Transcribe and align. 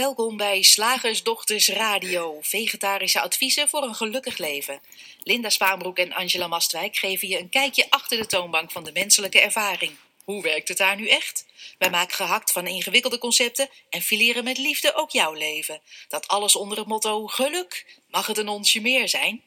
Welkom 0.00 0.36
bij 0.36 0.62
Slagersdochters 0.62 1.68
Radio, 1.68 2.38
vegetarische 2.40 3.20
adviezen 3.20 3.68
voor 3.68 3.82
een 3.82 3.94
gelukkig 3.94 4.38
leven. 4.38 4.80
Linda 5.22 5.48
Spaanbroek 5.48 5.98
en 5.98 6.12
Angela 6.12 6.46
Mastwijk 6.46 6.96
geven 6.96 7.28
je 7.28 7.38
een 7.38 7.48
kijkje 7.48 7.86
achter 7.90 8.18
de 8.18 8.26
toonbank 8.26 8.70
van 8.70 8.84
de 8.84 8.92
menselijke 8.92 9.40
ervaring. 9.40 9.92
Hoe 10.24 10.42
werkt 10.42 10.68
het 10.68 10.78
daar 10.78 10.96
nu 10.96 11.08
echt? 11.08 11.46
Wij 11.78 11.90
maken 11.90 12.14
gehakt 12.14 12.52
van 12.52 12.66
ingewikkelde 12.66 13.18
concepten 13.18 13.68
en 13.90 14.00
fileren 14.00 14.44
met 14.44 14.58
liefde 14.58 14.94
ook 14.94 15.10
jouw 15.10 15.32
leven. 15.32 15.80
Dat 16.08 16.28
alles 16.28 16.56
onder 16.56 16.78
het 16.78 16.86
motto 16.86 17.26
geluk. 17.26 17.86
Mag 18.10 18.26
het 18.26 18.38
een 18.38 18.48
onsje 18.48 18.80
meer 18.80 19.08
zijn? 19.08 19.42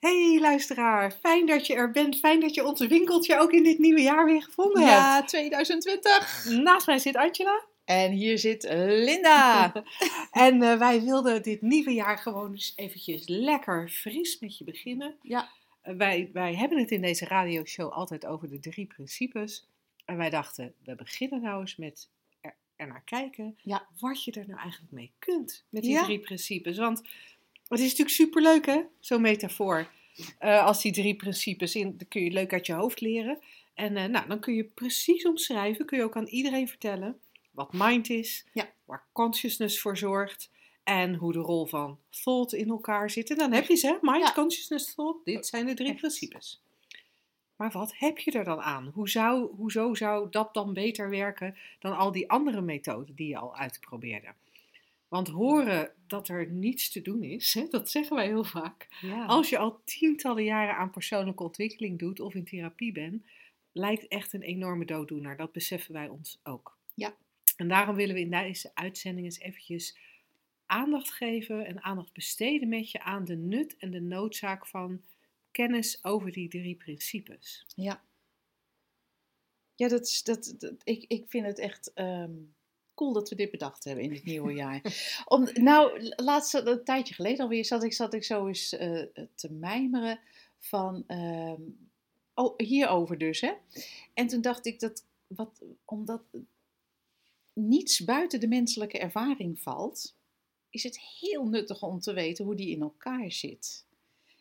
Hey 0.00 0.38
luisteraar, 0.40 1.16
fijn 1.22 1.46
dat 1.46 1.66
je 1.66 1.74
er 1.74 1.90
bent. 1.90 2.18
Fijn 2.18 2.40
dat 2.40 2.54
je 2.54 2.64
ons 2.64 2.80
winkeltje 2.80 3.38
ook 3.38 3.52
in 3.52 3.62
dit 3.62 3.78
nieuwe 3.78 4.02
jaar 4.02 4.24
weer 4.24 4.42
gevonden 4.42 4.82
hebt. 4.82 5.00
Ja, 5.00 5.24
2020. 5.24 6.44
Naast 6.44 6.86
mij 6.86 6.98
zit 6.98 7.16
Angela. 7.16 7.72
En 7.84 8.12
hier 8.12 8.38
zit 8.38 8.62
Linda. 8.86 9.72
En 10.30 10.62
eh, 10.62 10.78
wij 10.78 11.02
wilden 11.02 11.42
dit 11.42 11.62
nieuwe 11.62 11.90
jaar 11.92 12.18
gewoon 12.18 12.50
eens 12.50 12.72
eventjes 12.76 13.28
lekker 13.28 13.88
fris 13.88 14.38
met 14.40 14.58
je 14.58 14.64
beginnen. 14.64 15.16
Ja. 15.22 15.48
Eh, 15.82 15.94
wij, 15.96 16.30
wij 16.32 16.54
hebben 16.54 16.78
het 16.78 16.90
in 16.90 17.00
deze 17.00 17.24
radioshow 17.24 17.92
altijd 17.92 18.26
over 18.26 18.48
de 18.50 18.58
drie 18.58 18.86
principes. 18.86 19.66
En 20.04 20.16
wij 20.16 20.30
dachten, 20.30 20.74
we 20.84 20.94
beginnen 20.94 21.40
nou 21.42 21.60
eens 21.60 21.76
met 21.76 22.08
er, 22.40 22.54
er 22.76 22.86
naar 22.86 23.02
kijken 23.04 23.58
Ja. 23.62 23.86
wat 23.98 24.24
je 24.24 24.32
er 24.32 24.46
nou 24.46 24.60
eigenlijk 24.60 24.92
mee 24.92 25.12
kunt 25.18 25.64
met 25.68 25.82
die 25.82 25.92
Ja. 25.92 26.04
drie 26.04 26.20
principes. 26.20 26.78
Want 26.78 26.98
het 27.68 27.78
is 27.78 27.84
natuurlijk 27.84 28.16
superleuk 28.16 28.66
hè, 28.66 28.80
zo'n 29.00 29.20
metafoor. 29.20 29.90
Eh, 30.38 30.64
als 30.64 30.82
die 30.82 30.92
drie 30.92 31.16
principes, 31.16 31.74
in, 31.74 31.96
dan 31.96 32.08
kun 32.08 32.22
je 32.24 32.30
leuk 32.30 32.52
uit 32.52 32.66
je 32.66 32.72
hoofd 32.72 33.00
leren. 33.00 33.38
En 33.74 33.92
nou, 33.92 34.28
dan 34.28 34.40
kun 34.40 34.54
je 34.54 34.64
precies 34.64 35.26
omschrijven, 35.26 35.86
kun 35.86 35.98
je 35.98 36.04
ook 36.04 36.16
aan 36.16 36.26
iedereen 36.26 36.68
vertellen 36.68 37.20
wat 37.54 37.72
mind 37.72 38.10
is, 38.10 38.44
Ja. 38.52 38.70
waar 38.84 39.04
consciousness 39.12 39.80
voor 39.80 39.96
zorgt 39.96 40.50
en 40.82 41.14
hoe 41.14 41.32
de 41.32 41.38
rol 41.38 41.66
van 41.66 41.98
thought 42.10 42.52
in 42.52 42.68
elkaar 42.68 43.10
zit. 43.10 43.30
En 43.30 43.36
dan 43.36 43.52
heb 43.52 43.66
je 43.66 43.76
ze, 43.76 43.86
hè? 43.86 43.96
mind, 44.00 44.26
Ja. 44.26 44.32
consciousness, 44.32 44.94
thought. 44.94 45.24
Dit 45.24 45.46
zijn 45.46 45.66
de 45.66 45.74
drie 45.74 45.88
Echt. 45.88 45.98
principes. 45.98 46.62
Maar 47.56 47.70
wat 47.70 47.92
heb 47.96 48.18
je 48.18 48.30
er 48.30 48.44
dan 48.44 48.60
aan? 48.60 48.90
Hoe 48.94 49.08
zou, 49.08 49.54
hoezo 49.56 49.94
zou 49.94 50.30
dat 50.30 50.54
dan 50.54 50.72
beter 50.72 51.10
werken 51.10 51.56
dan 51.78 51.96
al 51.96 52.12
die 52.12 52.30
andere 52.30 52.60
methoden 52.60 53.14
die 53.14 53.28
je 53.28 53.38
al 53.38 53.56
uitprobeerde? 53.56 54.28
Want 55.08 55.28
horen 55.28 55.90
dat 56.06 56.28
er 56.28 56.46
niets 56.50 56.90
te 56.90 57.02
doen 57.02 57.22
is, 57.22 57.54
hè, 57.54 57.66
dat 57.70 57.90
zeggen 57.90 58.16
wij 58.16 58.26
heel 58.26 58.44
vaak. 58.44 58.88
ja. 59.00 59.24
Als 59.24 59.48
je 59.48 59.58
al 59.58 59.80
tientallen 59.84 60.44
jaren 60.44 60.76
aan 60.76 60.90
persoonlijke 60.90 61.42
ontwikkeling 61.42 61.98
doet 61.98 62.20
of 62.20 62.34
in 62.34 62.44
therapie 62.44 62.92
bent, 62.92 63.24
lijkt 63.72 64.08
echt 64.08 64.32
een 64.32 64.42
enorme 64.42 64.84
dooddoener. 64.84 65.36
Dat 65.36 65.52
beseffen 65.52 65.92
wij 65.92 66.08
ons 66.08 66.38
ook. 66.44 66.76
Ja. 66.94 67.14
En 67.56 67.68
daarom 67.68 67.96
willen 67.96 68.14
we 68.14 68.20
in 68.20 68.30
deze 68.30 68.70
uitzending 68.74 69.26
eens 69.26 69.38
eventjes 69.38 69.96
aandacht 70.66 71.10
geven 71.10 71.66
en 71.66 71.82
aandacht 71.82 72.12
besteden 72.12 72.68
met 72.68 72.90
je 72.90 73.00
aan 73.02 73.24
de 73.24 73.36
nut 73.36 73.76
en 73.76 73.90
de 73.90 74.00
noodzaak 74.00 74.66
van 74.66 75.02
kennis 75.50 76.04
over 76.04 76.32
die 76.32 76.48
drie 76.48 76.74
principes. 76.76 77.64
Ja. 77.76 78.02
Ja, 79.74 79.88
dat 79.88 80.06
is, 80.06 80.22
dat, 80.22 80.54
dat- 80.58 80.74
ik, 80.84 81.04
ik 81.08 81.24
vind 81.28 81.46
het 81.46 81.58
echt 81.58 81.92
ehm, 81.92 82.32
cool 82.94 83.12
dat 83.12 83.28
we 83.28 83.34
dit 83.34 83.50
bedacht 83.50 83.84
hebben 83.84 84.04
in 84.04 84.12
het 84.12 84.24
nieuwe 84.24 84.52
jaar. 84.64 84.82
Om, 85.24 85.48
nou, 85.52 86.12
laatst, 86.16 86.54
een 86.54 86.84
tijdje 86.84 87.14
geleden 87.14 87.40
alweer, 87.40 87.64
zat 87.64 87.82
ik, 87.84 87.92
zat 87.92 88.14
ik 88.14 88.24
zo 88.24 88.46
eens 88.46 88.72
eh, 88.72 89.02
te 89.34 89.52
mijmeren 89.52 90.18
van, 90.58 91.04
ehm, 91.06 91.60
oh, 92.34 92.54
hierover 92.56 93.18
dus, 93.18 93.40
hè. 93.40 93.52
En 94.14 94.26
toen 94.26 94.40
dacht 94.40 94.66
ik 94.66 94.80
dat, 94.80 95.04
wat, 95.26 95.62
omdat 95.84 96.22
niets 97.54 98.04
buiten 98.04 98.40
de 98.40 98.48
menselijke 98.48 98.98
ervaring 98.98 99.60
valt, 99.60 100.16
is 100.70 100.82
het 100.82 101.00
heel 101.00 101.44
nuttig 101.44 101.82
om 101.82 102.00
te 102.00 102.12
weten 102.12 102.44
hoe 102.44 102.54
die 102.54 102.70
in 102.70 102.80
elkaar 102.80 103.32
zit. 103.32 103.86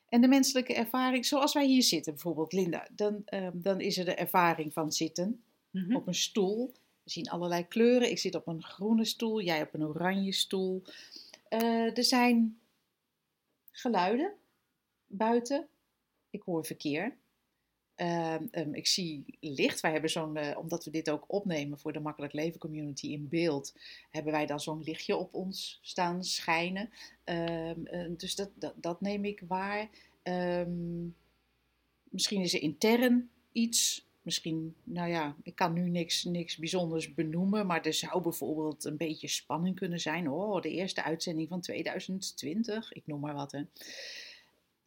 En 0.10 0.22
de 0.22 0.28
menselijke 0.28 0.74
ervaring, 0.74 1.26
zoals 1.26 1.54
wij 1.54 1.66
hier 1.66 1.84
zitten, 1.84 2.14
bijvoorbeeld 2.14 2.54
Linda, 2.54 2.88
dan, 2.96 3.22
ehm, 3.26 3.52
dan 3.54 3.82
is 3.82 3.98
er 3.98 4.06
de 4.06 4.16
ervaring 4.16 4.74
van 4.74 4.92
zitten 4.92 5.44
Hm? 5.72 5.96
op 5.96 6.08
een 6.08 6.16
stoel. 6.16 6.72
We 7.04 7.10
zien 7.10 7.30
allerlei 7.30 7.68
kleuren. 7.68 8.10
Ik 8.10 8.20
zit 8.20 8.36
op 8.36 8.48
een 8.48 8.64
groene 8.64 9.06
stoel, 9.06 9.42
jij 9.42 9.62
op 9.62 9.74
een 9.74 9.84
oranje 9.84 10.32
stoel. 10.32 10.84
Eh, 11.50 11.98
er 11.98 12.04
zijn 12.04 12.60
geluiden 13.72 14.34
buiten. 15.06 15.68
Ik 16.30 16.42
hoor 16.42 16.66
verkeer. 16.66 17.18
Ehm, 17.96 18.44
ehm, 18.52 18.74
ik 18.74 18.88
zie 18.88 19.26
licht. 19.40 19.80
Wij 19.80 19.92
hebben 19.92 20.10
zo'n, 20.10 20.38
eh, 20.38 20.58
omdat 20.58 20.86
we 20.86 20.92
dit 20.92 21.10
ook 21.10 21.24
opnemen 21.28 21.80
voor 21.80 21.94
de 21.94 22.00
Makkelijk 22.00 22.34
Leven 22.34 22.60
Community 22.60 23.08
in 23.08 23.28
beeld, 23.30 23.74
hebben 24.10 24.32
wij 24.32 24.46
dan 24.46 24.60
zo'n 24.60 24.84
lichtje 24.84 25.16
op 25.16 25.34
ons 25.34 25.80
staan 25.82 26.24
schijnen. 26.24 26.90
Ehm, 27.24 27.86
eh, 27.86 28.10
dus 28.18 28.36
dat, 28.36 28.50
dat, 28.56 28.74
dat 28.76 29.02
neem 29.02 29.26
ik 29.26 29.44
waar. 29.48 29.90
Misschien 32.04 32.42
is 32.42 32.54
er 32.54 32.62
intern 32.62 33.30
iets. 33.52 34.08
Misschien, 34.22 34.76
nou 34.84 35.10
ja, 35.10 35.36
ik 35.44 35.56
kan 35.56 35.74
nu 35.74 35.90
niks, 35.90 36.24
niks 36.24 36.58
bijzonders 36.58 37.14
benoemen, 37.14 37.66
maar 37.66 37.86
er 37.86 37.94
zou 37.94 38.22
bijvoorbeeld 38.22 38.86
een 38.86 38.98
beetje 38.98 39.28
spanning 39.28 39.76
kunnen 39.76 40.00
zijn. 40.00 40.30
Oh, 40.30 40.62
de 40.62 40.70
eerste 40.70 41.04
uitzending 41.04 41.50
van 41.50 41.62
2020, 41.62 42.94
ik 42.94 43.08
noem 43.08 43.20
maar 43.20 43.34
wat. 43.34 43.52
Hè. 43.52 43.62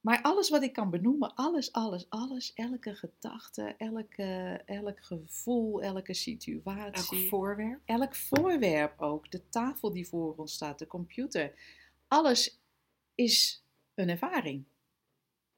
Maar 0.06 0.22
alles 0.22 0.48
wat 0.50 0.62
ik 0.62 0.72
kan 0.72 0.90
benoemen, 0.90 1.34
alles, 1.34 1.72
alles, 1.72 2.06
alles, 2.08 2.52
elke 2.54 2.94
gedachte, 2.94 3.74
elke, 3.78 4.62
elk 4.66 5.04
gevoel, 5.04 5.82
elke 5.82 6.06
Elk 6.06 6.14
situatie, 6.16 7.28
voorwerp. 7.28 7.80
elk 7.84 8.14
voorwerp 8.16 9.00
ook, 9.00 9.30
de 9.30 9.48
tafel 9.48 9.92
die 9.92 10.08
voor 10.08 10.34
ons 10.36 10.52
staat, 10.52 10.78
de 10.78 10.86
computer, 10.86 11.52
alles 12.08 12.60
is 13.14 13.64
een 13.94 14.08
ervaring. 14.08 14.64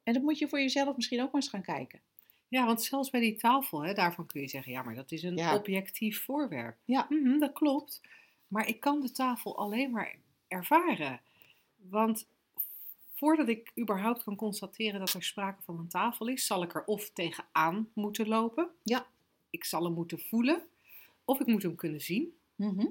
En 0.03 0.13
dat 0.13 0.23
moet 0.23 0.37
je 0.39 0.47
voor 0.49 0.59
jezelf 0.59 0.95
misschien 0.95 1.19
ook 1.21 1.31
maar 1.31 1.41
eens 1.41 1.49
gaan 1.49 1.61
kijken. 1.61 1.99
Ja, 2.47 2.65
want 2.65 2.81
zelfs 2.83 3.09
bij 3.09 3.19
die 3.21 3.35
tafel, 3.35 3.83
hè, 3.83 3.93
daarvan 3.93 4.25
kun 4.25 4.41
je 4.41 4.47
zeggen, 4.47 4.71
ja, 4.71 4.83
maar 4.83 4.95
dat 4.95 5.11
is 5.11 5.23
een 5.23 5.35
Ja. 5.37 5.55
objectief 5.55 6.23
voorwerp. 6.23 6.77
Ja. 6.85 7.05
Mhm, 7.09 7.39
dat 7.39 7.51
klopt. 7.53 8.01
Maar 8.47 8.67
ik 8.67 8.79
kan 8.79 9.01
de 9.01 9.11
tafel 9.11 9.57
alleen 9.57 9.91
maar 9.91 10.15
ervaren. 10.47 11.21
Want 11.75 12.27
voordat 13.19 13.47
ik 13.47 13.71
überhaupt 13.79 14.23
kan 14.23 14.35
constateren 14.35 14.99
dat 14.99 15.13
er 15.13 15.23
sprake 15.23 15.61
van 15.61 15.77
een 15.79 15.87
tafel 15.87 16.27
is, 16.27 16.45
zal 16.45 16.63
ik 16.63 16.75
er 16.75 16.83
of 16.85 17.09
tegenaan 17.09 17.89
moeten 17.93 18.27
lopen. 18.27 18.69
Ja. 18.83 19.07
Ik 19.49 19.63
zal 19.63 19.83
hem 19.83 19.93
moeten 19.93 20.19
voelen. 20.19 20.61
Of 21.25 21.39
ik 21.39 21.47
moet 21.47 21.63
hem 21.63 21.75
kunnen 21.75 22.01
zien. 22.01 22.33
Mhm. 22.55 22.85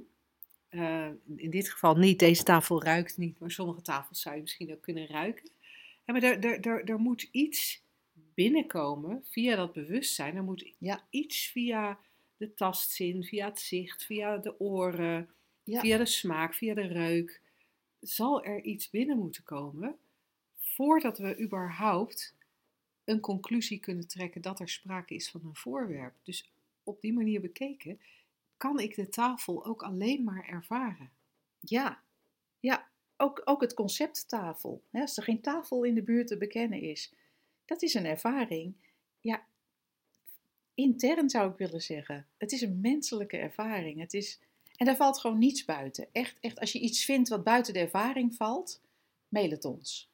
Eh, 0.69 1.09
in 1.37 1.51
dit 1.51 1.71
geval 1.71 1.97
niet, 1.97 2.19
deze 2.19 2.43
tafel 2.43 2.83
ruikt 2.83 3.17
niet, 3.17 3.39
maar 3.41 3.51
sommige 3.51 3.83
tafels 3.83 4.21
zou 4.21 4.35
je 4.35 4.41
misschien 4.41 4.73
ook 4.73 4.81
kunnen 4.81 5.07
ruiken. 5.07 5.51
Ja, 6.05 6.13
maar 6.13 6.23
er, 6.23 6.45
er, 6.45 6.61
er, 6.67 6.85
er 6.85 6.99
moet 6.99 7.29
iets 7.31 7.83
binnenkomen 8.35 9.25
via 9.31 9.57
dat 9.57 9.73
bewustzijn. 9.73 10.37
Er 10.37 10.43
moet 10.43 10.73
Ja. 10.79 11.03
iets 11.11 11.47
via 11.47 11.99
de 12.37 12.55
tastzin, 12.55 13.25
via 13.25 13.47
het 13.47 13.59
zicht, 13.59 14.05
via 14.05 14.37
de 14.37 14.61
oren, 14.61 15.29
Ja. 15.65 15.81
via 15.81 15.99
de 15.99 16.07
smaak, 16.07 16.55
via 16.55 16.75
de 16.75 16.87
reuk. 16.87 17.41
Zal 18.01 18.45
er 18.45 18.63
iets 18.63 18.91
binnen 18.91 19.19
moeten 19.19 19.43
komen 19.43 19.99
voordat 20.79 21.19
we 21.19 21.41
überhaupt 21.41 22.35
een 23.05 23.21
conclusie 23.21 23.79
kunnen 23.79 24.09
trekken 24.09 24.43
dat 24.43 24.61
er 24.61 24.69
sprake 24.69 25.15
is 25.15 25.31
van 25.31 25.41
een 25.45 25.57
voorwerp. 25.57 26.15
Dus 26.23 26.51
op 26.83 27.01
die 27.01 27.13
manier 27.13 27.41
bekeken 27.41 28.01
kan 28.57 28.79
ik 28.79 28.95
de 28.95 29.09
tafel 29.09 29.65
ook 29.65 29.83
alleen 29.83 30.25
maar 30.25 30.49
ervaren. 30.49 31.11
Ja, 31.61 32.03
ja. 32.61 32.89
Ook, 33.17 33.43
ook 33.45 33.61
het 33.61 33.75
concept 33.75 34.29
tafel. 34.29 34.83
Hè, 34.91 35.01
als 35.01 35.17
er 35.17 35.23
geen 35.23 35.41
tafel 35.41 35.85
in 35.85 35.95
de 35.95 36.03
buurt 36.03 36.27
te 36.27 36.37
bekennen 36.37 36.81
is, 36.81 37.13
dat 37.65 37.83
is 37.83 37.95
een 37.95 38.07
ervaring. 38.07 38.75
Ja, 39.21 39.47
intern 40.75 41.31
zou 41.31 41.51
ik 41.51 41.59
willen 41.59 41.83
zeggen. 41.83 42.27
Het 42.37 42.53
is 42.53 42.61
een 42.61 42.81
menselijke 42.81 43.37
ervaring. 43.37 44.01
Het 44.01 44.15
is, 44.15 44.41
en 44.77 44.87
daar 44.87 44.97
valt 44.97 45.19
gewoon 45.19 45.39
niets 45.39 45.65
buiten. 45.65 46.09
Echt, 46.13 46.41
echt, 46.41 46.61
als 46.61 46.73
je 46.73 46.81
iets 46.81 47.05
vindt 47.05 47.29
wat 47.29 47.45
buiten 47.45 47.73
de 47.73 47.79
ervaring 47.79 48.35
valt, 48.35 48.81
mail 49.29 49.51
het 49.51 49.65
ons. 49.65 50.09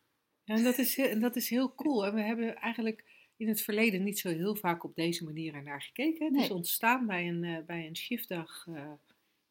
Ja, 0.44 0.54
en 0.54 0.62
dat 0.62 0.78
is, 0.78 0.98
en 0.98 1.20
dat 1.20 1.36
is 1.36 1.48
heel 1.50 1.74
cool. 1.74 2.06
En 2.06 2.14
we 2.14 2.20
hebben 2.20 2.56
eigenlijk 2.56 3.04
in 3.36 3.48
het 3.48 3.62
verleden 3.62 4.02
niet 4.02 4.18
zo 4.18 4.28
heel 4.28 4.56
vaak 4.56 4.84
op 4.84 4.94
deze 4.94 5.24
manier 5.24 5.54
ernaar 5.54 5.82
gekeken. 5.82 6.34
Het 6.34 6.42
is 6.44 6.50
ontstaan 6.50 7.06
bij 7.06 7.28
een, 7.28 7.44
eh, 7.44 7.64
bij 7.64 7.86
een 7.86 7.96
shiftdag 7.96 8.66
eh, 8.66 8.92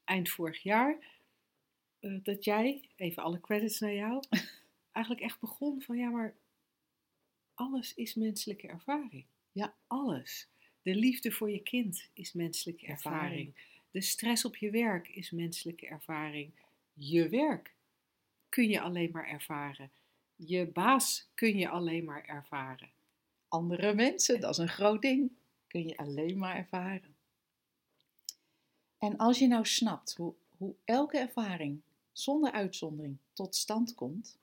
eind 0.03 0.29
vorig 0.29 0.63
jaar. 0.63 1.11
eh, 1.99 2.17
dat 2.23 2.43
jij, 2.43 2.89
even 2.95 3.23
alle 3.23 3.39
credits 3.39 3.79
naar 3.79 3.93
jou, 3.93 4.23
eigenlijk 4.91 5.25
echt 5.25 5.39
begon 5.39 5.81
van 5.81 5.97
ja, 5.97 6.09
maar 6.09 6.35
alles 7.53 7.93
is 7.93 8.13
menselijke 8.15 8.67
ervaring. 8.67 9.25
Ja. 9.51 9.75
Alles. 9.87 10.47
De 10.81 10.95
liefde 10.95 11.31
voor 11.31 11.51
je 11.51 11.63
kind 11.63 12.09
is 12.13 12.33
menselijke 12.33 12.85
ervaring. 12.85 13.23
Ervaring. 13.23 13.55
De 13.91 14.01
stress 14.01 14.45
op 14.45 14.55
je 14.55 14.69
werk 14.69 15.07
is 15.07 15.31
menselijke 15.31 15.87
ervaring. 15.87 16.51
Je 16.93 17.29
werk 17.29 17.73
kun 18.49 18.69
je 18.69 18.81
alleen 18.81 19.11
maar 19.11 19.27
ervaren. 19.27 19.91
Je 20.45 20.65
baas 20.65 21.29
kun 21.33 21.57
je 21.57 21.69
alleen 21.69 22.03
maar 22.03 22.25
ervaren. 22.25 22.89
Andere 23.47 23.93
mensen, 23.93 24.39
dat 24.39 24.49
is 24.49 24.57
een 24.57 24.67
groot 24.67 25.01
ding, 25.01 25.31
kun 25.67 25.87
je 25.87 25.97
alleen 25.97 26.37
maar 26.37 26.55
ervaren. 26.55 27.15
En 28.97 29.17
als 29.17 29.39
je 29.39 29.47
nou 29.47 29.65
snapt 29.65 30.15
hoe, 30.15 30.33
hoe 30.57 30.73
elke 30.85 31.17
ervaring 31.17 31.81
zonder 32.11 32.51
uitzondering 32.51 33.17
tot 33.33 33.55
stand 33.55 33.95
komt, 33.95 34.37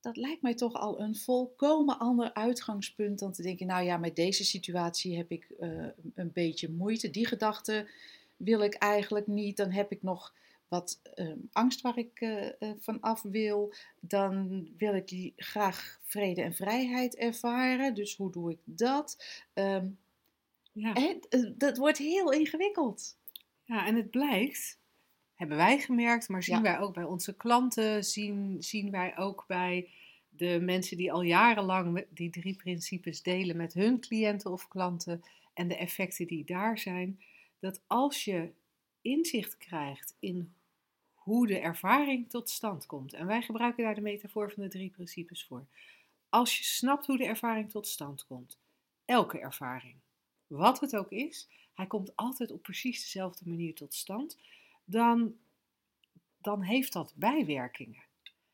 dat 0.00 0.16
lijkt 0.16 0.42
mij 0.42 0.54
toch 0.54 0.74
al 0.74 1.00
een 1.00 1.16
volkomen 1.16 1.98
ander 1.98 2.34
uitgangspunt 2.34 3.18
dan 3.18 3.32
te 3.32 3.42
denken, 3.42 3.66
nou 3.66 3.84
ja, 3.84 3.96
met 3.96 4.16
deze 4.16 4.44
situatie 4.44 5.16
heb 5.16 5.30
ik 5.30 5.46
uh, 5.60 5.86
een 6.14 6.32
beetje 6.32 6.70
moeite. 6.70 7.10
Die 7.10 7.26
gedachte 7.26 7.90
wil 8.36 8.60
ik 8.60 8.74
eigenlijk 8.74 9.26
niet. 9.26 9.56
Dan 9.56 9.70
heb 9.70 9.92
ik 9.92 10.02
nog 10.02 10.34
wat 10.72 11.00
uh, 11.14 11.32
angst 11.52 11.80
waar 11.80 11.98
ik 11.98 12.20
uh, 12.20 12.48
van 12.78 13.00
af 13.00 13.22
wil. 13.22 13.74
Dan 14.00 14.68
wil 14.76 14.94
ik 14.94 15.08
die 15.08 15.32
graag 15.36 16.00
vrede 16.02 16.42
en 16.42 16.54
vrijheid 16.54 17.16
ervaren. 17.16 17.94
Dus 17.94 18.16
hoe 18.16 18.32
doe 18.32 18.50
ik 18.50 18.58
dat? 18.64 19.24
Um, 19.54 19.98
ja. 20.72 20.94
En, 20.94 21.54
dat 21.58 21.76
wordt 21.76 21.98
heel 21.98 22.32
ingewikkeld. 22.32 23.18
Ja, 23.64 23.86
en 23.86 23.96
het 23.96 24.10
blijkt 24.10 24.80
hebben 25.34 25.56
wij 25.56 25.78
gemerkt, 25.78 26.28
maar 26.28 26.42
zien 26.42 26.62
wij 26.62 26.78
ook 26.78 26.94
bij 26.94 27.04
onze 27.04 27.36
klanten, 27.36 28.04
zien, 28.04 28.62
zien 28.62 28.90
wij 28.90 29.18
ook 29.18 29.44
bij 29.46 29.90
de 30.28 30.60
mensen 30.60 30.96
die 30.96 31.12
al 31.12 31.22
jarenlang 31.22 32.06
die 32.10 32.30
drie 32.30 32.56
principes 32.56 33.22
delen 33.22 33.56
met 33.56 33.74
hun 33.74 34.00
cliënten 34.00 34.50
of 34.50 34.68
klanten 34.68 35.20
en 35.54 35.68
de 35.68 35.76
effecten 35.76 36.26
die 36.26 36.44
daar 36.44 36.78
zijn, 36.78 37.22
dat 37.58 37.80
als 37.86 38.24
je 38.24 38.52
inzicht 39.00 39.56
krijgt 39.56 40.16
in 40.18 40.54
hoe 41.24 41.46
de 41.46 41.58
ervaring 41.58 42.30
tot 42.30 42.50
stand 42.50 42.86
komt, 42.86 43.12
en 43.12 43.26
wij 43.26 43.42
gebruiken 43.42 43.84
daar 43.84 43.94
de 43.94 44.00
metafoor 44.00 44.52
van 44.52 44.62
de 44.62 44.68
drie 44.68 44.90
principes 44.90 45.44
voor, 45.44 45.66
als 46.28 46.58
je 46.58 46.64
snapt 46.64 47.06
hoe 47.06 47.16
de 47.18 47.24
ervaring 47.24 47.70
tot 47.70 47.86
stand 47.86 48.26
komt, 48.26 48.58
elke 49.04 49.38
ervaring, 49.38 49.94
wat 50.46 50.80
het 50.80 50.96
ook 50.96 51.10
is, 51.10 51.48
hij 51.74 51.86
komt 51.86 52.16
altijd 52.16 52.50
op 52.50 52.62
precies 52.62 53.02
dezelfde 53.02 53.48
manier 53.48 53.74
tot 53.74 53.94
stand 53.94 54.38
dan, 54.84 55.34
dan 56.38 56.62
heeft 56.62 56.92
dat 56.92 57.12
bijwerkingen. 57.16 58.02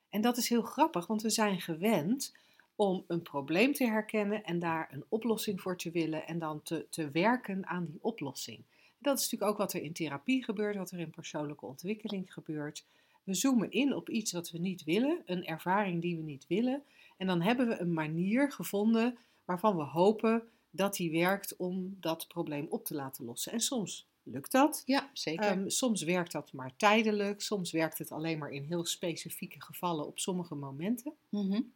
En 0.09 0.21
dat 0.21 0.37
is 0.37 0.49
heel 0.49 0.63
grappig, 0.63 1.07
want 1.07 1.23
we 1.23 1.31
zijn 1.31 1.61
gewend 1.61 2.37
om 2.77 3.05
een 3.07 3.23
probleem 3.23 3.73
te 3.73 3.85
herkennen 3.85 4.45
en 4.45 4.59
daar 4.59 4.89
een 4.93 5.05
oplossing 5.09 5.61
voor 5.61 5.77
te 5.77 5.91
willen 5.91 6.27
en 6.27 6.39
dan 6.39 6.63
te, 6.63 6.87
te 6.91 7.11
werken 7.11 7.67
aan 7.67 7.87
die 7.87 7.99
oplossing. 8.01 8.63
Dat 8.99 9.19
is 9.19 9.23
natuurlijk 9.23 9.51
ook 9.51 9.59
wat 9.59 9.73
er 9.73 9.83
in 9.83 9.93
therapie 9.93 10.45
gebeurt, 10.45 10.77
wat 10.77 10.91
er 10.91 10.99
in 10.99 11.11
persoonlijke 11.11 11.67
ontwikkeling 11.67 12.33
gebeurt. 12.33 12.85
We 13.25 13.35
zoomen 13.35 13.71
in 13.71 13.95
op 13.95 14.09
iets 14.09 14.33
wat 14.33 14.51
we 14.51 14.59
niet 14.59 14.85
willen, 14.85 15.23
een 15.27 15.47
ervaring 15.47 16.03
die 16.03 16.17
we 16.17 16.23
niet 16.23 16.47
willen. 16.47 16.83
En 17.17 17.27
dan 17.27 17.41
hebben 17.41 17.69
we 17.69 17.81
een 17.81 17.93
manier 17.93 18.53
gevonden 18.53 19.19
waarvan 19.45 19.77
we 19.77 19.83
hopen 19.83 20.43
dat 20.71 20.97
die 20.97 21.11
werkt 21.11 21.57
om 21.57 21.97
dat 22.01 22.29
probleem 22.29 22.67
op 22.69 22.85
te 22.85 22.95
laten 22.95 23.25
lossen. 23.25 23.53
En 23.53 23.61
soms 23.61 24.09
lukt 24.23 24.53
dat. 24.53 24.83
Ja, 24.87 25.11
zeker. 25.13 25.51
Um, 25.51 25.71
soms 25.71 26.03
werkt 26.03 26.33
dat 26.33 26.53
maar 26.53 26.77
tijdelijk, 26.77 27.41
soms 27.41 27.71
werkt 27.71 27.99
het 27.99 28.13
alleen 28.13 28.39
maar 28.39 28.51
in 28.51 28.65
heel 28.65 28.85
specifieke 28.85 29.63
gevallen 29.63 30.07
op 30.07 30.19
sommige 30.19 30.55
momenten. 30.55 31.13
Mm 31.29 31.73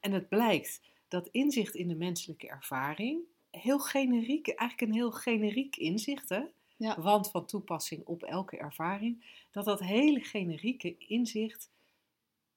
En 0.00 0.12
het 0.12 0.28
blijkt 0.28 0.80
dat 1.08 1.28
inzicht 1.30 1.74
in 1.74 1.88
de 1.88 1.94
menselijke 1.94 2.48
ervaring, 2.48 3.20
heel 3.50 3.78
generiek, 3.78 4.48
eigenlijk 4.48 4.90
een 4.90 4.98
heel 4.98 5.12
generiek 5.12 5.76
inzicht, 5.76 6.28
hè? 6.28 6.42
Ja. 6.82 7.00
want 7.00 7.30
van 7.30 7.46
toepassing 7.46 8.04
op 8.04 8.22
elke 8.22 8.56
ervaring, 8.56 9.24
dat 9.50 9.64
dat 9.64 9.80
hele 9.80 10.20
generieke 10.20 10.96
inzicht 10.98 11.70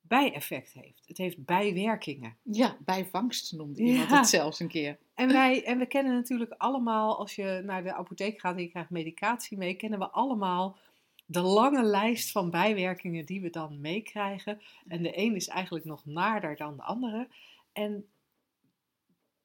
bijeffect 0.01 0.73
heeft. 0.73 1.07
Het 1.07 1.17
heeft 1.17 1.45
bijwerkingen. 1.45 2.37
Ja, 2.41 2.77
bijvangst 2.79 3.53
noemde 3.53 3.81
iemand 3.81 4.09
het 4.09 4.27
zelfs 4.27 4.59
een 4.59 4.67
keer. 4.67 4.97
En, 5.13 5.27
wij, 5.27 5.63
en 5.63 5.77
we 5.77 5.85
kennen 5.85 6.13
natuurlijk 6.13 6.51
allemaal, 6.57 7.17
als 7.17 7.35
je 7.35 7.61
naar 7.65 7.83
de 7.83 7.93
apotheek 7.93 8.39
gaat 8.39 8.55
en 8.55 8.61
je 8.61 8.69
krijgt 8.69 8.89
medicatie 8.89 9.57
mee, 9.57 9.75
kennen 9.75 9.99
we 9.99 10.09
allemaal 10.09 10.77
de 11.25 11.41
lange 11.41 11.83
lijst 11.83 12.31
van 12.31 12.49
bijwerkingen 12.49 13.25
die 13.25 13.41
we 13.41 13.49
dan 13.49 13.81
meekrijgen. 13.81 14.61
En 14.87 15.03
de 15.03 15.17
een 15.17 15.35
is 15.35 15.47
eigenlijk 15.47 15.85
nog 15.85 16.05
naarder 16.05 16.55
dan 16.55 16.75
de 16.75 16.83
andere. 16.83 17.27
En 17.73 18.07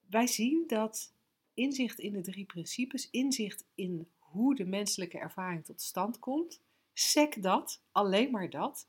wij 0.09 0.27
zien 0.27 0.63
dat 0.67 1.13
inzicht 1.53 1.99
in 1.99 2.13
de 2.13 2.21
drie 2.21 2.45
principes, 2.45 3.09
inzicht 3.09 3.65
in 3.75 4.07
hoe 4.31 4.55
de 4.55 4.65
menselijke 4.65 5.17
ervaring 5.17 5.65
tot 5.65 5.81
stand 5.81 6.19
komt, 6.19 6.61
sec 6.93 7.41
dat, 7.41 7.81
alleen 7.91 8.31
maar 8.31 8.49
dat, 8.49 8.87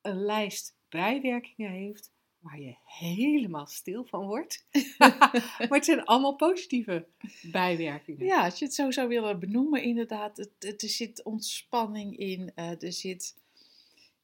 een 0.00 0.24
lijst 0.24 0.76
bijwerkingen 0.88 1.70
heeft 1.70 2.10
waar 2.42 2.60
je 2.60 2.76
helemaal 2.84 3.66
stil 3.66 4.04
van 4.04 4.26
wordt. 4.26 4.66
maar 4.98 5.68
het 5.68 5.84
zijn 5.84 6.04
allemaal 6.04 6.36
positieve 6.36 7.06
bijwerkingen. 7.42 8.26
Ja, 8.26 8.44
als 8.44 8.58
je 8.58 8.64
het 8.64 8.74
zo 8.74 8.90
zou 8.90 9.08
willen 9.08 9.38
benoemen, 9.38 9.82
inderdaad. 9.82 10.36
Het, 10.36 10.82
er 10.82 10.88
zit 10.88 11.22
ontspanning 11.22 12.16
in, 12.16 12.52
uh, 12.56 12.82
er 12.82 12.92
zit 12.92 13.36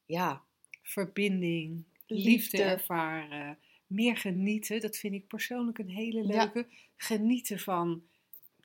ja, 0.07 0.43
verbinding, 0.83 1.85
liefde. 2.07 2.63
ervaren, 2.63 3.59
meer 3.87 4.17
genieten. 4.17 4.81
Dat 4.81 4.97
vind 4.97 5.15
ik 5.15 5.27
persoonlijk 5.27 5.79
een 5.79 5.91
hele 5.91 6.25
leuke. 6.25 6.67
Genieten 6.97 7.59
van 7.59 8.03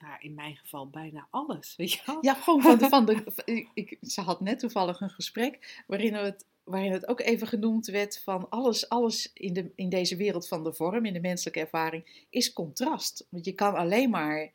nou, 0.03 0.17
in 0.19 0.33
mijn 0.33 0.55
geval 0.55 0.89
bijna 0.89 1.27
alles, 1.29 1.75
weet 1.75 1.91
je 1.91 2.01
wel? 2.05 2.17
Ja, 2.21 2.33
gewoon 2.33 2.61
van 2.61 2.77
de, 2.77 2.87
van 2.95 3.05
de 3.05 3.67
ik, 3.73 3.97
ze 4.01 4.21
had 4.21 4.41
net 4.41 4.59
toevallig 4.59 5.01
een 5.01 5.09
gesprek 5.09 5.83
waarin 5.87 6.13
het 6.13 6.45
waarin 6.63 6.91
het 6.91 7.07
ook 7.07 7.19
even 7.19 7.47
genoemd 7.47 7.87
werd 7.87 8.21
van 8.23 8.49
alles, 8.49 8.89
alles 8.89 9.31
in, 9.33 9.53
de, 9.53 9.71
in 9.75 9.89
deze 9.89 10.15
wereld 10.15 10.47
van 10.47 10.63
de 10.63 10.73
vorm, 10.73 11.05
in 11.05 11.13
de 11.13 11.19
menselijke 11.19 11.59
ervaring, 11.59 12.25
is 12.29 12.53
contrast. 12.53 13.27
Want 13.29 13.45
je 13.45 13.51
kan 13.51 13.75
alleen 13.75 14.09
maar 14.09 14.51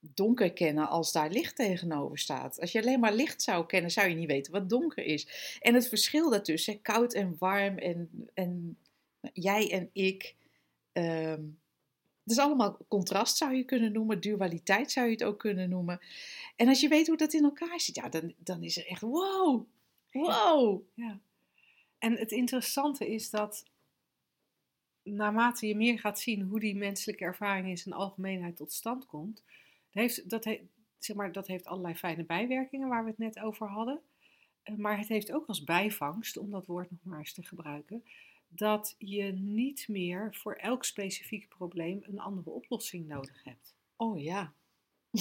donker 0.00 0.52
kennen 0.52 0.88
als 0.88 1.12
daar 1.12 1.30
licht 1.30 1.56
tegenover 1.56 2.18
staat. 2.18 2.60
Als 2.60 2.72
je 2.72 2.80
alleen 2.80 3.00
maar 3.00 3.14
licht 3.14 3.42
zou 3.42 3.66
kennen, 3.66 3.90
zou 3.90 4.08
je 4.08 4.14
niet 4.14 4.30
weten 4.30 4.52
wat 4.52 4.68
donker 4.68 5.04
is. 5.04 5.56
En 5.60 5.74
het 5.74 5.88
verschil 5.88 6.30
daartussen, 6.30 6.82
koud 6.82 7.14
en 7.14 7.36
warm 7.38 7.78
en, 7.78 8.28
en 8.34 8.78
jij 9.32 9.70
en 9.70 9.90
ik. 9.92 10.34
Um, 10.92 11.60
het 12.22 12.32
is 12.32 12.38
allemaal 12.38 12.78
contrast 12.88 13.36
zou 13.36 13.54
je 13.54 13.64
kunnen 13.64 13.92
noemen, 13.92 14.20
dualiteit 14.20 14.90
zou 14.90 15.06
je 15.06 15.12
het 15.12 15.24
ook 15.24 15.38
kunnen 15.38 15.68
noemen. 15.68 16.00
En 16.56 16.68
als 16.68 16.80
je 16.80 16.88
weet 16.88 17.06
hoe 17.06 17.16
dat 17.16 17.32
in 17.32 17.44
elkaar 17.44 17.80
zit, 17.80 17.94
ja, 17.94 18.08
dan, 18.08 18.34
dan 18.38 18.62
is 18.62 18.76
er 18.76 18.86
echt 18.86 19.00
wow, 19.00 19.66
wow. 20.10 20.82
Ja. 20.94 21.20
En 21.98 22.18
het 22.18 22.30
interessante 22.30 23.12
is 23.12 23.30
dat 23.30 23.64
naarmate 25.02 25.66
je 25.66 25.76
meer 25.76 25.98
gaat 25.98 26.20
zien 26.20 26.42
hoe 26.42 26.60
die 26.60 26.76
menselijke 26.76 27.24
ervaring 27.24 27.68
in 27.68 27.78
zijn 27.78 27.94
algemeenheid 27.94 28.56
tot 28.56 28.72
stand 28.72 29.06
komt, 29.06 29.44
heeft, 29.90 30.30
dat, 30.30 30.44
heeft, 30.44 30.62
zeg 30.98 31.16
maar, 31.16 31.32
dat 31.32 31.46
heeft 31.46 31.66
allerlei 31.66 31.94
fijne 31.94 32.24
bijwerkingen 32.24 32.88
waar 32.88 33.04
we 33.04 33.10
het 33.10 33.18
net 33.18 33.38
over 33.38 33.68
hadden. 33.68 34.00
Eh, 34.62 34.74
maar 34.74 34.98
het 34.98 35.08
heeft 35.08 35.32
ook 35.32 35.46
als 35.46 35.64
bijvangst, 35.64 36.36
om 36.36 36.50
dat 36.50 36.66
woord 36.66 36.90
nog 36.90 37.00
maar 37.02 37.18
eens 37.18 37.32
te 37.32 37.42
gebruiken, 37.42 38.04
dat 38.54 38.94
je 38.98 39.32
niet 39.32 39.88
meer 39.88 40.34
voor 40.34 40.54
elk 40.54 40.84
specifiek 40.84 41.48
probleem 41.48 42.00
een 42.02 42.20
andere 42.20 42.50
oplossing 42.50 43.08
nodig 43.08 43.44
hebt. 43.44 43.74
Oh 43.96 44.22
ja. 44.22 44.52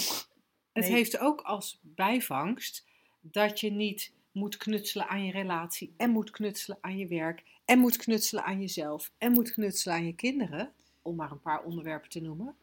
Het 0.72 0.86
heeft 0.86 1.18
ook 1.18 1.42
als 1.42 1.80
bijvangst 1.82 2.88
dat 3.20 3.60
je 3.60 3.72
niet 3.72 4.14
moet 4.32 4.58
knutselen 4.58 5.08
aan 5.08 5.26
je 5.26 5.32
relatie 5.32 5.94
en 5.98 6.10
moet 6.10 6.30
knutselen 6.30 6.78
aan 6.82 6.98
je 6.98 7.08
werk 7.08 7.44
en 7.66 7.80
moet 7.80 7.98
knutselen 7.98 8.44
aan 8.44 8.60
jezelf 8.60 9.14
en 9.18 9.32
moet 9.32 9.52
knutselen 9.52 9.96
aan 9.96 10.06
je 10.06 10.16
kinderen, 10.16 10.74
om 11.02 11.16
maar 11.16 11.32
een 11.32 11.42
paar 11.42 11.64
onderwerpen 11.64 12.10
te 12.10 12.20
noemen, 12.20 12.56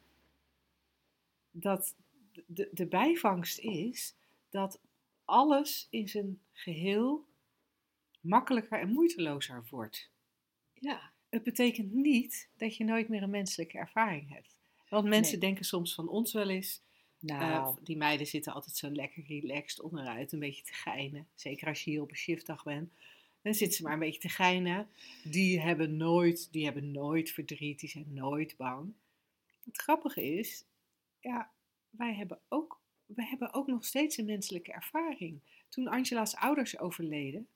dat 1.51 1.95
de, 2.47 2.69
de 2.73 2.87
bijvangst 2.87 3.59
is 3.59 4.15
dat 4.51 4.81
alles 5.25 5.87
in 5.91 6.09
zijn 6.09 6.41
geheel 6.53 7.27
makkelijker 8.21 8.81
en 8.81 8.93
moeitelozer 8.93 9.67
wordt. 9.71 10.11
Ja. 10.81 11.13
Het 11.29 11.43
betekent 11.43 11.93
niet 11.93 12.49
dat 12.57 12.77
je 12.77 12.85
nooit 12.85 13.09
meer 13.09 13.23
een 13.23 13.31
menselijke 13.31 13.79
ervaring 13.79 14.33
hebt. 14.33 14.57
Want 14.89 15.09
mensen 15.09 15.41
denken 15.41 15.65
soms 15.65 15.95
van 15.95 16.09
ons 16.09 16.33
wel 16.33 16.49
eens, 16.49 16.83
eh, 17.21 17.39
nou. 17.39 17.77
die 17.83 17.97
meiden 17.97 18.27
zitten 18.27 18.53
altijd 18.53 18.77
zo 18.77 18.91
lekker 18.91 19.25
relaxed 19.27 19.81
onderuit, 19.81 20.33
een 20.33 20.39
beetje 20.39 20.65
te 20.65 20.73
geinen. 20.73 21.29
Zeker 21.35 21.69
als 21.69 21.85
je 21.85 21.91
hier 21.91 22.03
op 22.03 22.11
een 22.11 22.17
shiftdag 22.17 22.63
bent. 22.65 22.93
Dan 23.43 23.55
zitten 23.55 23.77
ze 23.77 23.83
maar 23.83 23.93
een 23.93 23.99
beetje 23.99 24.21
te 24.21 24.29
geinen. 24.29 24.89
Die 25.25 25.61
hebben 25.61 25.97
nooit, 25.97 26.53
die 26.53 26.65
hebben 26.65 26.91
nooit 26.91 27.31
verdriet, 27.31 27.81
die 27.81 27.89
zijn 27.89 28.15
nooit 28.15 28.57
bang. 28.57 28.93
Het 29.65 29.77
grappige 29.77 30.39
is, 30.39 30.65
ja, 31.21 31.51
wij 31.91 32.15
hebben 32.15 32.41
ook, 32.49 32.81
wij 33.07 33.27
hebben 33.27 33.53
ook 33.55 33.67
nog 33.67 33.85
steeds 33.85 34.17
een 34.17 34.25
menselijke 34.25 34.73
ervaring. 34.73 35.41
Toen 35.69 35.89
Angela's 35.89 36.35
ouders 36.35 36.79
overleden, 36.79 37.49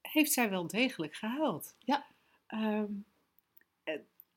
heeft 0.00 0.32
zij 0.32 0.50
wel 0.50 0.66
degelijk 0.66 1.14
gehuild. 1.14 1.74
Ja. 1.78 2.06
Um, 2.52 3.04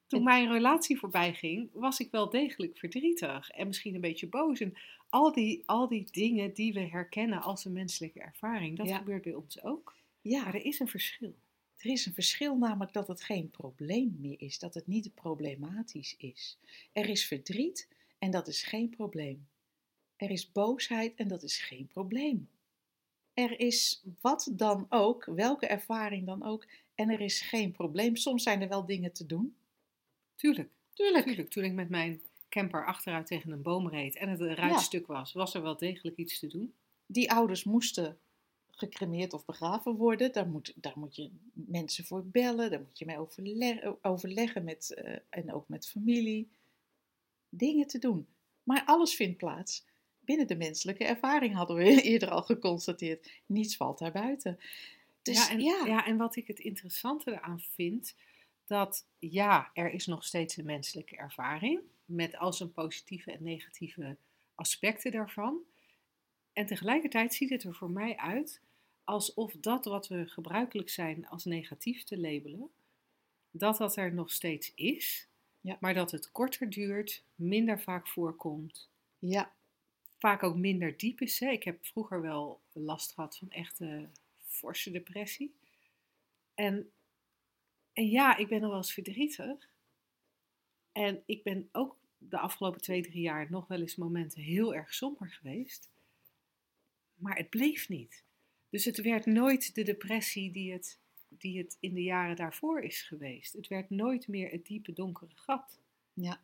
toen 0.07 0.23
mijn 0.23 0.51
relatie 0.51 0.99
voorbij 0.99 1.33
ging, 1.33 1.69
was 1.73 1.99
ik 1.99 2.11
wel 2.11 2.29
degelijk 2.29 2.77
verdrietig 2.77 3.49
en 3.49 3.67
misschien 3.67 3.95
een 3.95 4.01
beetje 4.01 4.27
boos. 4.27 4.59
En 4.59 4.73
al 5.09 5.31
die, 5.31 5.63
al 5.65 5.87
die 5.87 6.07
dingen 6.11 6.53
die 6.53 6.73
we 6.73 6.79
herkennen 6.79 7.41
als 7.41 7.65
een 7.65 7.73
menselijke 7.73 8.19
ervaring, 8.19 8.77
dat 8.77 8.91
gebeurt 8.91 9.23
bij 9.23 9.33
ons 9.33 9.63
ook. 9.63 9.95
Ja, 10.21 10.43
maar 10.43 10.53
er 10.53 10.65
is 10.65 10.79
een 10.79 10.87
verschil. 10.87 11.35
Er 11.77 11.89
is 11.89 12.05
een 12.05 12.13
verschil, 12.13 12.57
namelijk 12.57 12.93
dat 12.93 13.07
het 13.07 13.23
geen 13.23 13.49
probleem 13.49 14.17
meer 14.19 14.41
is, 14.41 14.59
dat 14.59 14.73
het 14.73 14.87
niet 14.87 15.13
problematisch 15.13 16.15
is. 16.17 16.57
Er 16.91 17.09
is 17.09 17.25
verdriet 17.25 17.87
en 18.17 18.31
dat 18.31 18.47
is 18.47 18.63
geen 18.63 18.89
probleem. 18.89 19.47
Er 20.15 20.29
is 20.29 20.51
boosheid 20.51 21.15
en 21.15 21.27
dat 21.27 21.43
is 21.43 21.57
geen 21.57 21.87
probleem. 21.87 22.49
Er 23.33 23.59
is 23.59 24.03
wat 24.21 24.51
dan 24.51 24.85
ook, 24.89 25.25
welke 25.25 25.67
ervaring 25.67 26.25
dan 26.25 26.43
ook, 26.43 26.67
en 26.95 27.09
er 27.09 27.21
is 27.21 27.41
geen 27.41 27.71
probleem. 27.71 28.15
Soms 28.15 28.43
zijn 28.43 28.61
er 28.61 28.67
wel 28.69 28.85
dingen 28.85 29.11
te 29.13 29.25
doen. 29.25 29.55
Tuurlijk, 30.35 30.69
Tuurlijk. 30.93 31.25
tuurlijk. 31.25 31.49
Toen 31.49 31.63
ik 31.63 31.73
met 31.73 31.89
mijn 31.89 32.21
camper 32.49 32.85
achteruit 32.85 33.27
tegen 33.27 33.51
een 33.51 33.61
boom 33.61 33.89
reed 33.89 34.15
en 34.15 34.29
het 34.29 34.39
een 34.39 34.55
ruitstuk 34.55 35.07
was, 35.07 35.33
was 35.33 35.53
er 35.53 35.61
wel 35.61 35.77
degelijk 35.77 36.17
iets 36.17 36.39
te 36.39 36.47
doen. 36.47 36.73
Die 37.05 37.31
ouders 37.31 37.63
moesten 37.63 38.17
gecremeerd 38.71 39.33
of 39.33 39.45
begraven 39.45 39.95
worden. 39.95 40.31
Daar 40.31 40.47
moet, 40.47 40.73
daar 40.75 40.93
moet 40.99 41.15
je 41.15 41.29
mensen 41.53 42.05
voor 42.05 42.25
bellen, 42.25 42.69
daar 42.71 42.79
moet 42.79 42.99
je 42.99 43.05
mee 43.05 43.17
overle- 43.17 43.97
overleggen 44.01 44.63
met, 44.63 44.93
eh, 44.93 45.15
en 45.29 45.53
ook 45.53 45.67
met 45.67 45.87
familie. 45.87 46.49
Dingen 47.49 47.87
te 47.87 47.99
doen. 47.99 48.27
Maar 48.63 48.83
alles 48.85 49.15
vindt 49.15 49.37
plaats 49.37 49.85
binnen 50.19 50.47
de 50.47 50.55
menselijke 50.55 51.03
ervaring, 51.03 51.53
hadden 51.55 51.75
we 51.75 52.01
eerder 52.11 52.29
al 52.29 52.41
geconstateerd. 52.41 53.31
Niets 53.45 53.75
valt 53.77 53.99
daar 53.99 54.11
buiten. 54.11 54.59
Dus 55.23 55.47
ja, 55.47 55.49
en, 55.49 55.59
ja, 55.59 55.85
ja, 55.85 56.05
en 56.05 56.17
wat 56.17 56.35
ik 56.35 56.47
het 56.47 56.59
interessante 56.59 57.31
eraan 57.31 57.59
vind, 57.59 58.15
dat 58.65 59.07
ja, 59.19 59.69
er 59.73 59.91
is 59.91 60.05
nog 60.05 60.25
steeds 60.25 60.57
een 60.57 60.65
menselijke 60.65 61.15
ervaring, 61.15 61.81
met 62.05 62.37
al 62.37 62.53
zijn 62.53 62.71
positieve 62.71 63.31
en 63.31 63.43
negatieve 63.43 64.17
aspecten 64.55 65.11
daarvan. 65.11 65.59
En 66.53 66.65
tegelijkertijd 66.65 67.33
ziet 67.33 67.49
het 67.49 67.63
er 67.63 67.75
voor 67.75 67.91
mij 67.91 68.17
uit 68.17 68.61
alsof 69.03 69.53
dat 69.53 69.85
wat 69.85 70.07
we 70.07 70.27
gebruikelijk 70.27 70.89
zijn 70.89 71.27
als 71.27 71.45
negatief 71.45 72.03
te 72.03 72.19
labelen, 72.19 72.69
dat 73.51 73.77
dat 73.77 73.95
er 73.95 74.13
nog 74.13 74.31
steeds 74.31 74.71
is, 74.75 75.27
Ja. 75.61 75.77
maar 75.79 75.93
dat 75.93 76.11
het 76.11 76.31
korter 76.31 76.69
duurt, 76.69 77.23
minder 77.35 77.81
vaak 77.81 78.07
voorkomt, 78.07 78.89
ja, 79.19 79.53
vaak 80.17 80.43
ook 80.43 80.55
minder 80.55 80.97
diep 80.97 81.21
is. 81.21 81.39
Hè. 81.39 81.49
Ik 81.49 81.63
heb 81.63 81.85
vroeger 81.85 82.21
wel 82.21 82.61
last 82.71 83.13
gehad 83.13 83.37
van 83.37 83.49
echte 83.51 84.09
forse 84.53 84.91
depressie. 84.91 85.55
En, 86.53 86.91
en 87.93 88.09
ja, 88.09 88.37
ik 88.37 88.47
ben 88.47 88.61
nog 88.61 88.69
wel 88.69 88.77
eens 88.77 88.93
verdrietig. 88.93 89.71
En 90.91 91.23
ik 91.25 91.43
ben 91.43 91.69
ook 91.71 91.97
de 92.17 92.39
afgelopen 92.39 92.81
twee, 92.81 93.01
drie 93.01 93.21
jaar 93.21 93.51
nog 93.51 93.67
wel 93.67 93.79
eens 93.79 93.95
momenten 93.95 94.41
heel 94.41 94.75
erg 94.75 94.93
somber 94.93 95.29
geweest. 95.29 95.89
Maar 97.15 97.37
het 97.37 97.49
bleef 97.49 97.89
niet. 97.89 98.23
Dus 98.69 98.85
het 98.85 99.01
werd 99.01 99.25
nooit 99.25 99.75
de 99.75 99.83
depressie 99.83 100.51
die 100.51 100.71
het, 100.71 100.99
die 101.27 101.57
het 101.57 101.77
in 101.79 101.93
de 101.93 102.03
jaren 102.03 102.35
daarvoor 102.35 102.81
is 102.81 103.01
geweest. 103.01 103.53
Het 103.53 103.67
werd 103.67 103.89
nooit 103.89 104.27
meer 104.27 104.51
het 104.51 104.65
diepe 104.65 104.93
donkere 104.93 105.35
gat. 105.35 105.79
ja. 106.13 106.41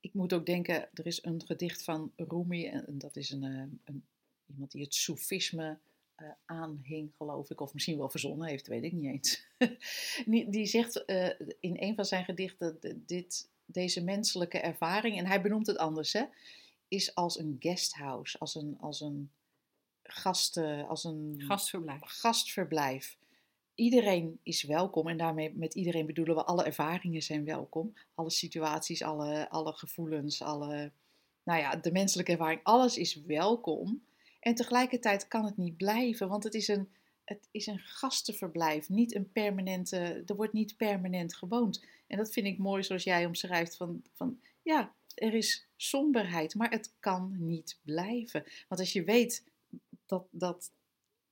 Ik 0.00 0.14
moet 0.14 0.32
ook 0.32 0.46
denken, 0.46 0.88
er 0.94 1.06
is 1.06 1.24
een 1.24 1.42
gedicht 1.46 1.84
van 1.84 2.12
Rumi, 2.16 2.66
en 2.66 2.98
dat 2.98 3.16
is 3.16 3.30
een, 3.30 3.42
eh, 3.44 3.64
een, 3.84 4.04
iemand 4.46 4.70
die 4.70 4.82
het 4.82 4.94
soefisme 4.94 5.78
eh, 6.14 6.28
aanhing, 6.44 7.12
geloof 7.16 7.50
ik, 7.50 7.60
of 7.60 7.72
misschien 7.72 7.98
wel 7.98 8.10
verzonnen 8.10 8.48
heeft, 8.48 8.66
weet 8.66 8.84
ik 8.84 8.92
niet 8.92 9.12
eens. 9.12 9.46
die, 10.50 10.66
zegt 10.66 11.04
eh, 11.04 11.28
in 11.60 11.76
een 11.80 11.94
van 11.94 12.04
zijn 12.04 12.24
gedichten, 12.24 12.78
dit, 13.06 13.48
deze 13.64 14.04
menselijke 14.04 14.58
ervaring, 14.58 15.18
en 15.18 15.26
hij 15.26 15.42
benoemt 15.42 15.66
het 15.66 15.78
anders, 15.78 16.12
hè, 16.12 16.24
is 16.88 17.14
als 17.14 17.38
een 17.38 17.56
guesthouse, 17.58 18.38
als 18.38 18.54
een, 18.54 18.76
als 18.80 19.00
een 19.00 19.30
gasten, 20.02 20.88
als 20.88 21.04
een 21.04 21.34
Gastverblijf. 21.38 22.00
gastverblijf. 22.02 23.18
Iedereen 23.74 24.40
is 24.42 24.62
welkom 24.62 25.08
en 25.08 25.16
daarmee 25.16 25.54
met 25.54 25.74
iedereen 25.74 26.06
bedoelen 26.06 26.34
we 26.34 26.44
alle 26.44 26.64
ervaringen 26.64 27.22
zijn 27.22 27.44
welkom. 27.44 27.94
Alle 28.14 28.30
situaties, 28.30 29.02
alle, 29.02 29.50
alle 29.50 29.72
gevoelens, 29.72 30.42
alle, 30.42 30.92
nou 31.42 31.60
ja, 31.60 31.76
de 31.76 31.92
menselijke 31.92 32.32
ervaring, 32.32 32.60
alles 32.62 32.96
is 32.96 33.14
welkom. 33.14 34.02
En 34.42 34.54
tegelijkertijd 34.54 35.28
kan 35.28 35.44
het 35.44 35.56
niet 35.56 35.76
blijven, 35.76 36.28
want 36.28 36.44
het 36.44 36.54
is 36.54 36.68
een, 36.68 36.88
het 37.24 37.48
is 37.50 37.66
een 37.66 37.78
gastenverblijf, 37.78 38.88
niet 38.88 39.14
een 39.14 39.32
permanente, 39.32 40.22
er 40.26 40.36
wordt 40.36 40.52
niet 40.52 40.76
permanent 40.76 41.34
gewoond. 41.34 41.84
En 42.06 42.16
dat 42.16 42.32
vind 42.32 42.46
ik 42.46 42.58
mooi 42.58 42.82
zoals 42.82 43.04
jij 43.04 43.26
omschrijft 43.26 43.76
van, 43.76 44.02
van 44.12 44.40
ja, 44.62 44.92
er 45.14 45.34
is 45.34 45.66
somberheid, 45.76 46.54
maar 46.54 46.70
het 46.70 46.92
kan 47.00 47.34
niet 47.38 47.78
blijven. 47.82 48.44
Want 48.68 48.80
als 48.80 48.92
je 48.92 49.04
weet 49.04 49.44
dat, 50.06 50.26
dat, 50.30 50.70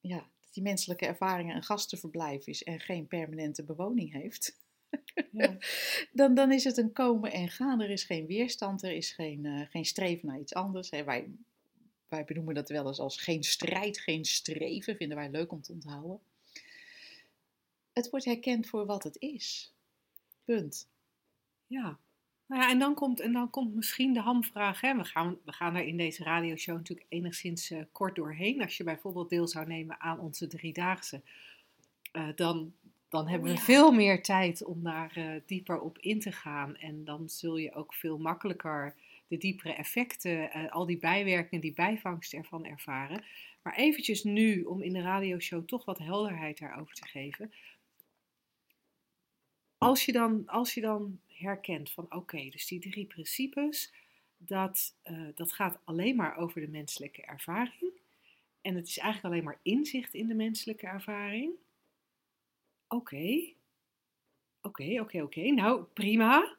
ja, 0.00 0.18
dat 0.18 0.52
die 0.52 0.62
menselijke 0.62 1.06
ervaring 1.06 1.54
een 1.54 1.62
gastenverblijf 1.62 2.46
is 2.46 2.62
en 2.62 2.80
geen 2.80 3.06
permanente 3.06 3.62
bewoning 3.62 4.12
heeft, 4.12 4.58
Ja. 5.32 5.56
dan, 6.12 6.34
dan 6.34 6.52
is 6.52 6.64
het 6.64 6.76
een 6.76 6.92
komen 6.92 7.32
en 7.32 7.48
gaan. 7.48 7.80
Er 7.80 7.90
is 7.90 8.04
geen 8.04 8.26
weerstand, 8.26 8.82
er 8.82 8.92
is 8.92 9.12
geen, 9.12 9.46
eh, 9.46 9.60
geen 9.70 9.84
streven 9.84 10.28
naar 10.28 10.38
iets 10.38 10.54
anders. 10.54 10.90
Hè. 10.90 11.04
Wij, 11.04 11.30
wij 12.10 12.24
benoemen 12.24 12.54
dat 12.54 12.68
wel 12.68 12.86
eens 12.86 12.98
als 12.98 13.20
geen 13.20 13.42
strijd, 13.42 13.98
geen 13.98 14.24
streven, 14.24 14.96
vinden 14.96 15.16
wij 15.16 15.30
leuk 15.30 15.52
om 15.52 15.62
te 15.62 15.72
onthouden. 15.72 16.20
Het 17.92 18.10
wordt 18.10 18.24
herkend 18.24 18.66
voor 18.66 18.86
wat 18.86 19.02
het 19.02 19.16
is. 19.18 19.74
Punt. 20.44 20.88
Ja. 21.66 21.98
Nou 22.46 22.62
ja, 22.62 22.70
en 22.70 22.78
dan 22.78 22.94
komt, 22.94 23.20
en 23.20 23.32
dan 23.32 23.50
komt 23.50 23.74
misschien 23.74 24.12
de 24.12 24.20
hamvraag. 24.20 24.80
Hè? 24.80 24.96
We, 24.96 25.04
gaan, 25.04 25.38
we 25.44 25.52
gaan 25.52 25.76
er 25.76 25.86
in 25.86 25.96
deze 25.96 26.24
radioshow 26.24 26.76
natuurlijk 26.76 27.06
enigszins 27.08 27.70
eh, 27.70 27.80
kort 27.92 28.16
doorheen. 28.16 28.62
Als 28.62 28.76
je 28.76 28.84
bijvoorbeeld 28.84 29.30
deel 29.30 29.48
zou 29.48 29.66
nemen 29.66 30.00
aan 30.00 30.20
onze 30.20 30.46
driedaagse, 30.46 31.22
eh, 32.12 32.28
dan, 32.34 32.74
dan 33.08 33.28
hebben 33.28 33.48
we 33.48 33.56
ja. 33.56 33.62
veel 33.62 33.92
meer 33.92 34.22
tijd 34.22 34.64
om 34.64 34.82
daar 34.82 35.12
eh, 35.14 35.40
dieper 35.46 35.80
op 35.80 35.98
in 35.98 36.20
te 36.20 36.32
gaan. 36.32 36.76
En 36.76 37.04
dan 37.04 37.28
zul 37.28 37.56
je 37.56 37.74
ook 37.74 37.94
veel 37.94 38.18
makkelijker 38.18 38.94
de 39.30 39.38
diepere 39.38 39.72
effecten, 39.72 40.50
eh, 40.50 40.72
al 40.72 40.86
die 40.86 40.98
bijwerkingen, 40.98 41.60
die 41.60 41.72
bijvangst 41.72 42.32
ervan 42.32 42.64
ervaren. 42.64 43.24
Maar 43.62 43.76
eventjes 43.76 44.24
nu, 44.24 44.62
om 44.62 44.82
in 44.82 44.92
de 44.92 45.00
radioshow 45.00 45.66
toch 45.66 45.84
wat 45.84 45.98
helderheid 45.98 46.58
daarover 46.58 46.94
te 46.94 47.06
geven. 47.06 47.52
Als 49.78 50.04
je 50.04 50.12
dan, 50.12 50.46
als 50.46 50.74
je 50.74 50.80
dan 50.80 51.20
herkent 51.26 51.90
van 51.90 52.14
oké, 52.14 52.48
dus 52.48 52.66
die 52.66 52.80
drie 52.80 53.06
principes, 53.06 53.92
dat, 54.36 54.96
eh, 55.02 55.28
dat 55.34 55.52
gaat 55.52 55.80
alleen 55.84 56.16
maar 56.16 56.36
over 56.36 56.60
de 56.60 56.68
menselijke 56.68 57.22
ervaring. 57.22 57.92
En 58.60 58.74
het 58.74 58.88
is 58.88 58.98
eigenlijk 58.98 59.34
alleen 59.34 59.44
maar 59.44 59.60
inzicht 59.62 60.14
in 60.14 60.26
de 60.26 60.34
menselijke 60.34 60.86
ervaring. 60.86 61.52
Oké, 62.88 63.52
oké, 64.60 65.00
oké, 65.00 65.22
oké. 65.22 65.40
Nou, 65.40 65.82
prima. 65.82 66.58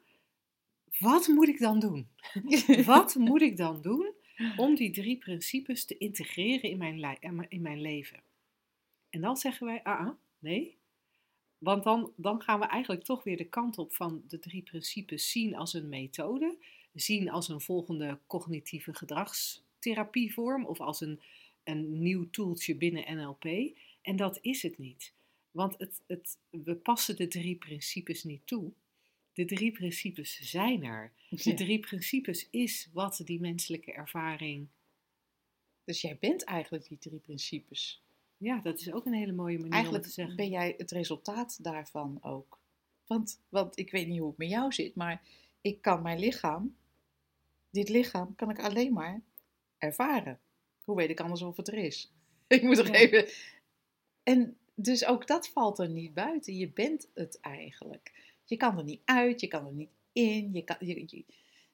Wat 0.98 1.26
moet 1.26 1.48
ik 1.48 1.58
dan 1.58 1.80
doen? 1.80 2.08
Wat 2.84 3.14
moet 3.14 3.42
ik 3.42 3.56
dan 3.56 3.82
doen 3.82 4.12
om 4.56 4.74
die 4.74 4.90
drie 4.90 5.18
principes 5.18 5.84
te 5.84 5.98
integreren 5.98 6.70
in 6.70 6.78
mijn, 6.78 7.00
mijn- 7.00 7.46
in 7.48 7.62
mijn 7.62 7.80
leven? 7.80 8.22
En 9.10 9.20
dan 9.20 9.36
zeggen 9.36 9.66
wij, 9.66 9.82
ah, 9.82 10.00
ah, 10.00 10.14
nee. 10.38 10.78
Want 11.58 11.84
dan, 11.84 12.12
dan 12.16 12.42
gaan 12.42 12.60
we 12.60 12.66
eigenlijk 12.66 13.04
toch 13.04 13.22
weer 13.22 13.36
de 13.36 13.48
kant 13.48 13.78
op 13.78 13.94
van 13.94 14.22
de 14.28 14.38
drie 14.38 14.62
principes 14.62 15.30
zien 15.30 15.56
als 15.56 15.72
een 15.74 15.88
methode, 15.88 16.56
zien 16.94 17.30
als 17.30 17.48
een 17.48 17.60
volgende 17.60 18.18
cognitieve 18.26 18.94
gedragstherapievorm 18.94 20.64
of 20.66 20.80
als 20.80 21.00
een, 21.00 21.20
een 21.64 22.02
nieuw 22.02 22.30
toeltje 22.30 22.76
binnen 22.76 23.16
NLP. 23.16 23.44
En 24.02 24.16
dat 24.16 24.38
is 24.40 24.62
het 24.62 24.78
niet. 24.78 25.14
Want 25.50 25.74
het, 25.78 26.02
het, 26.06 26.38
we 26.50 26.74
passen 26.74 27.16
de 27.16 27.28
drie 27.28 27.56
principes 27.56 28.24
niet 28.24 28.46
toe. 28.46 28.72
De 29.32 29.44
drie 29.44 29.72
principes 29.72 30.38
zijn 30.40 30.84
er. 30.84 31.12
De 31.28 31.54
drie 31.54 31.80
principes 31.80 32.48
is 32.50 32.88
wat 32.92 33.20
die 33.24 33.40
menselijke 33.40 33.92
ervaring. 33.92 34.68
Dus 35.84 36.00
jij 36.00 36.16
bent 36.20 36.44
eigenlijk 36.44 36.88
die 36.88 36.98
drie 36.98 37.18
principes. 37.18 38.02
Ja, 38.36 38.60
dat 38.60 38.80
is 38.80 38.92
ook 38.92 39.06
een 39.06 39.12
hele 39.14 39.32
mooie 39.32 39.54
manier 39.54 39.66
om 39.66 39.72
Eigenlijk 39.72 40.04
te 40.04 40.10
zeggen. 40.10 40.36
ben 40.36 40.48
jij 40.48 40.74
het 40.76 40.90
resultaat 40.90 41.64
daarvan 41.64 42.18
ook. 42.22 42.60
Want, 43.06 43.40
want 43.48 43.78
ik 43.78 43.90
weet 43.90 44.08
niet 44.08 44.18
hoe 44.18 44.28
het 44.28 44.38
met 44.38 44.48
jou 44.48 44.72
zit, 44.72 44.94
maar 44.94 45.22
ik 45.60 45.82
kan 45.82 46.02
mijn 46.02 46.18
lichaam, 46.18 46.76
dit 47.70 47.88
lichaam 47.88 48.34
kan 48.34 48.50
ik 48.50 48.58
alleen 48.60 48.92
maar 48.92 49.22
ervaren. 49.78 50.40
Hoe 50.84 50.96
weet 50.96 51.10
ik 51.10 51.20
anders 51.20 51.42
of 51.42 51.56
het 51.56 51.68
er 51.68 51.74
is? 51.74 52.12
Ik 52.46 52.62
moet 52.62 52.78
er 52.78 52.86
Ja. 52.86 52.92
even. 52.92 53.28
En 54.22 54.56
dus 54.74 55.04
ook 55.04 55.26
dat 55.26 55.48
valt 55.48 55.78
er 55.78 55.88
niet 55.88 56.14
buiten. 56.14 56.56
Je 56.56 56.68
bent 56.68 57.08
het 57.14 57.40
eigenlijk. 57.40 58.12
Je 58.52 58.58
kan 58.58 58.78
er 58.78 58.84
niet 58.84 59.00
uit, 59.04 59.40
je 59.40 59.48
kan 59.48 59.66
er 59.66 59.72
niet 59.72 59.88
in. 60.12 60.50
Je 60.52 60.64
kan, 60.64 60.76
je, 60.80 61.02
je- 61.06 61.24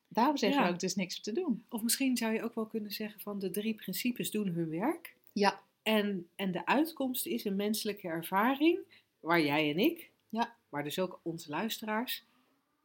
daarom 0.09 0.37
zeggen 0.37 0.61
Ja. 0.61 0.69
we 0.69 0.75
ook, 0.75 0.81
is 0.83 0.95
niks 0.95 1.21
te 1.21 1.33
doen. 1.33 1.65
Of 1.69 1.83
misschien 1.83 2.17
zou 2.17 2.33
je 2.33 2.43
ook 2.43 2.55
wel 2.55 2.67
kunnen 2.67 2.91
zeggen 2.91 3.21
van 3.21 3.39
de 3.39 3.51
drie 3.51 3.75
principes 3.75 4.31
doen 4.31 4.49
hun 4.49 4.69
werk. 4.71 5.15
Ja, 5.33 5.61
En, 5.83 6.29
en 6.37 6.53
de 6.53 6.67
uitkomst 6.67 7.27
is 7.27 7.45
een 7.45 7.57
menselijke 7.57 8.09
ervaring 8.09 8.79
waar 9.21 9.41
jij 9.41 9.71
en 9.71 9.79
ik, 9.79 10.11
Ja. 10.29 10.57
maar 10.69 10.83
dus 10.85 10.99
ook 10.99 11.21
onze 11.23 11.49
luisteraars, 11.51 12.25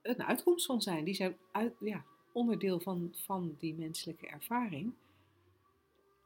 een 0.01 0.23
uitkomst 0.23 0.65
van 0.65 0.81
zijn. 0.81 1.03
Die 1.03 1.13
zijn 1.13 1.38
uit, 1.51 1.73
ja, 1.79 2.03
onderdeel 2.31 2.79
van, 2.79 3.13
van 3.15 3.55
die 3.59 3.73
menselijke 3.73 4.27
ervaring. 4.27 4.93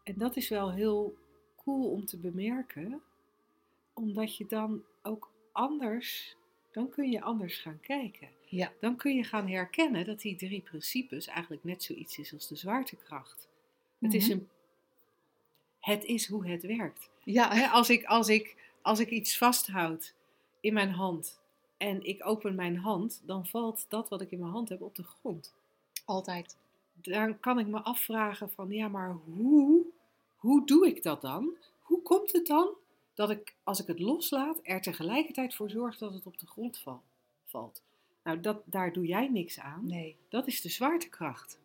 En 0.04 0.14
dat 0.18 0.36
is 0.36 0.50
wel 0.50 0.72
heel 0.72 1.18
cool 1.56 1.92
om 1.92 2.06
te 2.06 2.18
bemerken, 2.18 3.02
omdat 3.94 4.38
je 4.38 4.46
dan 4.46 4.84
ook 5.04 5.32
anders, 5.52 6.36
dan 6.78 6.90
kun 6.90 7.12
je 7.12 7.22
anders 7.22 7.58
gaan 7.58 7.80
kijken. 7.80 8.30
Ja. 8.46 8.72
Dan 8.80 8.96
kun 8.96 9.16
je 9.16 9.24
gaan 9.24 9.48
herkennen 9.48 10.06
dat 10.06 10.22
die 10.22 10.36
drie 10.36 10.62
principes 10.62 11.28
eigenlijk 11.28 11.64
net 11.64 11.84
zoiets 11.84 12.18
is 12.18 12.34
als 12.34 12.48
de 12.48 12.56
zwaartekracht. 12.56 13.48
Het 14.00 14.14
is 14.14 14.24
Mhm. 14.28 14.32
een 14.38 14.48
Het 15.80 16.04
is 16.04 16.28
hoe 16.28 16.48
het 16.48 16.64
werkt. 16.64 17.10
Ja, 17.24 17.70
als, 17.70 17.90
ik, 17.90 18.06
als, 18.06 18.28
ik, 18.28 18.56
als 18.82 19.00
ik 19.00 19.10
iets 19.10 19.38
vasthoud 19.38 20.14
in 20.60 20.74
mijn 20.74 20.90
hand 20.92 21.40
en 21.78 22.04
ik 22.04 22.26
open 22.28 22.56
mijn 22.56 22.78
hand, 22.78 23.22
dan 23.26 23.46
valt 23.48 23.86
dat 23.90 24.10
wat 24.10 24.22
ik 24.22 24.32
in 24.32 24.40
mijn 24.40 24.52
hand 24.52 24.70
heb 24.70 24.82
op 24.82 24.96
de 24.96 25.04
grond. 25.04 25.54
altijd. 26.06 26.58
Dan 26.94 27.40
kan 27.40 27.60
ik 27.60 27.68
me 27.68 27.80
afvragen 27.82 28.50
van, 28.52 28.72
ja, 28.72 28.88
maar 28.88 29.12
hoe, 29.26 29.86
hoe 30.36 30.66
doe 30.66 30.88
ik 30.88 31.04
dat 31.04 31.22
dan? 31.22 31.56
Hoe 31.80 32.02
komt 32.02 32.32
het 32.32 32.46
dan 32.48 32.70
dat 33.18 33.30
ik, 33.30 33.54
als 33.64 33.80
ik 33.82 33.88
het 33.88 34.00
loslaat, 34.00 34.60
er 34.64 34.82
tegelijkertijd 34.82 35.56
voor 35.56 35.70
zorg 35.70 35.98
dat 35.98 36.14
het 36.14 36.26
op 36.26 36.40
de 36.40 36.48
grond 36.48 36.80
val- 36.80 37.02
valt? 37.46 37.82
Nou, 38.24 38.40
dat, 38.40 38.62
daar 38.66 38.94
doe 38.94 39.06
jij 39.06 39.28
niks 39.28 39.60
aan. 39.60 39.88
Nee. 39.88 40.16
Dat 40.30 40.48
is 40.48 40.62
de 40.62 40.70
zwaartekracht. 40.70 41.60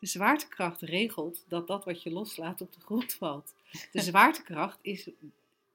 De 0.00 0.06
zwaartekracht 0.06 0.80
regelt 0.80 1.44
dat 1.48 1.66
dat 1.66 1.84
wat 1.84 2.02
je 2.02 2.10
loslaat 2.10 2.60
op 2.60 2.72
de 2.72 2.80
grond 2.80 3.14
valt. 3.14 3.54
De 3.92 4.00
zwaartekracht 4.10 4.78
is, 4.82 5.08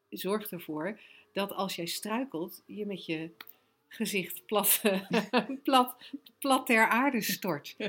zorgt 0.09 0.51
ervoor 0.51 0.99
dat 1.33 1.51
als 1.53 1.75
jij 1.75 1.85
struikelt, 1.85 2.61
je 2.65 2.85
met 2.85 3.05
je 3.05 3.29
gezicht 3.87 4.45
plat, 4.45 4.81
plat, 5.63 5.95
plat 6.39 6.65
ter 6.65 6.87
aarde 6.87 7.21
stort. 7.21 7.75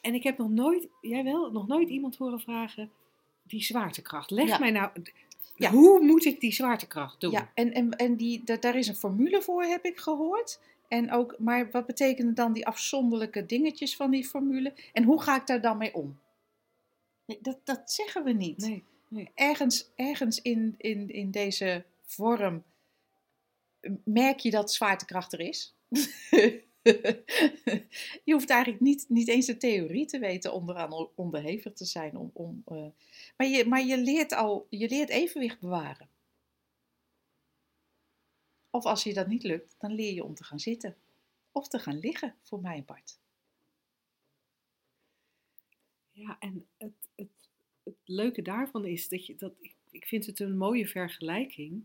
En 0.00 0.14
ik 0.14 0.22
heb 0.22 0.38
nog 0.38 0.48
nooit, 0.50 0.88
jij 1.00 1.24
wel, 1.24 1.52
nog 1.52 1.66
nooit 1.66 1.88
iemand 1.88 2.16
horen 2.16 2.40
vragen, 2.40 2.90
die 3.42 3.62
zwaartekracht. 3.62 4.30
Leg 4.30 4.48
Ja. 4.48 4.58
mij 4.58 4.70
nou, 4.70 4.90
Ja. 5.54 5.70
hoe 5.70 6.00
moet 6.00 6.24
ik 6.24 6.40
die 6.40 6.52
zwaartekracht 6.52 7.20
doen? 7.20 7.30
Ja, 7.30 7.50
en, 7.54 7.72
en, 7.72 7.90
en 7.90 8.16
die, 8.16 8.44
da- 8.44 8.56
daar 8.56 8.76
is 8.76 8.88
een 8.88 8.94
formule 8.96 9.42
voor, 9.42 9.62
heb 9.62 9.84
ik 9.84 9.98
gehoord. 9.98 10.60
En 10.88 11.12
ook, 11.12 11.34
maar 11.38 11.70
wat 11.70 11.86
betekenen 11.86 12.34
dan 12.34 12.52
die 12.52 12.66
afzonderlijke 12.66 13.46
dingetjes 13.46 13.96
van 13.96 14.10
die 14.10 14.24
formule? 14.24 14.72
En 14.92 15.04
hoe 15.04 15.22
ga 15.22 15.36
ik 15.36 15.46
daar 15.46 15.60
dan 15.60 15.76
mee 15.78 15.94
om? 15.94 16.18
Nee, 17.26 17.38
dat, 17.42 17.58
dat 17.64 17.92
zeggen 17.92 18.24
we 18.24 18.32
niet. 18.32 18.56
Nee, 19.08 19.30
Ergens, 19.34 19.90
ergens 19.94 20.40
in, 20.42 20.74
in, 20.78 21.08
in 21.08 21.30
deze 21.30 21.84
vorm 22.04 22.64
merk 24.04 24.38
je 24.38 24.50
dat 24.50 24.72
zwaartekracht 24.72 25.32
er 25.32 25.40
is. 25.40 25.74
je 28.24 28.32
hoeft 28.32 28.50
eigenlijk 28.50 28.82
niet, 28.82 29.04
niet 29.08 29.28
eens 29.28 29.46
de 29.46 29.56
theorie 29.56 30.06
te 30.06 30.18
weten 30.18 30.52
om 30.52 30.70
eraan 30.70 31.08
onderhevig 31.14 31.72
te 31.72 31.84
zijn. 31.84 32.16
Om, 32.16 32.30
om, 32.32 32.62
eh, 32.66 32.86
maar 33.40 33.48
je, 33.48 33.66
maar 33.66 33.84
je, 33.84 33.98
leert 33.98 34.32
al, 34.32 34.66
je 34.70 34.88
leert 34.88 35.08
evenwicht 35.08 35.60
bewaren. 35.60 36.08
Of 38.70 38.84
als 38.84 39.02
je 39.02 39.14
dat 39.14 39.26
niet 39.26 39.42
lukt, 39.42 39.76
dan 39.78 39.92
leer 39.92 40.14
je 40.14 40.24
om 40.24 40.34
te 40.34 40.44
gaan 40.44 40.60
zitten. 40.60 40.96
Of 41.52 41.68
te 41.68 41.78
gaan 41.78 41.98
liggen, 41.98 42.34
voor 42.42 42.60
mijn 42.60 42.84
part. 42.84 43.18
Ja, 46.12 46.36
en 46.38 46.66
het, 46.76 46.92
het, 47.14 47.48
het 47.82 47.94
leuke 48.04 48.42
daarvan 48.42 48.84
is 48.84 49.08
dat 49.08 49.26
je 49.26 49.36
dat. 49.36 49.52
Ik, 49.90 50.06
vind 50.06 50.26
het 50.26 50.40
een 50.40 50.56
mooie 50.56 50.88
vergelijking. 50.88 51.84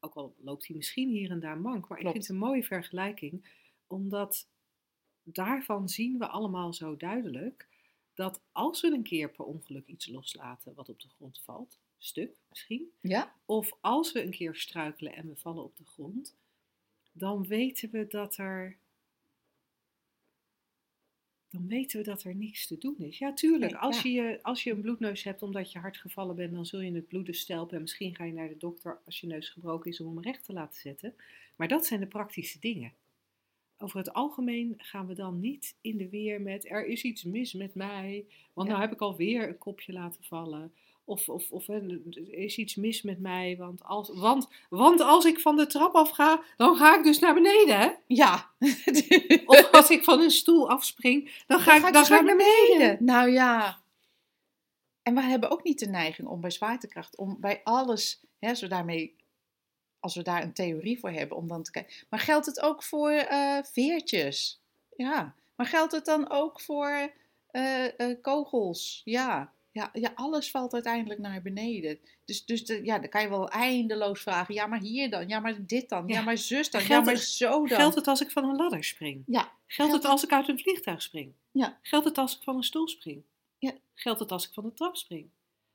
Ook 0.00 0.14
al 0.14 0.34
loopt 0.38 0.66
hij 0.66 0.76
misschien 0.76 1.08
hier 1.08 1.30
en 1.30 1.40
daar 1.40 1.58
mank, 1.58 1.88
maar 1.88 1.98
ik 1.98 2.04
vind 2.04 2.16
het 2.16 2.28
een 2.28 2.36
mooie 2.36 2.64
vergelijking. 2.64 3.50
Omdat 3.86 4.48
daarvan 5.22 5.88
zien 5.88 6.18
we 6.18 6.26
allemaal 6.26 6.72
zo 6.72 6.96
duidelijk 6.96 7.68
dat 8.14 8.40
als 8.52 8.80
we 8.80 8.88
een 8.92 9.02
keer 9.02 9.30
per 9.30 9.44
ongeluk 9.44 9.86
iets 9.86 10.06
loslaten 10.06 10.74
wat 10.74 10.88
op 10.88 11.00
de 11.00 11.08
grond 11.08 11.40
valt, 11.44 11.78
stuk 11.98 12.36
misschien, 12.48 12.90
Ja? 13.00 13.34
of 13.44 13.72
als 13.80 14.12
we 14.12 14.22
een 14.22 14.30
keer 14.30 14.54
struikelen 14.56 15.14
en 15.14 15.28
we 15.28 15.36
vallen 15.36 15.64
op 15.64 15.76
de 15.76 15.84
grond, 15.84 16.36
dan 17.12 17.46
weten 17.46 17.90
we 17.90 18.06
dat 18.06 18.36
er. 18.36 18.76
Dan 21.48 21.68
weten 21.68 21.98
we 21.98 22.04
dat 22.04 22.22
er 22.22 22.34
niks 22.34 22.66
te 22.66 22.78
doen 22.78 22.96
is. 22.98 23.18
Ja, 23.18 23.32
tuurlijk. 23.34 23.74
Als. 23.74 24.02
Je, 24.02 24.10
je- 24.10 24.42
als 24.42 24.64
je 24.64 24.70
een 24.70 24.80
bloedneus 24.80 25.22
hebt 25.22 25.42
omdat 25.42 25.72
je 25.72 25.78
hard 25.78 25.96
gevallen 25.96 26.36
bent, 26.36 26.52
dan 26.52 26.66
zul 26.66 26.80
je 26.80 26.92
het 26.94 27.08
bloeden 27.08 27.34
stelpen. 27.34 27.74
En 27.76 27.80
misschien 27.82 28.14
ga 28.14 28.24
je 28.24 28.32
naar 28.32 28.48
de 28.48 28.56
dokter 28.56 29.00
als 29.04 29.20
je 29.20 29.26
neus 29.26 29.48
gebroken 29.48 29.90
is 29.90 30.00
om 30.00 30.06
hem 30.06 30.20
recht 30.24 30.44
te 30.44 30.52
laten 30.52 30.80
zetten. 30.80 31.14
Maar 31.56 31.68
dat 31.68 31.86
zijn 31.86 32.00
de 32.00 32.06
praktische 32.06 32.58
dingen. 32.58 32.92
Over 33.82 33.98
het 33.98 34.12
algemeen 34.12 34.74
gaan 34.76 35.06
we 35.06 35.14
dan 35.14 35.40
niet 35.40 35.76
in 35.80 35.96
de 35.96 36.08
weer 36.08 36.40
met 36.40 36.70
er 36.70 36.86
is 36.86 37.02
iets 37.02 37.22
mis 37.22 37.52
met 37.52 37.74
mij. 37.74 38.24
Want 38.52 38.68
Ja. 38.68 38.72
nou 38.72 38.86
heb 38.86 38.94
ik 38.94 39.00
alweer 39.00 39.48
een 39.48 39.58
kopje 39.58 39.92
laten 39.92 40.24
vallen. 40.24 40.72
Of, 41.04 41.28
of, 41.28 41.50
of 41.50 41.68
er 41.68 42.00
is 42.30 42.56
iets 42.56 42.74
mis 42.74 43.02
met 43.02 43.20
mij. 43.20 43.56
Want 43.58 43.82
als, 43.84 44.10
want, 44.14 44.48
want 44.68 45.00
als 45.00 45.24
ik 45.24 45.40
van 45.40 45.56
de 45.56 45.66
trap 45.66 45.94
af 45.94 46.10
ga, 46.10 46.42
dan 46.56 46.76
ga 46.76 46.98
ik 46.98 47.04
dus 47.04 47.18
naar 47.18 47.34
beneden. 47.34 47.78
Hè? 47.78 47.90
Ja. 48.06 48.50
Of 49.46 49.70
als 49.70 49.90
ik 49.90 50.04
van 50.04 50.20
een 50.20 50.30
stoel 50.30 50.70
afspring, 50.70 51.42
dan 51.46 51.60
ga, 51.60 51.76
ik, 51.76 51.82
dan 51.82 51.92
dus 51.92 52.08
ga 52.08 52.18
ik 52.18 52.24
naar 52.24 52.36
beneden. 52.36 53.04
Nou 53.04 53.30
ja. 53.30 53.80
En 55.02 55.14
we 55.14 55.20
hebben 55.20 55.50
ook 55.50 55.64
niet 55.64 55.78
de 55.78 55.88
neiging 55.88 56.28
om 56.28 56.40
bij 56.40 56.50
zwaartekracht, 56.50 57.16
om 57.16 57.36
bij 57.40 57.60
alles, 57.64 58.20
hè, 58.38 58.48
als, 58.48 58.60
we 58.60 58.68
daarmee, 58.68 59.16
als 60.02 60.14
we 60.14 60.22
daar 60.22 60.42
een 60.42 60.52
theorie 60.52 60.98
voor 60.98 61.10
hebben, 61.10 61.36
om 61.36 61.48
dan 61.48 61.62
te 61.62 61.70
kijken. 61.70 61.94
Maar 62.08 62.20
geldt 62.20 62.46
het 62.46 62.60
ook 62.60 62.82
voor 62.82 63.10
eh, 63.10 63.58
veertjes? 63.62 64.60
Ja. 64.96 65.34
Maar 65.56 65.66
geldt 65.66 65.92
het 65.92 66.04
dan 66.04 66.30
ook 66.30 66.60
voor 66.60 67.12
eh, 67.50 68.00
eh, 68.00 68.16
kogels? 68.22 69.02
Ja. 69.04 69.52
Ja, 69.70 69.90
ja, 69.92 70.12
alles 70.14 70.50
valt 70.50 70.72
uiteindelijk 70.74 71.20
naar 71.20 71.42
beneden. 71.42 71.98
Dus, 72.24 72.44
dus 72.44 72.64
de, 72.64 72.84
ja, 72.84 72.98
dan 72.98 73.08
kan 73.08 73.22
je 73.22 73.28
wel 73.28 73.48
eindeloos 73.48 74.20
vragen. 74.22 74.54
Ja, 74.54 74.66
maar 74.66 74.80
hier 74.80 75.10
dan? 75.10 75.28
Ja, 75.28 75.40
maar 75.40 75.66
dit 75.66 75.88
dan? 75.88 76.08
Ja, 76.08 76.14
Ja. 76.18 76.22
maar 76.24 76.38
zus 76.38 76.70
dan? 76.70 76.80
Ja, 76.80 76.86
Geldt 76.86 77.04
maar 77.04 77.14
het- 77.14 77.22
zo 77.24 77.50
dan? 77.66 77.78
Geldt 77.78 77.94
het 77.94 78.06
als 78.08 78.20
ik 78.20 78.30
van 78.30 78.44
een 78.44 78.56
ladder 78.56 78.84
spring? 78.84 79.22
Ja. 79.26 79.40
Geldt 79.40 79.52
Geldt 79.66 79.92
het 79.92 80.02
het- 80.02 80.10
als 80.12 80.24
ik 80.24 80.32
uit 80.32 80.48
een 80.48 80.58
vliegtuig 80.58 81.02
spring? 81.02 81.32
Ja. 81.52 81.78
Geldt 81.82 82.04
het 82.04 82.18
als 82.18 82.36
ik 82.36 82.42
van 82.42 82.56
een 82.56 82.62
stoel 82.62 82.88
spring? 82.88 83.22
Ja. 83.58 83.72
Geldt 83.94 84.20
het 84.20 84.30
als 84.32 84.46
ik 84.46 84.52
van 84.52 84.64
de 84.64 84.74
trap 84.74 84.96
spring? 84.96 85.28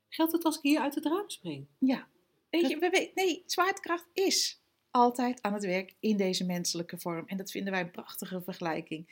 Geldt 0.08 0.32
het 0.32 0.44
als 0.44 0.56
ik 0.56 0.62
hier 0.62 0.80
uit 0.80 0.94
het 0.94 1.04
raam 1.04 1.30
spring? 1.30 1.66
Ja. 1.78 2.06
Weet 2.50 2.68
je, 2.68 2.78
we 2.78 2.90
weten, 2.90 3.10
nee, 3.14 3.42
zwaartekracht 3.46 4.06
is 4.12 4.60
altijd 4.90 5.42
aan 5.42 5.52
het 5.54 5.64
werk 5.64 5.94
in 6.00 6.16
deze 6.16 6.44
menselijke 6.44 6.98
vorm. 6.98 7.26
En 7.26 7.36
dat 7.36 7.50
vinden 7.50 7.72
wij 7.72 7.80
een 7.82 7.90
prachtige 7.90 8.40
vergelijking. 8.42 9.06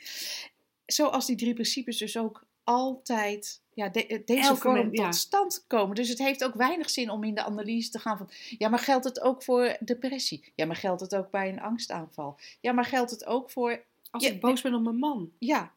Zoals 0.85 1.25
die 1.25 1.35
drie 1.35 1.53
principes 1.53 1.97
dus 1.97 2.17
ook 2.17 2.45
altijd 2.63 3.61
ja, 3.73 3.89
de- 3.89 4.07
eh, 4.07 4.19
deze 4.25 4.47
Elke 4.47 4.61
vorm 4.61 4.73
men- 4.73 4.89
ja. 4.91 5.03
tot 5.03 5.15
stand 5.15 5.63
komen. 5.67 5.95
Dus 5.95 6.09
het 6.09 6.17
heeft 6.17 6.43
ook 6.43 6.53
weinig 6.53 6.89
zin 6.89 7.09
om 7.09 7.23
in 7.23 7.35
de 7.35 7.43
analyse 7.43 7.89
te 7.91 7.99
gaan 7.99 8.17
van... 8.17 8.29
Ja, 8.57 8.69
maar 8.69 8.79
geldt 8.79 9.05
het 9.05 9.19
ook 9.21 9.43
voor 9.43 9.77
depressie? 9.79 10.51
Ja, 10.55 10.65
maar 10.65 10.75
geldt 10.75 11.01
het 11.01 11.15
ook 11.15 11.31
bij 11.31 11.49
een 11.49 11.59
angstaanval? 11.61 12.39
Ja, 12.61 12.71
maar 12.71 12.85
geldt 12.85 13.11
het 13.11 13.25
ook 13.25 13.51
voor... 13.51 13.83
Als 14.11 14.23
Ja, 14.23 14.29
ik 14.31 14.39
boos 14.39 14.61
ben 14.61 14.73
op 14.73 14.81
mijn 14.83 14.97
man. 14.97 15.31
Ja, 15.39 15.73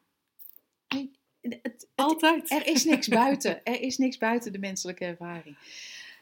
het- 1.41 1.87
Altijd. 1.95 2.51
er 2.51 2.67
is 2.67 2.83
niks 2.83 3.07
buiten. 3.07 3.61
Er 3.65 3.81
is 3.81 3.97
niks 3.97 4.17
buiten 4.17 4.51
de 4.51 4.59
menselijke 4.59 5.05
ervaring. 5.05 5.57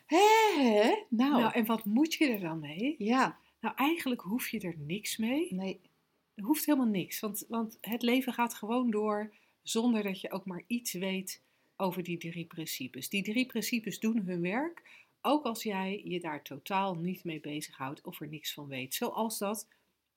Hè? 0.10 0.96
Nou, 1.10 1.32
Nou, 1.32 1.54
en 1.54 1.66
wat 1.66 1.86
moet 1.86 2.14
je 2.14 2.28
er 2.28 2.40
dan 2.40 2.60
mee? 2.60 2.96
ja, 2.98 3.40
Nou, 3.60 3.76
eigenlijk 3.76 4.22
hoef 4.22 4.50
je 4.50 4.60
er 4.60 4.76
niks 4.78 5.18
mee. 5.18 5.54
nee, 5.54 5.80
Er 6.36 6.44
hoeft 6.44 6.66
helemaal 6.66 6.88
niks. 6.88 7.20
Want, 7.20 7.46
want 7.48 7.78
het 7.82 8.02
leven 8.02 8.34
gaat 8.34 8.54
gewoon 8.54 8.92
door 8.92 9.34
zonder 9.62 10.04
dat 10.04 10.22
je 10.22 10.32
ook 10.32 10.46
maar 10.46 10.64
iets 10.68 10.94
weet 10.94 11.42
over 11.78 12.04
die 12.04 12.18
drie 12.18 12.46
principes. 12.46 13.10
Die 13.10 13.24
drie 13.24 13.46
principes 13.46 14.00
doen 14.00 14.18
hun 14.26 14.42
werk, 14.42 15.08
ook 15.22 15.44
als 15.46 15.64
jij 15.64 16.02
je 16.04 16.20
daar 16.20 16.44
totaal 16.44 16.96
niet 16.96 17.24
mee 17.24 17.40
bezighoudt 17.40 18.02
of 18.02 18.22
er 18.22 18.28
niks 18.28 18.54
van 18.54 18.68
weet. 18.68 18.94
Zoals 18.94 19.38
dat 19.38 19.68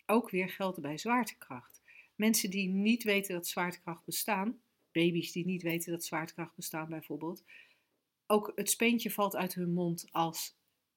ook 0.06 0.30
weer 0.30 0.48
geldt 0.48 0.80
bij 0.80 0.98
zwaartekracht. 0.98 1.80
Mensen 2.14 2.50
die 2.50 2.68
niet 2.68 3.02
weten 3.02 3.34
dat 3.34 3.46
zwaartekracht 3.46 4.04
bestaan, 4.04 4.60
baby's 4.92 5.32
die 5.32 5.44
niet 5.46 5.62
weten 5.62 5.92
dat 5.92 6.04
zwaartekracht 6.04 6.54
bestaan 6.56 6.88
bijvoorbeeld, 6.88 7.44
ook 8.32 8.52
het 8.54 8.70
speentje 8.70 9.10
valt 9.10 9.36
uit 9.36 9.54
hun 9.54 9.72
mond 9.72 10.08
als, 10.10 10.54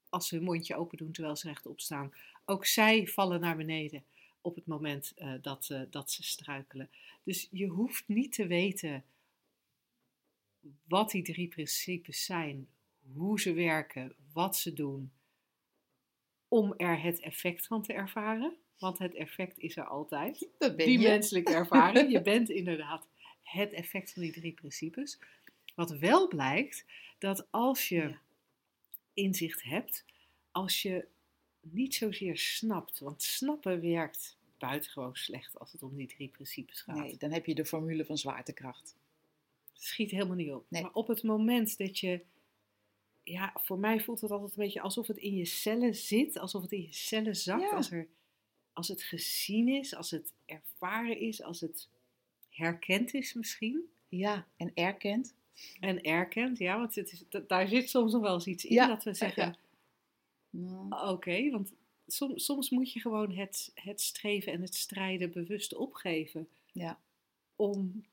als 0.10 0.28
ze 0.28 0.36
hun 0.36 0.43
mondje 0.43 0.76
open 0.76 0.98
doen 0.98 1.12
terwijl 1.12 1.36
ze 1.36 1.48
rechtop 1.48 1.80
staan. 1.80 2.13
Ook 2.45 2.65
zij 2.65 3.08
vallen 3.08 3.39
naar 3.39 3.58
beneden 3.58 4.04
op 4.41 4.56
het 4.56 4.65
moment 4.65 5.13
eh, 5.15 5.34
dat, 5.41 5.69
eh, 5.69 5.82
dat 5.89 6.12
ze 6.12 6.24
struikelen. 6.24 6.89
Dus 7.24 7.48
je 7.52 7.67
hoeft 7.67 8.08
niet 8.08 8.34
te 8.34 8.48
weten 8.48 9.04
wat 10.88 11.12
die 11.12 11.24
drie 11.24 11.48
principes 11.48 12.26
zijn, 12.26 12.67
hoe 13.13 13.39
ze 13.39 13.54
werken, 13.54 14.15
wat 14.34 14.58
ze 14.58 14.74
doen, 14.74 15.12
om 16.48 16.74
er 16.78 17.02
het 17.02 17.19
effect 17.19 17.67
van 17.67 17.82
te 17.82 17.93
ervaren. 17.93 18.56
Want 18.78 18.98
het 18.98 19.13
effect 19.13 19.58
is 19.58 19.78
er 19.78 19.88
altijd. 19.88 20.50
dat 20.58 20.76
ben 20.76 20.86
Die 20.86 21.00
je. 21.00 21.08
menselijke 21.08 21.54
ervaring. 21.54 22.12
Je 22.17 22.21
bent 22.21 22.50
inderdaad 22.50 23.08
het 23.43 23.74
effect 23.74 24.13
van 24.13 24.21
die 24.21 24.32
drie 24.32 24.54
principes. 24.54 25.19
Wat 25.76 25.91
wel 25.98 26.28
blijkt, 26.28 26.86
dat 27.17 27.47
als 27.51 27.89
je 27.89 28.15
inzicht 29.13 29.63
hebt, 29.63 30.06
als 30.51 30.82
je 30.82 31.08
niet 31.62 31.95
zozeer 31.95 32.38
snapt, 32.38 32.99
want 32.99 33.23
snappen 33.23 33.82
werkt 33.82 34.38
buitengewoon 34.58 35.15
slecht 35.15 35.60
als 35.60 35.71
het 35.71 35.84
om 35.84 35.95
die 35.95 36.08
drie 36.08 36.28
principes 36.30 36.82
gaat. 36.82 36.95
Nee, 36.95 37.17
dan 37.17 37.32
heb 37.32 37.45
je 37.45 37.56
de 37.56 37.65
formule 37.65 38.06
van 38.06 38.17
zwaartekracht. 38.17 38.95
Het 39.73 39.84
schiet 39.84 40.12
helemaal 40.12 40.36
niet 40.36 40.51
op. 40.51 40.65
Nee. 40.69 40.82
Maar 40.82 40.93
op 40.93 41.08
het 41.08 41.23
moment 41.23 41.78
dat 41.78 41.99
je, 41.99 42.21
ja, 43.23 43.54
voor 43.63 43.80
mij 43.80 44.01
voelt 44.01 44.21
het 44.21 44.32
altijd 44.32 44.51
een 44.51 44.63
beetje 44.63 44.82
alsof 44.82 45.08
het 45.08 45.17
in 45.17 45.36
je 45.36 45.45
cellen 45.45 45.95
zit, 45.95 46.38
alsof 46.38 46.62
het 46.62 46.71
in 46.71 46.82
je 46.82 46.93
cellen 46.93 47.36
zakt, 47.36 47.62
Ja. 47.62 47.69
als, 47.75 47.91
er, 47.91 48.08
als 48.73 48.88
het 48.88 49.04
gezien 49.04 49.67
is, 49.67 49.95
als 49.95 50.12
het 50.12 50.34
ervaren 50.45 51.19
is, 51.19 51.41
als 51.41 51.62
het 51.62 51.89
herkend 52.49 53.13
is 53.13 53.34
misschien. 53.34 53.89
Ja, 54.10 54.47
en 54.58 54.71
erkend. 54.73 55.36
En 55.79 56.01
erkent, 56.01 56.57
ja, 56.57 56.77
want 56.77 56.95
het 56.95 57.11
is, 57.11 57.23
daar 57.47 57.67
zit 57.67 57.89
soms 57.89 58.11
nog 58.11 58.21
wel 58.21 58.33
eens 58.33 58.47
iets 58.47 58.65
in 58.65 58.73
Ja, 58.73 58.87
dat 58.87 59.03
we 59.03 59.13
zeggen, 59.13 59.57
Nou, 60.49 61.09
oké, 61.09 61.49
want 61.49 61.73
soms, 62.07 62.45
soms 62.45 62.69
moet 62.69 62.91
je 62.91 62.99
gewoon 62.99 63.31
het, 63.31 63.71
het 63.73 64.01
streven 64.01 64.51
en 64.51 64.61
het 64.61 64.75
strijden 64.75 65.31
bewust 65.31 65.75
opgeven 65.75 66.47
Ja. 66.71 66.99
om, 67.55 68.05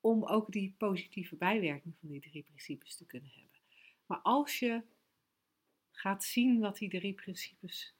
om 0.00 0.24
ook 0.24 0.52
die 0.52 0.74
positieve 0.78 1.36
bijwerking 1.36 1.94
van 2.00 2.08
die 2.08 2.20
drie 2.20 2.42
principes 2.42 2.96
te 2.96 3.06
kunnen 3.06 3.30
hebben. 3.34 3.58
Maar 4.06 4.18
als 4.18 4.58
je 4.58 4.82
gaat 5.90 6.24
zien 6.24 6.58
wat 6.60 6.78
die 6.78 6.88
drie 6.88 7.14
principes 7.14 7.94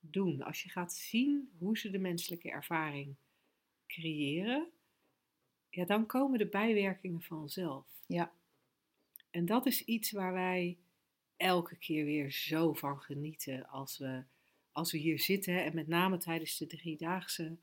doen, 0.00 0.42
als 0.42 0.62
je 0.62 0.68
gaat 0.68 0.92
zien 0.94 1.50
hoe 1.58 1.78
ze 1.78 1.90
de 1.90 1.98
menselijke 1.98 2.50
ervaring 2.50 3.14
creëren, 3.86 4.70
ja, 5.70 5.84
dan 5.84 6.06
komen 6.06 6.38
de 6.38 6.46
bijwerkingen 6.46 7.22
vanzelf. 7.22 7.86
Ja. 8.06 8.32
En 9.30 9.46
dat 9.46 9.66
is 9.66 9.84
iets 9.84 10.10
waar 10.10 10.32
wij 10.32 10.78
elke 11.36 11.76
keer 11.76 12.04
weer 12.04 12.32
zo 12.32 12.72
van 12.72 13.00
genieten 13.00 13.68
als 13.68 13.98
we, 13.98 14.22
als 14.72 14.92
we 14.92 14.98
hier 14.98 15.20
zitten. 15.20 15.64
En 15.64 15.74
met 15.74 15.88
name 15.88 16.18
tijdens 16.18 16.56
de 16.56 16.66
driedaagse 16.66 17.56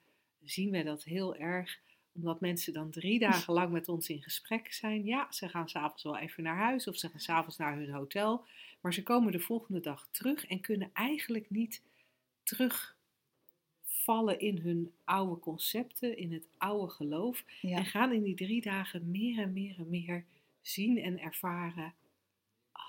zien 0.43 0.71
wij 0.71 0.83
dat 0.83 1.03
heel 1.03 1.35
erg. 1.35 1.79
Omdat 2.13 2.41
mensen 2.41 2.73
dan 2.73 2.91
drie 2.91 3.19
dagen 3.19 3.53
lang 3.53 3.71
met 3.71 3.87
ons 3.87 4.09
in 4.09 4.21
gesprek 4.21 4.73
zijn. 4.73 5.05
Ja, 5.05 5.31
ze 5.31 5.49
gaan 5.49 5.69
s'avonds 5.69 6.03
wel 6.03 6.17
even 6.17 6.43
naar 6.43 6.57
huis 6.57 6.87
of 6.87 6.97
ze 6.97 7.09
gaan 7.09 7.19
s'avonds 7.19 7.57
naar 7.57 7.75
hun 7.77 7.91
hotel. 7.91 8.45
Maar 8.81 8.93
ze 8.93 9.03
komen 9.03 9.31
de 9.31 9.39
volgende 9.39 9.79
dag 9.79 10.07
terug 10.11 10.45
en 10.45 10.61
kunnen 10.61 10.89
eigenlijk 10.93 11.49
niet 11.49 11.83
terugvallen 14.07 14.39
in 14.39 14.57
hun 14.57 14.93
oude 15.03 15.39
concepten, 15.39 16.17
in 16.17 16.33
het 16.33 16.47
oude 16.57 16.91
geloof. 16.91 17.43
ja. 17.61 17.77
En 17.77 17.85
gaan 17.85 18.13
in 18.13 18.23
die 18.23 18.35
drie 18.35 18.61
dagen 18.61 19.11
meer 19.11 19.41
en 19.41 19.53
meer 19.53 19.75
en 19.77 19.89
meer 19.89 20.25
zien 20.61 20.97
en 21.01 21.19
ervaren. 21.19 21.93
Ah, 22.71 22.83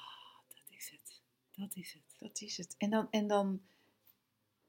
dat 0.48 0.76
is 0.76 0.90
het. 0.90 1.20
Dat 1.56 1.76
is 1.76 1.92
het. 1.92 2.16
Dat 2.18 2.40
is 2.40 2.56
het. 2.56 2.74
En 2.78 2.90
dan, 2.90 3.06
en 3.10 3.26
dan 3.26 3.60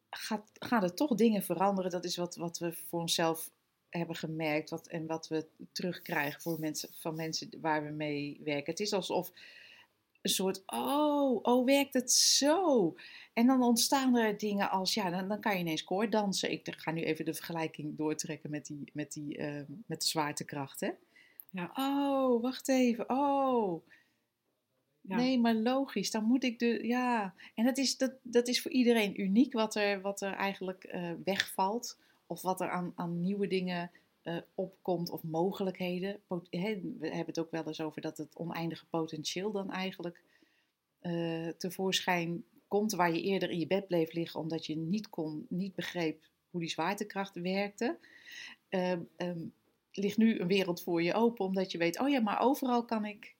gaat, 0.09 0.49
gaan 0.53 0.83
er 0.83 0.93
toch 0.93 1.15
dingen 1.15 1.43
veranderen. 1.43 1.91
Dat 1.91 2.05
is 2.05 2.15
wat, 2.15 2.35
wat 2.35 2.57
we 2.57 2.73
voor 2.73 2.99
onszelf 2.99 3.51
hebben 3.89 4.15
gemerkt. 4.15 4.69
Wat, 4.69 4.87
en 4.87 5.05
wat 5.05 5.27
we 5.27 5.47
terugkrijgen 5.71 6.41
voor 6.41 6.59
mensen, 6.59 6.89
van 6.93 7.15
mensen 7.15 7.49
waar 7.61 7.83
we 7.83 7.91
mee 7.91 8.39
werken. 8.43 8.71
Het 8.71 8.79
is 8.79 8.93
alsof 8.93 9.31
een 10.21 10.29
soort, 10.29 10.63
oh, 10.65 11.39
oh, 11.41 11.65
werkt 11.65 11.93
het 11.93 12.11
zo? 12.11 12.95
En 13.33 13.47
dan 13.47 13.63
ontstaan 13.63 14.15
er 14.15 14.37
dingen 14.37 14.69
als, 14.69 14.93
ja, 14.93 15.09
dan, 15.09 15.27
dan 15.27 15.39
kan 15.39 15.53
je 15.53 15.59
ineens 15.59 15.83
koorddansen. 15.83 16.51
Ik 16.51 16.75
ga 16.77 16.91
nu 16.91 17.01
even 17.01 17.25
de 17.25 17.33
vergelijking 17.33 17.97
doortrekken 17.97 18.49
met, 18.49 18.65
die, 18.65 18.89
met, 18.93 19.13
die, 19.13 19.37
eh, 19.37 19.61
met 19.85 20.01
de 20.01 20.07
zwaartekracht, 20.07 20.79
hè? 20.79 20.89
Ja. 21.49 21.71
Oh, 21.73 22.41
wacht 22.41 22.67
even. 22.67 23.09
Oh, 23.09 23.87
Ja. 25.01 25.15
Nee, 25.15 25.39
maar 25.39 25.55
logisch. 25.55 26.11
Dan 26.11 26.23
moet 26.23 26.43
ik 26.43 26.59
de. 26.59 26.87
Ja. 26.87 27.33
En 27.55 27.65
dat 27.65 27.77
is, 27.77 27.97
dat, 27.97 28.13
dat 28.21 28.47
is 28.47 28.61
voor 28.61 28.71
iedereen 28.71 29.21
uniek 29.21 29.53
wat 29.53 29.75
er, 29.75 30.01
wat 30.01 30.21
er 30.21 30.33
eigenlijk 30.33 30.83
eh, 30.83 31.11
wegvalt. 31.23 31.97
Of 32.27 32.41
wat 32.41 32.61
er 32.61 32.69
aan, 32.69 32.93
aan 32.95 33.21
nieuwe 33.21 33.47
dingen 33.47 33.91
eh, 34.21 34.37
opkomt. 34.55 35.09
Of 35.09 35.23
mogelijkheden. 35.23 36.19
Pot- 36.27 36.49
we 36.49 36.97
hebben 36.99 37.25
het 37.25 37.39
ook 37.39 37.51
wel 37.51 37.67
eens 37.67 37.81
over 37.81 38.01
dat 38.01 38.17
het 38.17 38.35
oneindige 38.37 38.85
potentieel 38.85 39.51
dan 39.51 39.71
eigenlijk 39.71 40.23
eh, 40.99 41.47
tevoorschijn 41.47 42.43
komt. 42.67 42.91
Waar 42.91 43.13
je 43.13 43.21
eerder 43.21 43.49
in 43.49 43.59
je 43.59 43.67
bed 43.67 43.87
bleef 43.87 44.13
liggen 44.13 44.39
omdat 44.39 44.65
je 44.65 44.77
niet, 44.77 45.09
kon, 45.09 45.45
niet 45.49 45.75
begreep 45.75 46.29
hoe 46.49 46.59
die 46.59 46.69
zwaartekracht 46.69 47.35
werkte. 47.35 47.97
Ehm, 48.69 49.01
ehm, 49.15 49.39
ligt 49.91 50.17
nu 50.17 50.39
een 50.39 50.47
wereld 50.47 50.81
voor 50.83 51.01
je 51.03 51.13
open 51.13 51.45
omdat 51.45 51.71
je 51.71 51.77
weet, 51.77 51.99
oh 51.99 52.09
ja, 52.09 52.19
maar 52.19 52.39
overal 52.39 52.85
kan 52.85 53.05
ik, 53.05 53.35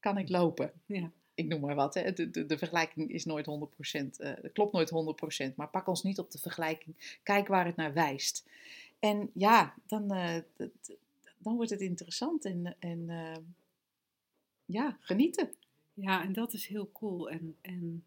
kan 0.00 0.18
ik 0.18 0.28
lopen 0.28 0.72
Ja. 0.86 1.12
ik 1.34 1.46
noem 1.46 1.60
maar 1.60 1.74
wat. 1.74 1.94
Hè. 1.94 2.12
De, 2.12 2.30
de, 2.30 2.46
de 2.46 2.58
vergelijking 2.58 3.10
is 3.10 3.24
nooit 3.24 3.46
100%, 3.46 3.50
eh 4.16 4.32
het 4.42 4.52
klopt 4.52 4.72
nooit 4.72 4.90
100%, 5.50 5.54
maar 5.54 5.68
pak 5.68 5.86
ons 5.86 6.02
niet 6.02 6.18
op 6.18 6.30
de 6.30 6.38
vergelijking. 6.38 7.18
Kijk 7.22 7.48
waar 7.48 7.66
het 7.66 7.76
naar 7.76 7.92
wijst. 7.92 8.48
En 9.00 9.30
ja, 9.34 9.74
dan, 9.86 10.10
eh, 10.12 10.36
dan 11.38 11.54
wordt 11.56 11.70
het 11.70 11.80
interessant 11.80 12.44
en, 12.44 12.76
en 12.78 13.10
eh, 13.10 13.36
ja, 14.64 14.96
genieten. 15.00 15.54
ja, 15.94 16.22
en 16.22 16.32
dat 16.32 16.52
is 16.52 16.66
heel 16.66 16.92
cool. 16.92 17.30
En, 17.30 17.56
en, 17.60 18.04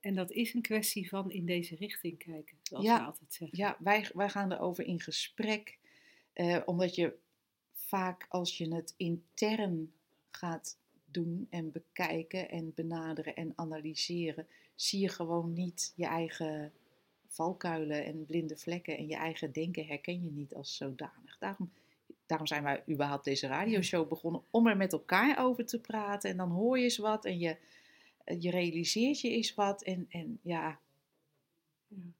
en 0.00 0.14
dat 0.14 0.30
is 0.30 0.54
een 0.54 0.62
kwestie 0.62 1.08
van 1.08 1.30
in 1.30 1.46
deze 1.46 1.76
richting 1.76 2.18
kijken, 2.18 2.56
zoals 2.62 2.84
Ja. 2.84 2.98
we 2.98 3.04
altijd 3.04 3.34
zeggen. 3.34 3.58
Ja, 3.58 3.76
wij, 3.80 4.10
wij 4.14 4.28
gaan 4.28 4.52
erover 4.52 4.84
in 4.86 5.00
gesprek, 5.00 5.78
eh, 6.32 6.62
omdat 6.64 6.94
je 6.94 7.16
vaak 7.72 8.26
als 8.28 8.58
je 8.58 8.74
het 8.74 8.94
intern 8.96 9.92
gaat 10.30 10.78
doen 11.04 11.46
en 11.50 11.72
bekijken 11.72 12.48
en 12.50 12.72
benaderen 12.74 13.36
en 13.36 13.52
analyseren, 13.54 14.46
zie 14.74 15.00
je 15.00 15.08
gewoon 15.08 15.52
niet 15.52 15.92
je 15.96 16.06
eigen 16.06 16.72
valkuilen 17.36 18.04
en 18.04 18.24
blinde 18.24 18.56
vlekken 18.56 18.96
en 18.96 19.08
je 19.08 19.16
eigen 19.16 19.52
denken 19.52 19.86
herken 19.86 20.24
je 20.24 20.30
niet 20.30 20.54
als 20.54 20.76
zodanig. 20.76 21.38
Daarom, 21.38 21.72
daarom 22.26 22.46
zijn 22.46 22.62
wij 22.62 22.82
überhaupt 22.88 23.24
deze 23.24 23.46
radioshow 23.46 24.08
begonnen, 24.14 24.42
om 24.50 24.66
er 24.66 24.76
met 24.76 24.92
elkaar 24.92 25.44
over 25.44 25.66
te 25.66 25.80
praten 25.80 26.30
en 26.30 26.36
dan 26.36 26.50
hoor 26.50 26.78
je 26.78 26.84
eens 26.84 26.98
wat 26.98 27.24
en 27.24 27.38
je, 27.38 27.56
je 28.38 28.50
realiseert 28.50 29.20
je 29.20 29.30
eens 29.30 29.54
wat 29.54 29.82
en, 29.82 30.06
en 30.08 30.38
ja, 30.42 30.78
Ja. 31.88 32.14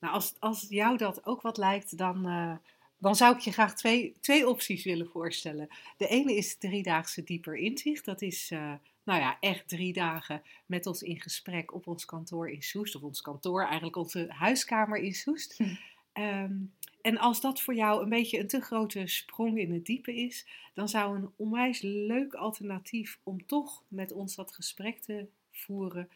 Nou, 0.00 0.14
als, 0.14 0.34
als 0.38 0.66
jou 0.68 0.96
dat 0.96 1.26
ook 1.26 1.40
wat 1.40 1.56
lijkt, 1.56 1.98
dan, 1.98 2.26
eh, 2.26 2.56
dan 2.98 3.16
zou 3.16 3.34
ik 3.34 3.40
je 3.40 3.52
graag 3.52 3.74
twee, 3.74 4.14
twee 4.20 4.48
opties 4.48 4.84
willen 4.84 5.08
voorstellen. 5.08 5.68
De 5.96 6.08
ene 6.08 6.34
is 6.34 6.56
driedaagse 6.58 7.24
dieper 7.24 7.56
inzicht. 7.56 8.04
Dat 8.04 8.22
is, 8.22 8.50
eh, 8.50 8.74
nou 9.06 9.20
ja, 9.20 9.36
echt 9.40 9.68
drie 9.68 9.92
dagen 9.92 10.42
met 10.66 10.86
ons 10.86 11.02
in 11.02 11.20
gesprek 11.20 11.74
op 11.74 11.86
ons 11.86 12.04
kantoor 12.04 12.50
in 12.50 12.62
Soest. 12.62 12.94
Of 12.94 13.02
ons 13.02 13.20
kantoor, 13.20 13.64
eigenlijk 13.64 13.96
onze 13.96 14.26
huiskamer 14.28 14.98
in 14.98 15.14
Soest. 15.14 15.56
Hm. 15.56 15.74
Ehm, 16.12 16.54
en 17.02 17.18
als 17.18 17.40
dat 17.40 17.60
voor 17.60 17.74
jou 17.74 18.02
een 18.02 18.08
beetje 18.08 18.38
een 18.38 18.48
te 18.48 18.60
grote 18.60 19.06
sprong 19.06 19.58
in 19.58 19.72
het 19.72 19.86
diepe 19.86 20.14
is, 20.14 20.46
dan 20.74 20.88
zou 20.88 21.16
een 21.16 21.30
onwijs 21.36 21.80
leuk 21.80 22.34
alternatief 22.34 23.18
om 23.22 23.46
toch 23.46 23.84
met 23.88 24.12
ons 24.12 24.34
dat 24.34 24.54
gesprek 24.54 24.98
te 24.98 25.26
voeren, 25.50 26.08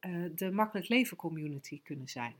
eh, 0.00 0.24
de 0.34 0.50
Makkelijk 0.50 0.88
Leven 0.88 1.16
Community 1.16 1.80
kunnen 1.82 2.08
zijn. 2.08 2.34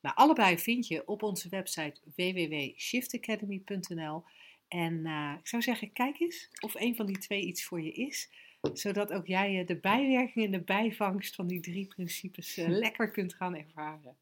Nou, 0.00 0.16
allebei 0.16 0.58
vind 0.58 0.86
je 0.86 1.06
op 1.06 1.22
onze 1.22 1.48
website 1.48 2.00
www.shiftacademy.nl. 2.16 4.24
En 4.68 5.06
eh, 5.06 5.32
ik 5.38 5.48
zou 5.48 5.62
zeggen, 5.62 5.92
kijk 5.92 6.20
eens 6.20 6.48
of 6.60 6.74
een 6.74 6.96
van 6.96 7.06
die 7.06 7.18
twee 7.18 7.44
iets 7.44 7.64
voor 7.64 7.82
je 7.82 7.92
is. 7.92 8.30
Zodat 8.72 9.12
ook 9.12 9.26
jij 9.26 9.60
eh, 9.60 9.66
de 9.66 9.76
bijwerking 9.76 10.44
en 10.44 10.50
de 10.50 10.60
bijvangst 10.60 11.34
van 11.34 11.46
die 11.46 11.60
drie 11.60 11.86
principes 11.86 12.56
eh, 12.56 12.68
lekker 12.68 13.10
kunt 13.10 13.34
gaan 13.34 13.56
ervaren. 13.56 14.16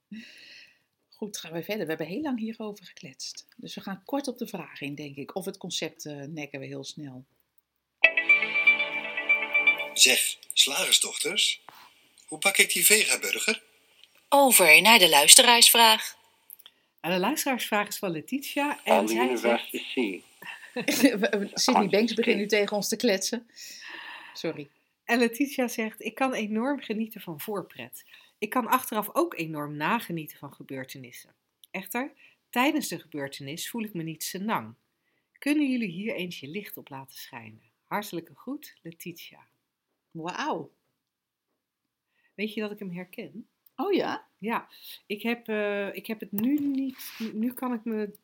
Goed, 1.09 1.39
gaan 1.39 1.53
we 1.53 1.63
verder. 1.63 1.83
We 1.83 1.89
hebben 1.89 2.07
heel 2.07 2.23
lang 2.23 2.39
hierover 2.39 2.85
gekletst. 2.85 3.47
Dus 3.57 3.75
we 3.75 3.81
gaan 3.81 4.03
kort 4.05 4.29
op 4.29 4.39
de 4.39 4.47
vraag 4.47 4.81
in, 4.81 4.95
denk 4.95 5.17
ik. 5.17 5.35
Of 5.35 5.45
het 5.45 5.57
concept 5.57 6.07
eh, 6.07 6.17
nekken 6.17 6.61
we 6.61 6.67
heel 6.67 6.85
snel. 6.85 7.25
Zeg, 9.95 10.37
slagersdochters, 10.53 11.65
hoe 12.27 12.39
pak 12.39 12.57
ik 12.57 12.73
die 12.73 12.87
vegaburger? 12.87 13.63
Over 14.29 14.83
naar 14.83 14.99
de 14.99 15.09
luisteraarsvraag. 15.09 16.17
En 17.01 17.11
de 17.11 17.19
luisteraarsvraag 17.19 17.89
is 17.89 17.99
van 17.99 18.11
Letitia. 18.11 18.85
En 18.85 19.09
zij 19.09 19.37
zegt, 19.37 19.71
Vasti 19.71 20.25
Sydney 21.55 21.89
Banks 21.89 22.15
begint 22.15 22.37
nu 22.37 22.47
tegen 22.47 22.77
ons 22.77 22.89
te 22.89 22.97
kletsen. 22.97 23.47
Sorry. 24.33 24.69
En 25.05 25.19
Letitia 25.19 25.69
zegt: 25.69 26.03
Ik 26.03 26.15
kan 26.15 26.33
enorm 26.33 26.81
genieten 26.81 27.21
van 27.21 27.41
voorpret. 27.41 28.05
Ik 28.39 28.51
kan 28.51 28.67
achteraf 28.67 29.11
ook 29.13 29.35
enorm 29.35 29.77
nagenieten 29.77 30.39
van 30.39 30.53
gebeurtenissen. 30.53 31.35
Echter, 31.71 32.13
tijdens 32.51 32.89
de 32.89 32.99
gebeurtenis 32.99 33.71
voel 33.71 33.83
ik 33.83 33.95
me 33.95 34.03
niet 34.03 34.23
senang. 34.23 34.75
Kunnen 35.39 35.71
jullie 35.71 35.91
hier 35.91 36.15
eens 36.15 36.41
je 36.41 36.49
licht 36.49 36.77
op 36.77 36.89
laten 36.89 37.17
schijnen? 37.17 37.63
Hartelijke 37.85 38.35
groet, 38.35 38.77
Letitia. 38.83 39.47
Wauw. 40.11 40.71
Weet 42.35 42.55
je 42.55 42.61
dat 42.61 42.71
ik 42.71 42.79
hem 42.79 42.91
herken? 42.91 43.49
Oh 43.77 43.93
ja? 43.93 44.27
Ja, 44.39 44.69
ik 45.07 45.23
heb, 45.23 45.49
eh, 45.49 45.95
ik 45.95 46.07
heb 46.07 46.21
het 46.21 46.33
nu 46.33 46.59
niet. 46.59 47.19
Nu 47.33 47.53
kan 47.53 47.73
ik 47.73 47.85
me, 47.85 48.15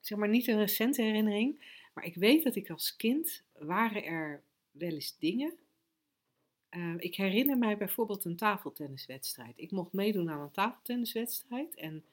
zeg 0.00 0.18
maar, 0.18 0.28
niet 0.28 0.46
een 0.46 0.58
recente 0.58 1.02
herinnering. 1.02 1.64
Maar 1.94 2.04
ik 2.04 2.14
weet 2.14 2.44
dat 2.44 2.56
ik 2.56 2.70
als 2.70 2.96
kind 2.96 3.42
waren 3.52 4.04
er 4.04 4.42
wel 4.72 4.90
eens 4.90 5.18
dingen. 5.18 5.54
Eh, 6.68 6.94
ik 6.98 7.16
herinner 7.16 7.58
mij 7.58 7.76
bijvoorbeeld 7.76 8.24
een 8.24 8.36
tafeltenniswedstrijd. 8.36 9.58
Ik 9.58 9.70
mocht 9.70 9.92
meedoen 9.92 10.30
aan 10.30 10.40
een 10.40 10.50
tafeltenniswedstrijd. 10.50 11.74
En 11.74 12.04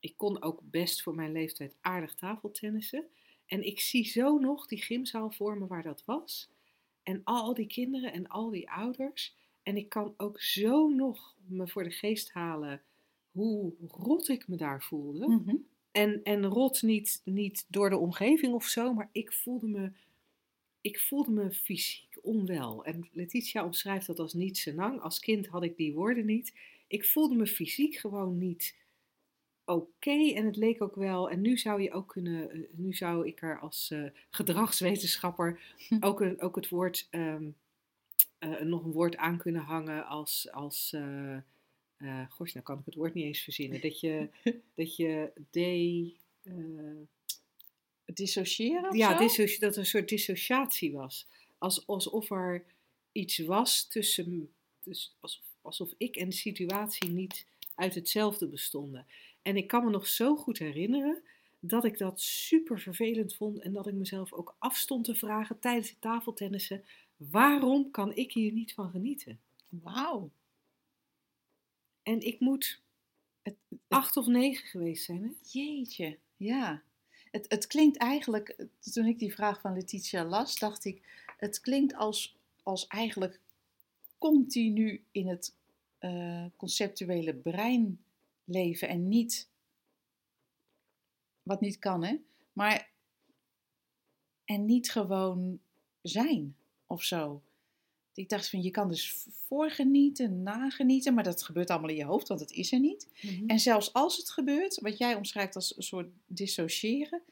ik 0.00 0.16
kon 0.16 0.42
ook 0.42 0.60
best 0.62 1.02
voor 1.02 1.14
mijn 1.14 1.32
leeftijd 1.32 1.76
aardig 1.80 2.14
tafeltennissen. 2.14 3.04
En 3.46 3.66
ik 3.66 3.80
zie 3.80 4.04
zo 4.04 4.38
nog 4.38 4.66
die 4.66 4.82
gymzaal 4.82 5.30
voor 5.30 5.58
me 5.58 5.66
waar 5.66 5.82
dat 5.82 6.04
was. 6.04 6.50
En 7.02 7.20
al 7.24 7.54
die 7.54 7.66
kinderen 7.66 8.12
en 8.12 8.28
al 8.28 8.50
die 8.50 8.70
ouders. 8.70 9.34
En 9.62 9.76
ik 9.76 9.88
kan 9.88 10.14
ook 10.16 10.40
zo 10.40 10.88
nog 10.88 11.34
me 11.46 11.68
voor 11.68 11.84
de 11.84 11.90
geest 11.90 12.32
halen 12.32 12.82
hoe 13.30 13.72
rot 13.88 14.28
ik 14.28 14.48
me 14.48 14.56
daar 14.56 14.82
voelde. 14.82 15.28
Mhm. 15.28 15.56
En, 15.90 16.22
en 16.22 16.44
rot 16.44 16.82
niet, 16.82 17.20
niet 17.24 17.66
door 17.68 17.90
de 17.90 17.98
omgeving 17.98 18.54
of 18.54 18.64
zo, 18.64 18.94
maar 18.94 19.08
ik 19.12 19.32
voelde 19.32 19.66
me 19.66 19.92
ik 20.84 21.00
voelde 21.00 21.30
me 21.30 21.50
fysiek 21.52 22.18
onwel. 22.22 22.84
En 22.84 23.08
Letitia 23.12 23.64
omschrijft 23.64 24.06
dat 24.06 24.18
als 24.18 24.32
niet 24.32 24.58
senang. 24.58 25.00
Als 25.00 25.18
kind 25.20 25.46
had 25.46 25.62
ik 25.62 25.76
die 25.76 25.92
woorden 25.92 26.26
niet. 26.26 26.52
Ik 26.86 27.04
voelde 27.04 27.34
me 27.34 27.46
fysiek 27.46 27.96
gewoon 27.96 28.38
niet 28.38 28.74
oké. 29.64 30.32
En 30.34 30.46
het 30.46 30.56
leek 30.56 30.82
ook 30.82 30.94
wel. 30.94 31.30
En 31.30 31.40
nu 31.40 31.58
zou 31.58 31.82
je 31.82 31.92
ook 31.92 32.08
kunnen. 32.08 32.50
eh, 32.50 32.58
Nu 32.72 32.92
zou 32.92 33.26
ik 33.26 33.42
er 33.42 33.58
als 33.58 33.90
eh, 33.90 34.04
gedragswetenschapper 34.30 35.60
ook, 36.00 36.20
een, 36.20 36.40
ook 36.40 36.56
het 36.56 36.68
woord. 36.68 37.06
ehm, 37.10 37.48
eh, 38.38 38.60
nog 38.60 38.84
een 38.84 38.92
woord 38.92 39.16
aan 39.16 39.38
kunnen 39.38 39.62
hangen 39.62 40.06
als. 40.06 40.48
als 40.52 40.92
eh, 40.92 41.38
gosh, 42.28 42.52
nou 42.52 42.64
kan 42.66 42.78
ik 42.78 42.84
het 42.84 42.94
woord 42.94 43.14
niet 43.14 43.24
eens 43.24 43.40
verzinnen. 43.40 43.80
Dat 43.80 44.00
je. 44.00 44.28
dat 44.74 44.96
je 44.96 45.30
de. 45.50 46.12
Dissociëren 48.06 48.96
ja, 48.96 49.18
dat 49.18 49.38
er 49.60 49.78
een 49.78 49.86
soort 49.86 50.08
dissociatie 50.08 50.92
was. 50.92 51.26
Als, 51.58 51.86
alsof 51.86 52.30
er 52.30 52.64
iets 53.12 53.38
was 53.38 53.86
tussen. 53.88 54.54
Dus 54.82 55.16
alsof, 55.20 55.42
alsof 55.60 55.94
ik 55.96 56.16
en 56.16 56.28
de 56.28 56.34
situatie 56.34 57.10
niet 57.10 57.46
uit 57.74 57.94
hetzelfde 57.94 58.48
bestonden. 58.48 59.06
En 59.42 59.56
ik 59.56 59.66
kan 59.66 59.84
me 59.84 59.90
nog 59.90 60.06
zo 60.06 60.36
goed 60.36 60.58
herinneren 60.58 61.22
dat 61.60 61.84
ik 61.84 61.98
dat 61.98 62.20
super 62.20 62.80
vervelend 62.80 63.34
vond. 63.34 63.58
En 63.58 63.72
dat 63.72 63.86
ik 63.86 63.94
mezelf 63.94 64.32
ook 64.32 64.56
afstond 64.58 65.04
te 65.04 65.14
vragen 65.14 65.58
tijdens 65.58 65.90
het 65.90 66.00
tafeltennissen: 66.00 66.84
waarom 67.16 67.90
kan 67.90 68.16
ik 68.16 68.32
hier 68.32 68.52
niet 68.52 68.74
van 68.74 68.90
genieten? 68.90 69.40
Wauw. 69.68 70.30
En 72.02 72.20
ik 72.20 72.40
moet 72.40 72.80
acht 73.88 74.16
of 74.16 74.26
negen 74.26 74.66
geweest 74.66 75.04
zijn. 75.04 75.22
Hè? 75.22 75.30
Jeetje, 75.50 76.18
ja. 76.36 76.82
Het, 77.34 77.46
het 77.48 77.66
klinkt 77.66 77.96
eigenlijk, 77.96 78.66
toen 78.92 79.06
ik 79.06 79.18
die 79.18 79.34
vraag 79.34 79.60
van 79.60 79.74
Letitia 79.74 80.24
las, 80.24 80.58
dacht 80.58 80.84
ik, 80.84 81.02
het 81.36 81.60
klinkt 81.60 81.94
als, 81.94 82.36
als 82.62 82.86
eigenlijk 82.86 83.40
continu 84.18 85.04
in 85.10 85.28
het 85.28 85.54
eh, 85.98 86.44
conceptuele 86.56 87.34
brein 87.34 88.04
leven 88.44 88.88
en 88.88 89.08
niet, 89.08 89.48
wat 91.42 91.60
niet 91.60 91.78
kan 91.78 92.04
hè, 92.04 92.16
maar 92.52 92.90
en 94.44 94.64
niet 94.64 94.90
gewoon 94.90 95.60
zijn 96.02 96.56
of 96.86 97.02
zo. 97.02 97.42
Ik 98.14 98.28
dacht 98.28 98.50
van, 98.50 98.62
je 98.62 98.70
kan 98.70 98.88
dus 98.88 99.26
voorgenieten, 99.28 100.42
nagenieten, 100.42 101.14
maar 101.14 101.24
dat 101.24 101.42
gebeurt 101.42 101.70
allemaal 101.70 101.90
in 101.90 101.96
je 101.96 102.04
hoofd, 102.04 102.28
want 102.28 102.40
het 102.40 102.50
is 102.50 102.72
er 102.72 102.80
niet. 102.80 103.08
En 103.46 103.60
zelfs 103.60 103.92
als 103.92 104.16
het 104.16 104.30
gebeurt, 104.30 104.80
wat 104.80 104.98
jij 104.98 105.14
omschrijft 105.14 105.54
als 105.54 105.76
een 105.76 105.82
soort 105.82 106.08
dissociëren, 106.26 107.22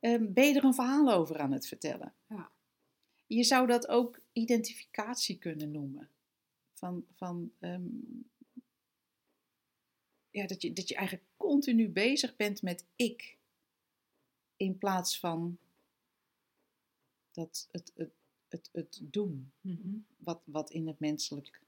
ehm, 0.00 0.32
ben 0.32 0.46
je 0.46 0.54
er 0.54 0.64
een 0.64 0.74
verhaal 0.74 1.12
over 1.12 1.38
aan 1.38 1.52
het 1.52 1.66
vertellen. 1.66 2.14
Ja. 2.28 2.50
Je 3.26 3.44
zou 3.44 3.66
dat 3.66 3.88
ook 3.88 4.20
identificatie 4.32 5.38
kunnen 5.38 5.70
noemen. 5.70 6.08
Van, 6.74 7.04
van 7.14 7.52
ehm, 7.58 7.88
ja, 10.30 10.46
dat, 10.46 10.62
je, 10.62 10.72
dat 10.72 10.88
je 10.88 10.94
eigenlijk 10.94 11.26
continu 11.36 11.88
bezig 11.88 12.36
bent 12.36 12.62
met 12.62 12.84
ik. 12.96 13.36
In 14.56 14.78
plaats 14.78 15.18
van 15.18 15.58
dat 17.32 17.68
het, 17.70 17.92
het, 17.94 18.10
het, 18.52 18.68
het 18.72 19.00
doen. 19.02 19.52
Mhm. 19.60 19.96
Wat, 20.16 20.40
wat 20.44 20.70
in 20.70 20.86
het 20.86 20.98
menselijk 20.98 21.60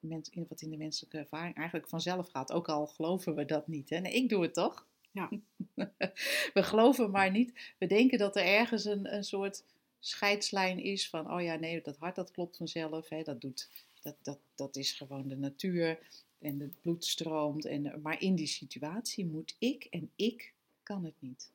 mens, 0.00 0.28
in, 0.30 0.46
wat 0.48 0.60
in 0.60 0.70
de 0.70 0.76
menselijke 0.76 1.18
ervaring 1.18 1.56
eigenlijk 1.56 1.88
vanzelf 1.88 2.28
gaat. 2.28 2.52
Ook 2.52 2.68
al 2.68 2.86
geloven 2.86 3.34
we 3.34 3.44
dat 3.44 3.68
niet. 3.68 3.90
Hè? 3.90 3.98
Nee, 3.98 4.12
ik 4.12 4.28
doe 4.28 4.42
het 4.42 4.54
toch? 4.54 4.86
Ja. 5.10 5.30
we 6.54 6.62
geloven 6.62 7.10
maar 7.10 7.30
niet. 7.30 7.74
We 7.78 7.86
denken 7.86 8.18
dat 8.18 8.36
er 8.36 8.44
ergens 8.44 8.84
een, 8.84 9.14
een 9.14 9.24
soort 9.24 9.64
scheidslijn 9.98 10.78
is 10.78 11.08
van, 11.08 11.32
oh 11.32 11.42
ja, 11.42 11.54
nee, 11.54 11.82
dat 11.82 11.96
hart 11.96 12.14
dat 12.14 12.30
klopt 12.30 12.56
vanzelf. 12.56 13.08
Hè? 13.08 13.22
Dat, 13.22 13.40
doet, 13.40 13.68
dat, 14.02 14.16
dat, 14.22 14.38
dat 14.54 14.76
is 14.76 14.92
gewoon 14.92 15.28
de 15.28 15.36
natuur 15.36 15.98
en 16.38 16.60
het 16.60 16.80
bloed 16.80 17.04
stroomt. 17.04 17.64
En, 17.64 18.00
maar 18.02 18.20
in 18.20 18.34
die 18.34 18.46
situatie 18.46 19.26
moet 19.26 19.56
ik 19.58 19.84
en 19.84 20.10
ik 20.16 20.54
kan 20.82 21.04
het 21.04 21.14
niet. 21.18 21.50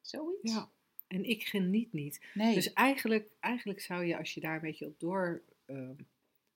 Zoiets? 0.00 0.52
Ja, 0.52 0.70
en 1.06 1.24
ik 1.24 1.44
geniet 1.44 1.92
niet. 1.92 2.20
Nee. 2.34 2.54
Dus 2.54 2.72
eigenlijk, 2.72 3.28
eigenlijk 3.40 3.80
zou 3.80 4.04
je, 4.04 4.18
als 4.18 4.34
je 4.34 4.40
daar 4.40 4.54
een 4.54 4.60
beetje 4.60 4.86
op 4.86 5.00
door 5.00 5.42
ehm, 5.66 5.94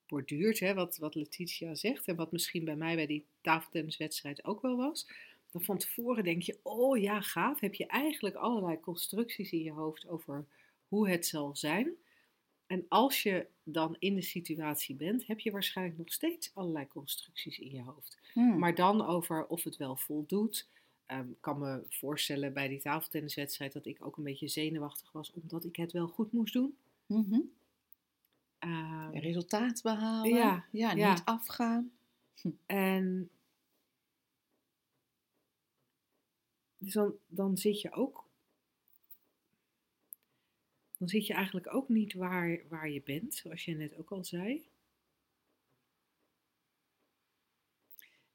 borduurt, 0.07 0.61
hè, 0.61 0.75
wat, 0.75 0.97
wat 0.97 1.15
Letitia 1.15 1.75
zegt, 1.75 2.07
en 2.07 2.17
wat 2.17 2.33
misschien 2.33 2.65
bij 2.65 2.77
mij 2.77 2.95
bij 2.95 3.07
die 3.07 3.27
tafeltenniswedstrijd 3.41 4.45
ook 4.45 4.63
wel 4.63 4.77
was, 4.77 5.09
dan 5.51 5.63
van 5.63 5.79
tevoren 5.79 6.25
denk 6.25 6.43
je, 6.43 6.59
oh 6.63 6.99
ja, 6.99 7.21
gaaf, 7.21 7.61
heb 7.61 7.75
je 7.75 7.87
eigenlijk 7.87 8.35
allerlei 8.35 8.81
constructies 8.81 9.53
in 9.53 9.63
je 9.63 9.73
hoofd 9.73 10.09
over 10.09 10.47
hoe 10.89 11.09
het 11.09 11.27
zal 11.27 11.57
zijn. 11.57 11.91
En 12.67 12.85
als 12.89 13.23
je 13.23 13.47
dan 13.63 13.97
in 13.99 14.15
de 14.15 14.23
situatie 14.23 14.95
bent, 14.95 15.27
heb 15.27 15.41
je 15.41 15.51
waarschijnlijk 15.51 15.99
nog 15.99 16.13
steeds 16.13 16.51
allerlei 16.55 16.89
constructies 16.89 17.59
in 17.59 17.71
je 17.71 17.83
hoofd. 17.83 18.19
Hmm. 18.33 18.59
Maar 18.59 18.75
dan 18.75 19.07
over 19.07 19.47
of 19.47 19.65
het 19.65 19.77
wel 19.77 19.97
voldoet. 19.97 20.69
Ik 21.09 21.41
kan 21.41 21.59
me 21.59 21.85
voorstellen 21.89 22.53
bij 22.53 22.69
die 22.69 22.81
tafeltenniswedstrijd 22.81 23.73
dat 23.73 23.87
ik 23.87 24.05
ook 24.05 24.17
een 24.17 24.25
beetje 24.25 24.49
zenuwachtig 24.49 25.13
was, 25.13 25.33
omdat 25.33 25.65
ik 25.65 25.77
het 25.77 25.93
wel 25.93 26.09
goed 26.09 26.33
moest 26.33 26.53
doen. 26.53 26.77
Mhm. 27.07 27.41
Ehm, 28.59 29.11
Resultaat 29.11 29.83
behalen. 29.83 30.35
Ja, 30.35 30.67
ja, 30.73 30.93
ja. 30.93 31.11
niet 31.11 31.25
afgaan. 31.25 31.93
En 32.67 33.31
dus 36.79 36.93
dan, 36.93 37.15
dan 37.27 37.57
zit 37.57 37.81
je 37.81 37.93
ook. 37.93 38.27
Dan 40.99 41.09
zit 41.09 41.27
je 41.27 41.35
eigenlijk 41.35 41.75
ook 41.75 41.89
niet 41.89 42.15
waar, 42.15 42.61
waar 42.69 42.91
je 42.91 43.03
bent, 43.03 43.35
zoals 43.35 43.65
je 43.65 43.75
net 43.75 43.97
ook 43.97 44.11
al 44.11 44.25
zei. 44.25 44.69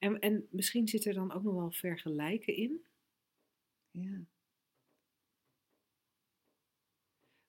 En, 0.04 0.20
en 0.20 0.48
misschien 0.50 0.88
zit 0.88 1.06
er 1.06 1.14
dan 1.14 1.32
ook 1.32 1.44
nog 1.44 1.54
wel 1.54 1.72
vergelijken 1.72 2.56
in. 2.56 2.86
Ja. 3.92 4.26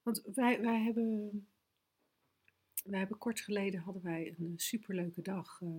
Want 0.01 0.21
wij, 0.33 0.61
wij 0.61 0.81
hebben. 0.81 1.47
Wij 2.83 2.99
hebben 2.99 3.17
kort 3.17 3.39
geleden 3.39 3.79
hadden 3.79 4.03
wij 4.03 4.35
een 4.37 4.53
superleuke 4.57 5.21
dag. 5.21 5.61
eh, 5.61 5.69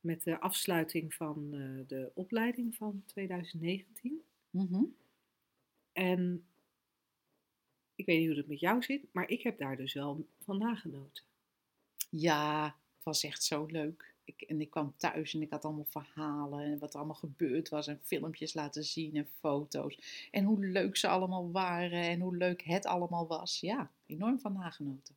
met 0.00 0.22
de 0.22 0.40
afsluiting 0.40 1.14
van 1.14 1.54
eh, 1.54 1.88
de 1.88 2.10
opleiding 2.14 2.74
van 2.74 3.02
2019. 3.06 4.24
Mhm. 4.50 4.84
En 5.92 6.46
ik 7.94 8.06
weet 8.06 8.18
niet 8.18 8.28
hoe 8.28 8.36
het 8.36 8.48
met 8.48 8.60
jou 8.60 8.82
zit, 8.82 9.12
maar 9.12 9.28
ik 9.28 9.42
heb 9.42 9.58
daar 9.58 9.76
dus 9.76 9.92
wel 9.92 10.28
van 10.40 10.58
nagenoten. 10.58 11.24
Ja, 12.10 12.64
het 12.94 13.04
was 13.04 13.24
echt 13.24 13.42
zo 13.42 13.66
leuk. 13.66 14.15
Ik, 14.26 14.42
en 14.42 14.60
ik 14.60 14.70
kwam 14.70 14.94
thuis 14.96 15.34
en 15.34 15.42
ik 15.42 15.50
had 15.50 15.64
allemaal 15.64 15.86
verhalen 15.88 16.60
en 16.60 16.78
wat 16.78 16.92
er 16.92 16.98
allemaal 16.98 17.16
gebeurd 17.16 17.68
was 17.68 17.86
en 17.86 18.00
filmpjes 18.02 18.54
laten 18.54 18.84
zien 18.84 19.16
en 19.16 19.28
foto's. 19.40 20.28
En 20.30 20.44
hoe 20.44 20.66
leuk 20.66 20.96
ze 20.96 21.08
allemaal 21.08 21.50
waren 21.50 22.02
en 22.02 22.20
hoe 22.20 22.36
leuk 22.36 22.62
het 22.62 22.86
allemaal 22.86 23.26
was. 23.26 23.60
Ja, 23.60 23.90
enorm 24.06 24.38
van 24.38 24.52
nagenoten. 24.52 25.14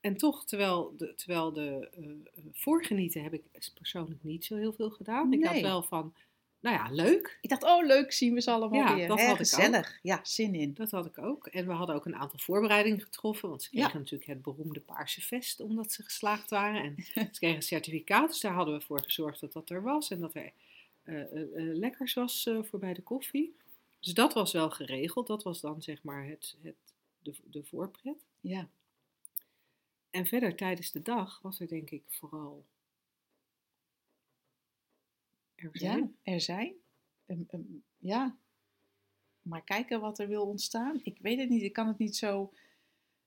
En 0.00 0.16
toch, 0.16 0.44
terwijl 0.44 0.94
de, 0.96 1.14
terwijl 1.14 1.52
de 1.52 1.88
eh, 1.90 2.04
eh, 2.04 2.44
voorgenieten 2.52 3.22
heb 3.22 3.32
ik 3.34 3.42
persoonlijk 3.74 4.24
niet 4.24 4.44
zo 4.44 4.56
heel 4.56 4.72
veel 4.72 4.90
gedaan. 4.90 5.32
Ik 5.32 5.44
had 5.44 5.60
wel 5.60 5.82
van, 5.82 6.14
nou 6.60 6.76
ja, 6.76 6.88
leuk. 6.90 7.38
Ik 7.40 7.48
dacht, 7.50 7.62
oh 7.64 7.86
leuk, 7.86 8.12
zien 8.12 8.34
we 8.34 8.40
ze 8.40 8.50
allemaal 8.50 8.80
Ja, 8.80 8.94
weer. 8.94 9.08
dat 9.08 9.18
had 9.18 9.26
ik 9.26 9.32
ook. 9.32 9.36
gezellig. 9.38 9.98
Ja, 10.02 10.20
zin 10.22 10.54
in. 10.54 10.74
Dat 10.74 10.90
had 10.90 11.06
ik 11.06 11.18
ook. 11.18 11.46
En 11.46 11.66
we 11.66 11.72
hadden 11.72 11.94
ook 11.96 12.06
een 12.06 12.16
aantal 12.16 12.38
voorbereidingen 12.38 13.00
getroffen. 13.00 13.48
Want 13.48 13.62
ze 13.62 13.68
Ja. 13.72 13.80
kregen 13.80 13.98
natuurlijk 14.00 14.30
het 14.30 14.42
beroemde 14.42 14.80
Paarse 14.80 15.20
Vest, 15.22 15.60
omdat 15.60 15.92
ze 15.92 16.02
geslaagd 16.02 16.50
waren. 16.50 16.82
En 16.82 16.94
ze 17.34 17.38
kregen 17.38 17.56
een 17.56 17.62
certificaat, 17.62 18.28
dus 18.28 18.40
daar 18.40 18.52
hadden 18.54 18.78
we 18.78 18.84
voor 18.84 19.02
gezorgd 19.02 19.40
dat 19.40 19.52
dat 19.52 19.70
er 19.70 19.82
was. 19.82 20.10
En 20.10 20.20
dat 20.20 20.34
er 20.34 20.52
eh, 21.02 21.24
lekkers 21.54 22.14
was 22.14 22.50
voor 22.62 22.78
bij 22.78 22.94
de 22.94 23.02
koffie. 23.02 23.56
Dus 24.00 24.14
dat 24.14 24.34
was 24.34 24.52
wel 24.52 24.70
geregeld. 24.70 25.26
Dat 25.26 25.42
was 25.42 25.60
dan 25.60 25.82
zeg 25.82 26.02
maar 26.02 26.26
het, 26.26 26.56
het, 26.62 26.74
de, 27.22 27.34
de 27.44 27.64
voorpret. 27.64 28.16
Ja, 28.40 28.68
En 30.10 30.26
verder 30.26 30.54
tijdens 30.56 30.90
de 30.90 31.02
dag 31.02 31.38
was 31.42 31.60
er 31.60 31.68
denk 31.68 31.90
ik 31.90 32.02
vooral 32.08 32.64
er 35.58 35.70
zijn. 35.72 36.16
ja 36.22 36.32
er 36.32 36.40
zijn. 36.40 36.74
Ja, 37.98 38.36
maar 39.42 39.64
kijken 39.64 40.00
wat 40.00 40.18
er 40.18 40.28
wil 40.28 40.46
ontstaan. 40.46 41.00
Ik 41.02 41.18
weet 41.18 41.38
het 41.38 41.48
niet, 41.48 41.62
ik 41.62 41.72
kan 41.72 41.86
het 41.86 41.98
niet 41.98 42.16
zo, 42.16 42.52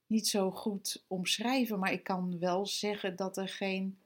niet 0.06 0.28
zo 0.28 0.52
goed 0.52 1.04
omschrijven, 1.08 1.80
maar 1.80 1.92
ik 1.92 2.04
kan 2.04 2.40
wel 2.40 2.66
zeggen 2.66 3.16
dat 3.16 3.38
er 3.38 3.50
geen, 3.50 4.00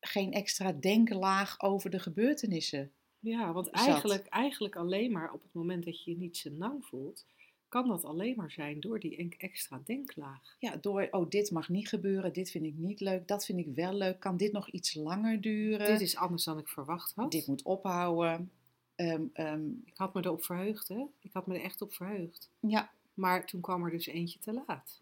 geen 0.00 0.32
extra 0.32 0.72
denklaag 0.72 1.60
over 1.60 1.90
de 1.90 1.98
gebeurtenissen. 1.98 2.92
Ja, 3.18 3.52
want 3.52 3.66
Zat. 3.66 3.74
eigenlijk, 3.74 4.26
eigenlijk 4.26 4.76
alleen 4.76 5.12
maar 5.12 5.32
op 5.32 5.42
het 5.42 5.52
moment 5.52 5.84
dat 5.84 6.04
je 6.04 6.10
je 6.10 6.16
niet 6.16 6.36
senang 6.36 6.84
voelt, 6.84 7.26
kan 7.72 7.88
dat 7.88 8.04
alleen 8.04 8.36
maar 8.36 8.50
zijn 8.50 8.80
door 8.80 9.00
die 9.00 9.34
extra 9.38 9.82
denklaag. 9.84 10.56
Ja, 10.58 10.76
door, 10.76 11.08
oh, 11.10 11.30
dit 11.30 11.50
mag 11.50 11.68
niet 11.68 11.88
gebeuren, 11.88 12.32
dit 12.32 12.50
vind 12.50 12.64
ik 12.64 12.74
niet 12.76 13.00
leuk, 13.00 13.28
dat 13.28 13.44
vind 13.44 13.58
ik 13.58 13.74
wel 13.74 13.92
leuk. 13.92 14.20
Kan 14.20 14.36
dit 14.36 14.52
nog 14.52 14.68
iets 14.68 14.94
langer 14.94 15.40
duren? 15.40 15.86
Dit 15.86 16.00
is 16.00 16.16
anders 16.16 16.44
dan 16.44 16.58
ik 16.58 16.68
verwacht 16.68 17.12
had. 17.14 17.30
Dit 17.32 17.46
moet 17.46 17.62
ophouden. 17.62 18.50
Ehm, 18.94 19.22
ehm, 19.32 19.66
Ik 19.84 19.96
had 19.96 20.14
me 20.14 20.24
erop 20.24 20.44
verheugd, 20.44 20.88
hè? 20.88 21.04
Ik 21.20 21.32
had 21.32 21.46
me 21.46 21.54
er 21.54 21.62
echt 21.62 21.82
op 21.82 21.94
verheugd. 21.94 22.50
ja, 22.60 22.90
Maar 23.14 23.46
toen 23.46 23.60
kwam 23.60 23.84
er 23.84 23.90
dus 23.90 24.06
eentje 24.06 24.38
te 24.38 24.62
laat. 24.66 25.00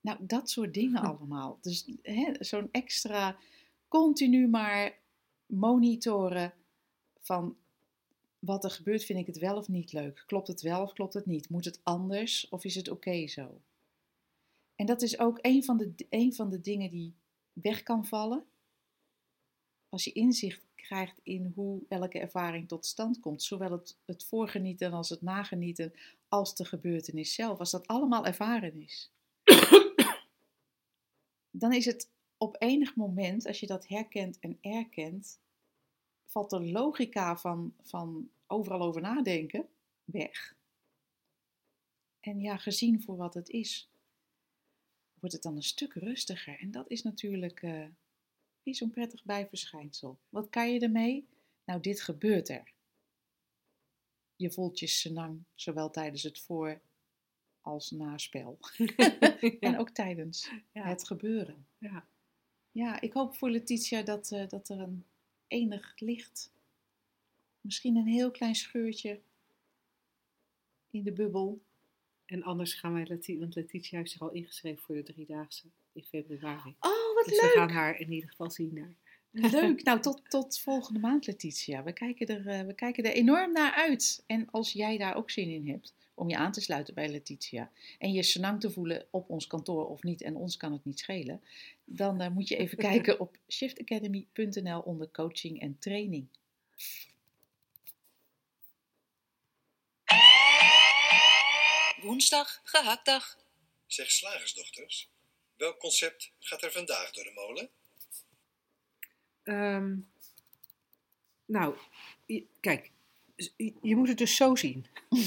Nou, 0.00 0.18
dat 0.20 0.50
soort 0.50 0.74
dingen 0.74 1.02
allemaal. 1.10 1.58
Dus 1.60 1.84
zo'n 2.38 2.68
extra 2.70 3.36
continu 3.88 4.48
maar 4.48 4.98
monitoren 5.46 6.52
van 7.20 7.56
wat 8.38 8.64
er 8.64 8.70
gebeurt, 8.70 9.04
vind 9.04 9.18
ik 9.18 9.26
het 9.26 9.38
wel 9.38 9.56
of 9.56 9.68
niet 9.68 9.92
leuk? 9.92 10.24
Klopt 10.26 10.48
het 10.48 10.60
wel 10.60 10.82
of 10.82 10.92
klopt 10.92 11.14
het 11.14 11.26
niet? 11.26 11.48
Moet 11.48 11.64
het 11.64 11.80
anders 11.82 12.48
of 12.48 12.64
is 12.64 12.74
het 12.74 12.88
oké 12.88 13.26
zo? 13.26 13.60
En 14.74 14.86
dat 14.86 15.02
is 15.02 15.18
ook 15.18 15.38
een 15.40 15.64
van, 15.64 15.76
de, 15.76 16.06
een 16.10 16.34
van 16.34 16.50
de 16.50 16.60
dingen 16.60 16.90
die 16.90 17.14
weg 17.52 17.82
kan 17.82 18.06
vallen. 18.06 18.44
Als 19.88 20.04
je 20.04 20.12
inzicht 20.12 20.66
krijgt 20.74 21.20
in 21.22 21.52
hoe 21.54 21.82
elke 21.88 22.18
ervaring 22.18 22.68
tot 22.68 22.86
stand 22.86 23.20
komt, 23.20 23.42
zowel 23.42 23.70
het, 23.70 23.96
het 24.04 24.24
voorgenieten 24.24 24.92
als 24.92 25.08
het 25.08 25.22
nagenieten, 25.22 25.92
als 26.28 26.54
de 26.54 26.64
gebeurtenis 26.64 27.34
zelf, 27.34 27.58
als 27.58 27.70
dat 27.70 27.86
allemaal 27.86 28.26
ervaren 28.26 28.82
is, 28.82 29.10
dan 31.50 31.72
is 31.72 31.84
het 31.84 32.10
op 32.36 32.56
enig 32.58 32.96
moment, 32.96 33.46
als 33.46 33.60
je 33.60 33.66
dat 33.66 33.88
herkent 33.88 34.38
en 34.38 34.58
erkent, 34.60 35.38
valt 36.26 36.50
de 36.50 36.60
logica 36.64 37.36
van, 37.36 37.74
van 37.82 38.30
overal 38.46 38.80
over 38.80 39.00
nadenken 39.00 39.68
weg. 40.04 40.54
En 42.20 42.40
ja, 42.40 42.56
gezien 42.56 43.02
voor 43.02 43.16
wat 43.16 43.34
het 43.34 43.48
is, 43.48 43.90
wordt 45.18 45.34
het 45.34 45.42
dan 45.42 45.56
een 45.56 45.62
stuk 45.62 45.92
rustiger. 45.94 46.58
En 46.60 46.70
dat 46.70 46.90
is 46.90 47.02
natuurlijk 47.02 47.62
uh, 47.62 47.86
niet 48.62 48.76
zo'n 48.76 48.90
prettig 48.90 49.24
bijverschijnsel. 49.24 50.18
Wat 50.28 50.50
kan 50.50 50.72
je 50.72 50.80
ermee? 50.80 51.26
Nou, 51.64 51.80
dit 51.80 52.00
gebeurt 52.00 52.48
er. 52.48 52.72
Je 54.36 54.50
voelt 54.50 54.78
je 54.78 54.86
senang, 54.86 55.44
zowel 55.54 55.90
tijdens 55.90 56.22
het 56.22 56.38
voor- 56.40 56.80
als 57.60 57.90
naspel. 57.90 58.58
en 59.60 59.78
ook 59.78 59.90
tijdens 59.90 60.50
Ja. 60.72 60.86
het 60.88 61.06
gebeuren. 61.06 61.66
Ja. 61.78 62.06
Ja, 62.70 63.00
ik 63.00 63.12
hoop 63.12 63.36
voor 63.36 63.50
Letitia 63.50 64.02
dat, 64.02 64.30
eh, 64.30 64.48
dat 64.48 64.68
er 64.68 64.80
een 64.80 65.04
enig 65.48 65.92
licht, 65.96 66.52
misschien 67.60 67.96
een 67.96 68.06
heel 68.06 68.30
klein 68.30 68.54
scheurtje 68.54 69.20
in 70.90 71.02
de 71.02 71.12
bubbel. 71.12 71.60
En 72.26 72.42
anders 72.42 72.74
gaan 72.74 72.92
wij, 72.92 73.06
Leti- 73.06 73.38
want 73.38 73.54
Letitia 73.54 73.98
heeft 73.98 74.10
zich 74.10 74.20
al 74.20 74.30
ingeschreven 74.32 74.82
voor 74.82 74.94
de 74.94 75.02
driedaagse 75.02 75.66
in 75.92 76.02
februari. 76.04 76.74
Oh, 76.80 77.14
wat 77.14 77.24
Dus 77.24 77.40
we 77.40 77.44
leuk! 77.46 77.54
gaan 77.54 77.70
haar 77.70 78.00
in 78.00 78.12
ieder 78.12 78.30
geval 78.30 78.50
zien 78.50 78.74
daar. 78.74 78.94
Leuk. 79.50 79.82
Nou, 79.84 80.00
tot, 80.00 80.22
tot 80.30 80.58
volgende 80.58 81.00
maand, 81.00 81.26
Letitia. 81.26 81.82
We 81.82 81.92
kijken, 81.92 82.26
er, 82.26 82.46
eh, 82.46 82.66
we 82.66 82.74
kijken 82.74 83.04
er 83.04 83.12
enorm 83.12 83.52
naar 83.52 83.72
uit. 83.72 84.22
En 84.26 84.50
als 84.50 84.72
jij 84.72 84.98
daar 84.98 85.14
ook 85.16 85.30
zin 85.30 85.48
in 85.50 85.68
hebt 85.68 85.94
om 86.16 86.28
je 86.28 86.36
aan 86.36 86.52
te 86.52 86.60
sluiten 86.60 86.94
bij 86.94 87.08
Letitia 87.08 87.70
en 87.98 88.12
je 88.12 88.22
senang 88.22 88.60
te 88.60 88.70
voelen 88.70 89.06
op 89.10 89.30
ons 89.30 89.46
kantoor 89.46 89.88
of 89.88 90.02
niet, 90.02 90.22
en 90.22 90.36
ons 90.36 90.56
kan 90.56 90.72
het 90.72 90.84
niet 90.84 90.98
schelen, 90.98 91.42
dan 91.84 92.20
eh, 92.20 92.30
moet 92.30 92.48
je 92.48 92.56
even 92.56 92.78
kijken 92.88 93.20
op 93.20 93.36
shiftacademy.nl 93.48 94.80
onder 94.80 95.10
coaching 95.10 95.60
en 95.60 95.78
training. 95.78 96.26
Woensdag, 102.00 102.60
gehaktdag. 102.64 103.38
Zeg 103.86 104.10
slagersdochters, 104.10 105.08
welk 105.56 105.78
concept 105.78 106.30
gaat 106.38 106.62
er 106.62 106.72
vandaag 106.72 107.10
door 107.12 107.24
de 107.24 107.32
molen? 107.34 107.70
Ehm, 109.42 109.96
nou, 111.44 111.76
kijk, 112.60 112.90
je, 113.82 113.96
moet 113.96 114.08
het 114.08 114.18
dus 114.18 114.36
zo 114.36 114.54
zien. 114.54 114.86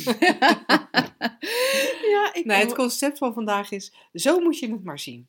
ja, 2.13 2.33
ik, 2.33 2.41
Nee, 2.45 2.59
het 2.59 2.75
concept 2.75 3.17
van 3.17 3.33
vandaag 3.33 3.71
is, 3.71 3.93
zo 4.13 4.39
moet 4.39 4.59
je 4.59 4.71
het 4.71 4.83
maar 4.83 4.99
zien. 4.99 5.27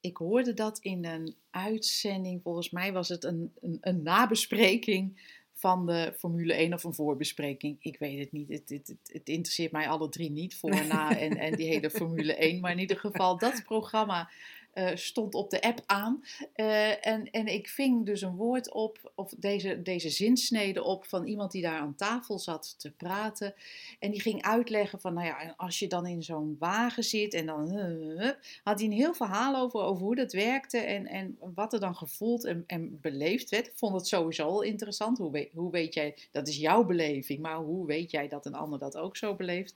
ik 0.00 0.16
hoorde 0.16 0.54
dat 0.54 0.78
in 0.78 1.04
een 1.04 1.34
uitzending, 1.50 2.42
volgens 2.42 2.70
mij 2.70 2.92
was 2.92 3.08
het 3.08 3.24
een, 3.24 3.52
een, 3.60 3.78
een 3.80 4.02
nabespreking 4.02 5.20
van 5.58 5.86
de 5.86 6.14
Formule 6.18 6.52
1 6.52 6.72
of 6.72 6.84
een 6.84 6.94
voorbespreking. 6.94 7.76
Ik 7.80 7.98
weet 7.98 8.18
het 8.18 8.32
niet. 8.32 8.48
Het, 8.48 8.68
het, 8.68 8.86
het, 8.86 9.10
het 9.12 9.28
interesseert 9.28 9.72
mij 9.72 9.88
alle 9.88 10.08
drie 10.08 10.30
niet, 10.30 10.56
voor, 10.56 10.86
na 10.86 11.18
en, 11.18 11.36
en 11.36 11.54
die 11.56 11.68
hele 11.68 11.90
Formule 11.90 12.34
1. 12.34 12.60
Maar 12.60 12.72
in 12.72 12.78
ieder 12.78 12.98
geval, 12.98 13.38
dat 13.38 13.62
programma 13.64 14.30
eh, 14.78 14.96
stond 14.96 15.34
op 15.34 15.50
de 15.50 15.62
app 15.62 15.82
aan. 15.86 16.24
Eh, 16.52 17.06
en, 17.06 17.30
en 17.30 17.46
ik 17.46 17.68
ving 17.68 18.06
dus 18.06 18.22
een 18.22 18.36
woord 18.36 18.72
op, 18.72 19.12
of 19.14 19.34
deze, 19.36 19.82
deze 19.82 20.10
zinsnede 20.10 20.82
op, 20.82 21.04
van 21.04 21.26
iemand 21.26 21.52
die 21.52 21.62
daar 21.62 21.80
aan 21.80 21.94
tafel 21.94 22.38
zat 22.38 22.74
te 22.78 22.90
praten. 22.90 23.54
En 23.98 24.10
die 24.10 24.20
ging 24.20 24.42
uitleggen 24.42 25.00
van, 25.00 25.14
nou 25.14 25.26
ja, 25.26 25.54
als 25.56 25.78
je 25.78 25.86
dan 25.86 26.06
in 26.06 26.22
zo'n 26.22 26.56
wagen 26.58 27.04
zit 27.04 27.34
en 27.34 27.46
dan... 27.46 27.76
eh, 27.76 28.30
had 28.62 28.78
hij 28.78 28.88
een 28.88 28.94
heel 28.94 29.14
verhaal 29.14 29.56
over, 29.56 29.80
over 29.80 30.04
hoe 30.04 30.16
dat 30.16 30.32
werkte 30.32 30.78
en, 30.78 31.06
en 31.06 31.38
wat 31.54 31.72
er 31.72 31.80
dan 31.80 31.96
gevoeld 31.96 32.44
en, 32.44 32.64
en 32.66 33.00
beleefd 33.00 33.50
werd. 33.50 33.66
Ik 33.66 33.76
vond 33.76 33.94
het 33.94 34.06
sowieso 34.06 34.44
al 34.44 34.62
interessant. 34.62 35.18
Hoe 35.18 35.30
weet, 35.30 35.52
hoe 35.52 35.70
weet 35.70 35.94
jij, 35.94 36.16
dat 36.32 36.48
is 36.48 36.56
jouw 36.56 36.84
beleving, 36.84 37.40
maar 37.40 37.56
hoe 37.56 37.86
weet 37.86 38.10
jij 38.10 38.28
dat 38.28 38.46
een 38.46 38.54
ander 38.54 38.78
dat 38.78 38.96
ook 38.96 39.16
zo 39.16 39.34
beleeft? 39.34 39.74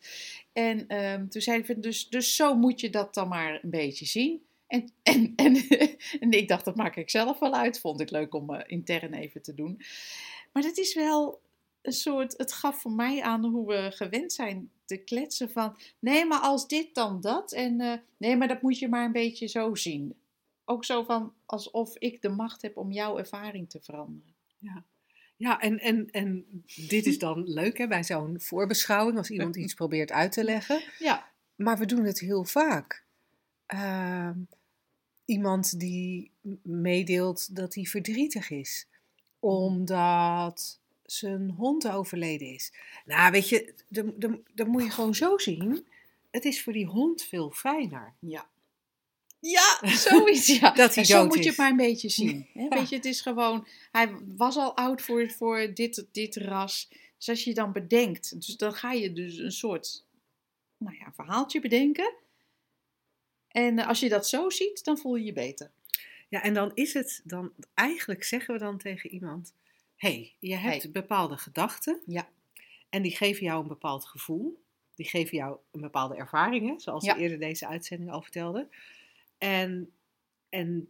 En 0.53 0.88
ehm, 0.88 1.29
toen 1.29 1.43
zei 1.43 1.62
hij, 1.67 1.81
dus, 1.81 2.09
dus 2.09 2.37
zo 2.37 2.55
moet 2.55 2.81
je 2.81 2.91
dat 2.91 3.15
dan 3.15 3.29
maar 3.29 3.61
een 3.62 3.71
beetje 3.71 4.07
zien. 4.07 4.43
En, 4.73 4.93
en, 5.03 5.33
en, 5.37 5.69
en 6.21 6.31
ik 6.31 6.49
dacht, 6.49 6.65
dat 6.65 6.77
maak 6.77 6.97
ik 6.97 7.11
zelf 7.11 7.39
wel 7.39 7.55
uit. 7.55 7.81
Vond 7.81 8.01
ik 8.01 8.11
leuk 8.11 8.35
om 8.35 8.55
eh, 8.55 8.61
intern 8.67 9.15
even 9.15 9.43
te 9.43 9.55
doen. 9.55 9.81
Maar 10.53 10.63
dat 10.63 10.79
is 10.79 10.95
wel 10.95 11.41
een 11.83 11.93
soort, 11.93 12.35
het 12.37 12.53
gaf 12.53 12.81
voor 12.81 12.93
mij 12.93 13.23
aan 13.23 13.45
hoe 13.45 13.67
we 13.67 13.91
gewend 13.95 14.33
zijn 14.33 14.71
te 14.85 14.97
kletsen 14.97 15.51
van, 15.51 15.77
nee, 15.99 16.25
maar 16.25 16.39
als 16.39 16.69
dit 16.69 16.95
dan 16.95 17.21
dat. 17.21 17.53
En 17.53 17.81
eh, 17.81 17.99
nee, 18.17 18.37
maar 18.37 18.49
dat 18.49 18.63
moet 18.63 18.79
je 18.79 18.89
maar 18.89 19.05
een 19.05 19.13
beetje 19.13 19.47
zo 19.47 19.75
zien. 19.75 20.15
Ook 20.65 20.85
zo 20.85 21.03
van, 21.03 21.33
alsof 21.47 21.97
ik 21.99 22.23
de 22.23 22.29
macht 22.29 22.63
heb 22.63 22.77
om 22.77 22.93
jouw 22.93 23.19
ervaring 23.19 23.71
te 23.71 23.81
veranderen. 23.81 24.35
Ja, 25.37 25.61
en, 25.61 25.79
en, 25.79 26.11
en 26.11 26.47
dit 26.89 27.07
is 27.07 27.19
dan 27.19 27.49
leuk 27.61 27.79
hè, 27.79 27.89
bij 27.89 28.05
zo'n 28.05 28.41
voorbeschouwing, 28.41 29.19
als 29.19 29.31
iemand 29.31 29.57
iets 29.57 29.75
probeert 29.75 30.13
uit 30.13 30.33
te 30.33 30.45
leggen. 30.45 30.83
Ja, 30.99 31.31
Maar 31.55 31.79
we 31.79 31.87
doen 31.87 32.05
het 32.05 32.21
heel 32.21 32.45
vaak. 32.45 33.05
Ehm, 33.67 34.39
iemand 35.33 35.81
die 35.81 36.31
meedeelt 36.62 37.57
dat 37.57 37.75
hij 37.75 37.85
verdrietig 37.85 38.51
is, 38.51 38.87
omdat 39.40 40.81
zijn 41.03 41.51
hond 41.51 41.88
overleden 41.88 42.49
is. 42.55 42.73
Nou, 43.05 43.31
weet 43.31 43.49
je, 43.49 43.75
dan 44.55 44.68
moet 44.68 44.83
je 44.83 44.90
gewoon 44.90 45.14
zo 45.14 45.38
zien. 45.38 45.87
Het 46.31 46.45
is 46.45 46.62
voor 46.62 46.73
die 46.73 46.87
hond 46.87 47.23
veel 47.23 47.51
fijner. 47.51 48.14
ja. 48.18 48.51
Ja, 49.40 49.81
zoiets, 50.09 50.47
ja. 50.47 50.71
Dat 50.71 50.95
hij 50.95 51.05
zo 51.05 51.18
dood 51.18 51.29
moet 51.29 51.42
je 51.42 51.49
het 51.49 51.59
maar 51.59 51.71
een 51.71 51.77
beetje 51.77 52.09
zien. 52.09 52.47
Ja. 52.55 52.68
Weet 52.68 52.88
je, 52.88 52.97
het 52.97 53.05
is 53.05 53.21
gewoon, 53.21 53.66
hij 53.92 54.14
was 54.37 54.57
al 54.57 54.77
oud 54.77 55.03
voor, 55.03 55.31
voor 55.31 55.75
dit, 55.75 56.07
dit 56.12 56.37
ras. 56.37 56.88
Dus 57.18 57.29
als 57.29 57.45
je 57.45 57.55
dan 57.55 57.73
bedenkt, 57.73 58.47
dus 58.47 58.57
dan 58.57 58.75
ga 58.75 58.92
je 58.92 59.12
dus 59.12 59.37
een 59.37 59.53
soort, 59.53 60.05
nou 60.77 60.97
ja, 60.97 61.12
verhaaltje 61.14 61.61
bedenken. 61.61 62.14
En 63.53 63.79
eh, 63.79 63.88
als 63.88 64.01
je 64.01 64.09
dat 64.09 64.29
zo 64.29 64.51
ziet, 64.51 64.85
dan 64.85 64.99
voel 64.99 65.17
je 65.17 65.25
je 65.25 65.33
beter. 65.33 65.71
Ja, 66.29 66.43
en 66.43 66.55
dan 66.55 66.71
is 66.75 66.95
het 66.95 67.21
dan, 67.25 67.53
eigenlijk 67.75 68.25
zeggen 68.25 68.55
we 68.55 68.61
dan 68.61 68.79
tegen 68.79 69.11
iemand: 69.11 69.55
hey, 69.97 70.35
je 70.38 70.55
hebt 70.57 70.83
Hey. 70.83 70.93
bepaalde 70.93 71.37
gedachten. 71.37 72.01
Ja. 72.07 72.29
En 72.88 73.03
die 73.03 73.17
geven 73.17 73.45
jou 73.45 73.62
een 73.62 73.69
bepaald 73.69 74.05
gevoel. 74.05 74.61
Die 74.95 75.07
geven 75.07 75.37
jou 75.37 75.59
een 75.71 75.81
bepaalde 75.81 76.17
ervaringen, 76.17 76.81
zoals 76.81 77.05
Ja. 77.05 77.15
we 77.15 77.21
eerder 77.21 77.38
deze 77.38 77.67
uitzending 77.67 78.11
al 78.11 78.23
vertelde. 78.23 78.69
En, 79.38 79.93
en 80.49 80.88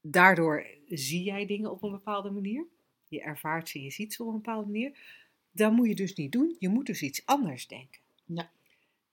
daardoor 0.00 0.66
zie 0.88 1.22
jij 1.22 1.46
dingen 1.46 1.70
op 1.70 1.82
een 1.82 1.90
bepaalde 1.90 2.30
manier. 2.30 2.66
Je 3.08 3.20
ervaart 3.20 3.68
ze, 3.68 3.82
je 3.82 3.90
ziet 3.90 4.14
ze 4.14 4.22
op 4.22 4.28
een 4.28 4.34
bepaalde 4.34 4.66
manier. 4.66 4.98
Dat 5.50 5.72
moet 5.72 5.88
je 5.88 5.94
dus 5.94 6.14
niet 6.14 6.32
doen. 6.32 6.56
Je 6.58 6.68
moet 6.68 6.86
dus 6.86 7.02
iets 7.02 7.26
anders 7.26 7.66
denken. 7.66 8.00
Ja. 8.24 8.50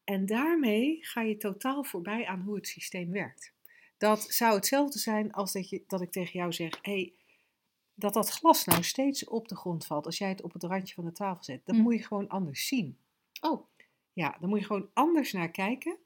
En 0.10 0.26
daarmee 0.26 0.98
ga 1.02 1.22
je 1.22 1.38
totaal 1.38 1.84
voorbij 1.84 2.26
aan 2.26 2.42
hoe 2.42 2.56
het 2.56 2.68
systeem 2.68 3.12
werkt. 3.12 3.54
Dat 3.98 4.22
zou 4.22 4.56
hetzelfde 4.56 5.00
zijn 5.00 5.32
als 5.32 5.52
dat, 5.52 5.70
je, 5.70 5.84
dat 5.88 6.02
ik 6.02 6.12
tegen 6.12 6.40
jou 6.40 6.54
zeg: 6.54 6.80
hey, 6.82 7.14
dat 7.94 8.14
dat 8.14 8.30
glas 8.30 8.66
nou 8.66 8.84
steeds 8.84 9.24
op 9.26 9.48
de 9.48 9.56
grond 9.56 9.86
valt 9.86 10.06
als 10.06 10.18
jij 10.18 10.30
het 10.30 10.42
op 10.42 10.54
het 10.54 10.64
randje 10.64 10.94
van 10.94 11.06
de 11.06 11.12
tafel 11.12 11.44
zet. 11.44 11.66
Dat 11.66 11.76
Hm. 11.76 11.82
moet 11.82 11.94
je 11.94 12.04
gewoon 12.04 12.28
anders 12.28 12.68
zien. 12.68 12.98
Oh, 13.42 13.66
Ja, 14.14 14.38
dan 14.40 14.50
moet 14.50 14.60
je 14.60 14.66
gewoon 14.66 14.90
anders 14.94 15.32
naar 15.32 15.52
kijken 15.52 15.98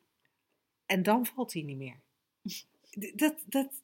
en 0.85 1.03
dan 1.03 1.25
valt 1.25 1.53
hij 1.53 1.61
niet 1.61 1.77
meer. 1.77 1.99
Dat, 3.15 3.43
dat, 3.45 3.81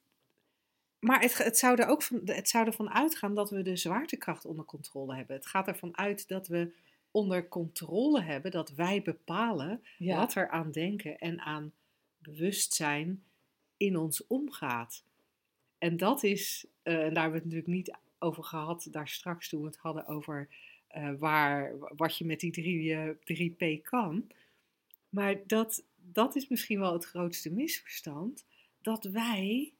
maar 0.98 1.20
het, 1.20 1.38
het, 1.38 1.58
zou 1.58 1.80
er 1.80 1.86
ook 1.86 2.02
van, 2.02 2.20
het 2.24 2.48
zou 2.48 2.66
ervan 2.66 2.90
uitgaan 2.90 3.34
dat 3.34 3.50
we 3.50 3.62
de 3.62 3.76
zwaartekracht 3.76 4.44
onder 4.44 4.64
controle 4.64 5.14
hebben. 5.14 5.36
Het 5.36 5.46
gaat 5.46 5.66
ervan 5.66 5.96
uit 5.96 6.28
dat 6.28 6.46
we 6.48 6.72
onder 7.10 7.48
controle 7.48 8.22
hebben, 8.22 8.50
dat 8.50 8.70
wij 8.70 9.02
bepalen 9.02 9.82
ja. 9.98 10.16
wat 10.16 10.34
er 10.34 10.48
aan 10.48 10.70
denken 10.70 11.18
en 11.18 11.40
aan 11.40 11.72
bewustzijn 12.18 13.22
in 13.76 13.96
ons 13.96 14.26
omgaat. 14.26 15.04
En 15.78 15.96
dat 15.96 16.22
is, 16.22 16.66
eh, 16.82 16.94
en 16.94 17.14
daar 17.14 17.22
hebben 17.22 17.30
we 17.30 17.36
het 17.36 17.44
natuurlijk 17.44 17.66
niet 17.66 17.96
over 18.18 18.44
gehad, 18.44 18.88
daar 18.90 19.08
straks 19.08 19.48
toen 19.48 19.60
we 19.60 19.66
het 19.66 19.76
hadden 19.76 20.06
over 20.06 20.48
eh, 20.86 21.12
waar, 21.18 21.78
wat 21.96 22.16
je 22.16 22.24
met 22.24 22.40
die 22.40 22.52
drie, 22.52 22.94
eh, 22.94 23.08
3P 23.24 23.82
kan. 23.82 24.26
Maar 25.08 25.46
dat, 25.46 25.84
dat 25.96 26.36
is 26.36 26.48
misschien 26.48 26.78
wel 26.78 26.92
het 26.92 27.04
grootste 27.04 27.50
misverstand. 27.50 28.44
Dat 28.82 29.04
wij, 29.04 29.72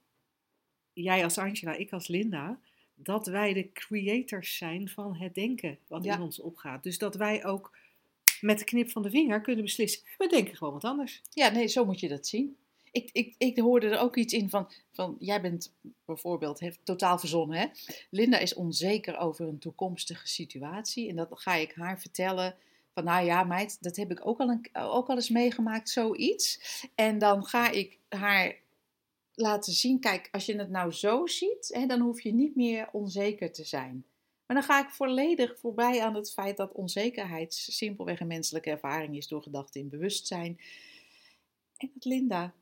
jij 0.93 1.24
als 1.24 1.39
Angela, 1.39 1.72
ik 1.72 1.93
als 1.93 2.09
Linda, 2.09 2.61
dat 3.03 3.26
wij 3.26 3.53
de 3.53 3.72
creators 3.72 4.57
zijn 4.57 4.88
van 4.88 5.16
het 5.16 5.34
denken 5.34 5.78
wat 5.86 6.05
Ja. 6.05 6.14
in 6.14 6.20
ons 6.22 6.40
opgaat. 6.40 6.82
Dus 6.82 6.98
dat 6.98 7.14
wij 7.14 7.44
ook 7.44 7.76
met 8.40 8.59
de 8.59 8.64
knip 8.64 8.90
van 8.90 9.03
de 9.03 9.11
vinger 9.11 9.40
kunnen 9.40 9.64
beslissen, 9.64 10.03
we 10.18 10.26
denken 10.28 10.57
gewoon 10.57 10.72
wat 10.72 10.84
anders. 10.84 11.22
Ja, 11.30 11.48
nee, 11.48 11.66
zo 11.66 11.84
moet 11.84 12.01
je 12.01 12.09
dat 12.09 12.26
zien. 12.26 12.57
Ik, 12.92 13.09
ik, 13.12 13.34
ik 13.38 13.59
hoorde 13.59 13.88
er 13.88 13.98
ook 13.98 14.16
iets 14.16 14.32
in 14.32 14.51
van, 14.51 14.72
van 14.92 15.16
jij 15.18 15.40
bent 15.40 15.72
bijvoorbeeld 16.05 16.61
heeft 16.61 16.78
totaal 16.84 17.18
verzonnen. 17.18 17.59
Hè? 17.59 17.66
Linda 18.11 18.38
is 18.38 18.55
onzeker 18.55 19.18
over 19.18 19.48
een 19.48 19.59
toekomstige 19.59 20.28
situatie. 20.28 21.09
En 21.09 21.16
dat 21.16 21.28
ga 21.32 21.55
ik 21.55 21.72
haar 21.74 22.01
vertellen. 22.01 22.55
Van 22.94 23.05
nou 23.05 23.24
ja, 23.26 23.44
meid, 23.44 23.82
dat 23.82 23.96
heb 23.96 24.11
ik 24.11 24.26
ook 24.26 24.40
al, 24.40 24.48
een, 24.48 24.66
ook 24.72 25.09
al 25.09 25.14
eens 25.16 25.28
meegemaakt, 25.28 25.88
zoiets. 25.90 26.61
En 26.94 27.18
dan 27.18 27.44
ga 27.46 27.70
ik 27.70 27.98
haar 28.09 28.57
laten 29.41 29.72
zien, 29.72 30.01
kijk, 30.01 30.28
als 30.32 30.47
je 30.47 30.57
het 30.57 30.70
nou 30.70 30.93
zo 30.93 31.26
ziet, 31.26 31.70
hè, 31.72 31.86
dan 31.86 32.01
hoef 32.01 32.20
je 32.20 32.32
niet 32.32 32.57
meer 32.57 32.88
onzeker 32.93 33.53
te 33.53 33.64
zijn. 33.64 34.05
Maar 34.47 34.57
dan 34.57 34.68
ga 34.68 34.84
ik 34.84 34.91
volledig 34.91 35.59
voorbij 35.59 36.03
aan 36.03 36.14
het 36.14 36.32
feit 36.32 36.57
dat 36.57 36.72
onzekerheid 36.72 37.55
simpelweg 37.55 38.20
een 38.20 38.26
menselijke 38.26 38.70
ervaring 38.70 39.16
is 39.16 39.28
door 39.28 39.43
gedachten 39.43 39.80
in 39.80 39.88
bewustzijn. 39.88 40.61
En 41.76 41.91
dat 41.95 42.05
Linda 42.05 42.55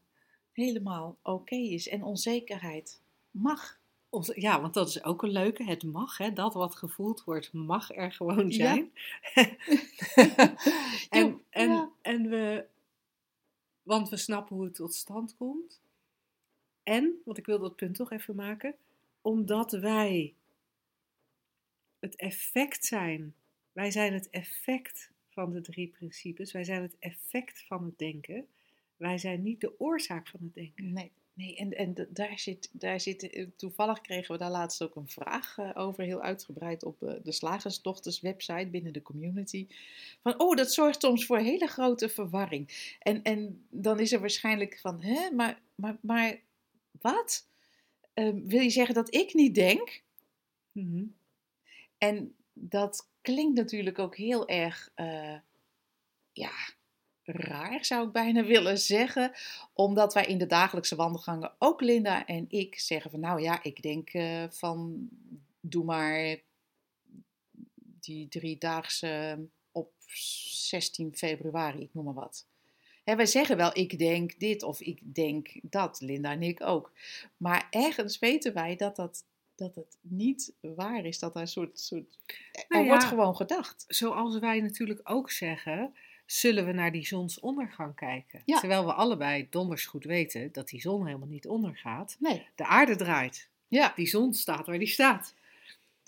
helemaal 0.52 1.18
oké 1.22 1.56
is 1.56 1.88
en 1.88 2.02
onzekerheid 2.02 3.00
mag. 3.30 3.78
Ja, 4.34 4.60
want 4.60 4.74
dat 4.74 4.88
is 4.88 5.04
ook 5.04 5.22
een 5.22 5.30
leuke. 5.30 5.64
Het 5.64 5.82
mag, 5.82 6.18
hè, 6.18 6.32
dat 6.32 6.54
wat 6.54 6.74
gevoeld 6.74 7.24
wordt, 7.24 7.52
mag 7.52 7.96
er 7.96 8.12
gewoon 8.12 8.50
Ja. 8.50 8.54
zijn. 8.54 8.92
en, 11.10 11.40
en, 11.50 11.70
ja. 11.70 11.90
en 12.02 12.28
we, 12.28 12.66
want 13.82 14.08
we 14.08 14.16
snappen 14.16 14.56
hoe 14.56 14.64
het 14.64 14.74
tot 14.74 14.94
stand 14.94 15.36
komt. 15.36 15.80
En, 16.88 17.20
want 17.24 17.38
ik 17.38 17.46
wil 17.46 17.58
dat 17.58 17.76
punt 17.76 17.94
toch 17.94 18.12
even 18.12 18.34
maken, 18.34 18.74
omdat 19.20 19.72
wij 19.72 20.34
het 21.98 22.16
effect 22.16 22.84
zijn, 22.84 23.34
wij 23.72 23.90
zijn 23.90 24.12
het 24.12 24.30
effect 24.30 25.10
van 25.28 25.52
de 25.52 25.60
drie 25.60 25.88
principes, 25.88 26.52
wij 26.52 26.64
zijn 26.64 26.82
het 26.82 26.96
effect 26.98 27.64
van 27.66 27.84
het 27.84 27.98
denken, 27.98 28.46
wij 28.96 29.18
zijn 29.18 29.42
niet 29.42 29.60
de 29.60 29.80
oorzaak 29.80 30.28
van 30.28 30.40
het 30.42 30.54
denken. 30.54 30.92
Nee, 30.92 31.10
nee 31.32 31.56
en, 31.56 31.76
en 31.76 32.08
daar 32.08 32.38
zit, 32.38 32.70
daar 32.72 33.00
zit, 33.00 33.30
eh, 33.30 33.46
toevallig 33.56 34.00
kregen 34.00 34.32
we 34.32 34.38
daar 34.38 34.50
laatst 34.50 34.82
ook 34.82 34.96
een 34.96 35.08
vraag 35.08 35.58
eh, 35.58 35.70
over, 35.74 36.04
heel 36.04 36.22
uitgebreid 36.22 36.84
op 36.84 37.02
eh, 37.02 37.14
de 37.22 37.32
Slagersdochters 37.32 38.20
website 38.20 38.68
binnen 38.70 38.92
de 38.92 39.02
community. 39.02 39.66
Van, 40.22 40.40
oh, 40.40 40.56
dat 40.56 40.72
zorgt 40.72 41.02
soms 41.02 41.26
voor 41.26 41.38
hele 41.38 41.66
grote 41.66 42.08
verwarring. 42.08 42.96
En, 42.98 43.22
en 43.22 43.66
dan 43.70 44.00
is 44.00 44.12
er 44.12 44.20
waarschijnlijk 44.20 44.78
van, 44.78 45.02
hè, 45.02 45.30
maar, 45.30 45.60
maar, 45.74 45.96
maar 46.00 46.46
wat? 47.00 47.46
Ehm, 48.14 48.46
wil 48.46 48.60
je 48.60 48.70
zeggen 48.70 48.94
dat 48.94 49.14
ik 49.14 49.34
niet 49.34 49.54
denk? 49.54 50.02
Mhm. 50.72 51.04
En 51.98 52.34
dat 52.52 53.08
klinkt 53.20 53.56
natuurlijk 53.56 53.98
ook 53.98 54.16
heel 54.16 54.48
erg, 54.48 54.90
eh, 54.94 55.36
ja, 56.32 56.52
raar 57.22 57.84
zou 57.84 58.06
ik 58.06 58.12
bijna 58.12 58.44
willen 58.54 58.78
zeggen. 58.78 59.32
Omdat 59.72 60.14
wij 60.14 60.24
in 60.24 60.38
de 60.38 60.46
dagelijkse 60.46 60.96
wandelgangen, 60.96 61.52
ook 61.58 61.80
Linda 61.80 62.26
en 62.26 62.44
ik, 62.48 62.78
zeggen 62.78 63.10
van 63.10 63.20
nou 63.20 63.40
ja, 63.40 63.62
ik 63.62 63.82
denk 63.82 64.10
eh, 64.10 64.44
van 64.50 65.08
doe 65.60 65.84
maar 65.84 66.38
die 68.00 68.28
driedaagse 68.28 69.46
op 69.72 69.92
16 70.06 71.16
februari, 71.16 71.80
ik 71.80 71.94
noem 71.94 72.04
maar 72.04 72.14
wat. 72.14 72.46
Hè, 73.08 73.16
wij 73.16 73.26
zeggen 73.26 73.56
wel, 73.56 73.70
ik 73.72 73.98
denk 73.98 74.38
dit 74.38 74.62
of 74.62 74.80
ik 74.80 75.14
denk 75.14 75.50
dat, 75.62 76.00
Linda 76.00 76.30
en 76.30 76.42
ik 76.42 76.62
ook. 76.62 76.92
Maar 77.36 77.66
ergens 77.70 78.18
weten 78.18 78.54
wij 78.54 78.76
dat 78.76 78.96
dat, 78.96 79.24
dat 79.54 79.74
het 79.74 79.98
niet 80.00 80.54
waar 80.60 81.04
is. 81.04 81.18
Dat 81.18 81.34
er 81.34 81.40
een 81.40 81.46
soort. 81.46 81.80
soort 81.80 82.18
er 82.52 82.64
Nou 82.68 82.84
ja. 82.84 82.88
wordt 82.90 83.04
gewoon 83.04 83.36
gedacht. 83.36 83.84
Zoals 83.88 84.38
wij 84.38 84.60
natuurlijk 84.60 85.00
ook 85.02 85.30
zeggen, 85.30 85.94
zullen 86.26 86.66
we 86.66 86.72
naar 86.72 86.92
die 86.92 87.06
zonsondergang 87.06 87.94
kijken. 87.94 88.42
Ja. 88.44 88.58
Terwijl 88.58 88.84
we 88.84 88.92
allebei 88.92 89.46
donders 89.50 89.86
goed 89.86 90.04
weten 90.04 90.52
dat 90.52 90.68
die 90.68 90.80
zon 90.80 91.06
helemaal 91.06 91.28
niet 91.28 91.46
ondergaat. 91.46 92.16
Nee. 92.18 92.46
De 92.54 92.64
aarde 92.64 92.96
draait. 92.96 93.48
Ja. 93.68 93.92
Die 93.96 94.06
zon 94.06 94.34
staat 94.34 94.66
waar 94.66 94.78
die 94.78 94.88
staat. 94.88 95.34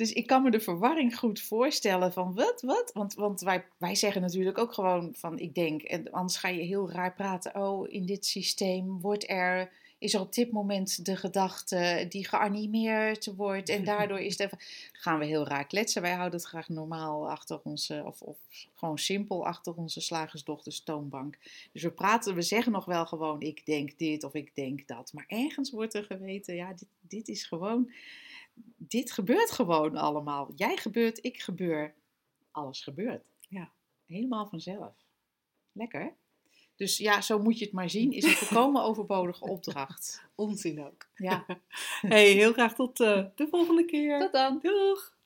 Dus 0.01 0.13
ik 0.13 0.27
kan 0.27 0.43
me 0.43 0.51
de 0.51 0.61
verwarring 0.61 1.19
goed 1.19 1.41
voorstellen 1.41 2.13
van 2.13 2.35
wat, 2.35 2.63
wat? 2.63 2.91
Want, 2.95 3.15
want 3.15 3.41
wij, 3.41 3.65
wij 3.77 3.95
zeggen 3.95 4.23
natuurlijk 4.23 4.59
ook 4.59 4.73
gewoon 4.73 5.15
van 5.15 5.39
ik 5.39 5.55
denk, 5.55 5.83
en 5.83 6.11
anders 6.11 6.37
ga 6.37 6.49
je 6.49 6.63
heel 6.63 6.91
raar 6.91 7.15
praten. 7.15 7.55
Oh, 7.55 7.93
in 7.93 8.07
dit 8.07 8.27
systeem 8.27 9.01
wordt 9.01 9.31
er, 9.31 9.73
is 9.99 10.15
er 10.15 10.21
op 10.21 10.33
dit 10.35 10.53
moment 10.53 11.05
de 11.05 11.17
gedachte 11.17 12.07
die 12.09 12.29
geanimeerd 12.29 13.35
wordt. 13.37 13.69
En 13.69 13.85
daardoor 13.95 14.21
is 14.21 14.39
het, 14.39 14.53
gaan 14.93 15.19
we 15.19 15.25
heel 15.25 15.47
raar 15.47 15.67
kletsen. 15.67 16.03
Wij 16.03 16.15
houden 16.15 16.39
het 16.39 16.49
graag 16.49 16.69
normaal 16.69 17.31
achter 17.31 17.61
onze, 17.63 18.03
of, 18.07 18.21
of 18.21 18.39
gewoon 18.75 18.99
simpel 18.99 19.47
achter 19.47 19.75
onze 19.75 20.01
slagersdochters 20.01 20.81
toonbank. 20.81 21.39
Dus 21.73 21.83
we 21.83 21.91
praten, 21.91 22.35
we 22.35 22.43
zeggen 22.43 22.73
nog 22.73 22.85
wel 22.85 23.07
gewoon 23.07 23.41
ik 23.41 23.67
denk 23.67 23.99
dit 23.99 24.25
of 24.25 24.35
ik 24.35 24.55
denk 24.55 24.89
dat. 24.89 25.13
Maar 25.13 25.25
ergens 25.29 25.71
wordt 25.71 25.95
er 25.95 26.05
geweten, 26.05 26.55
ja, 26.55 26.69
dit, 26.69 26.89
dit 27.01 27.29
is 27.29 27.45
gewoon 27.45 27.91
dit 28.77 29.13
gebeurt 29.13 29.51
gewoon 29.51 29.97
allemaal. 29.97 30.53
Jij 30.55 30.77
gebeurt, 30.77 31.25
ik 31.25 31.43
gebeur. 31.43 31.95
Alles 32.51 32.83
gebeurt. 32.83 33.25
Ja. 33.49 33.71
Helemaal 34.07 34.47
vanzelf. 34.47 34.95
Lekker. 35.73 36.15
Dus 36.77 36.97
ja, 36.99 37.21
zo 37.21 37.39
moet 37.39 37.59
je 37.59 37.65
het 37.65 37.75
maar 37.75 37.91
zien. 37.91 38.13
Is 38.13 38.25
een 38.25 38.31
volkomen 38.31 38.83
overbodige 38.83 39.45
opdracht. 39.55 40.25
Onzin 40.35 40.85
ook. 40.85 41.07
Ja, 41.15 41.45
Hey, 42.01 42.31
heel 42.31 42.53
graag 42.53 42.75
tot 42.75 43.01
eh, 43.01 43.25
de 43.35 43.49
volgende 43.51 43.85
keer. 43.85 44.19
tot 44.21 44.33
dan. 44.33 44.59
Doeg! 44.63 45.19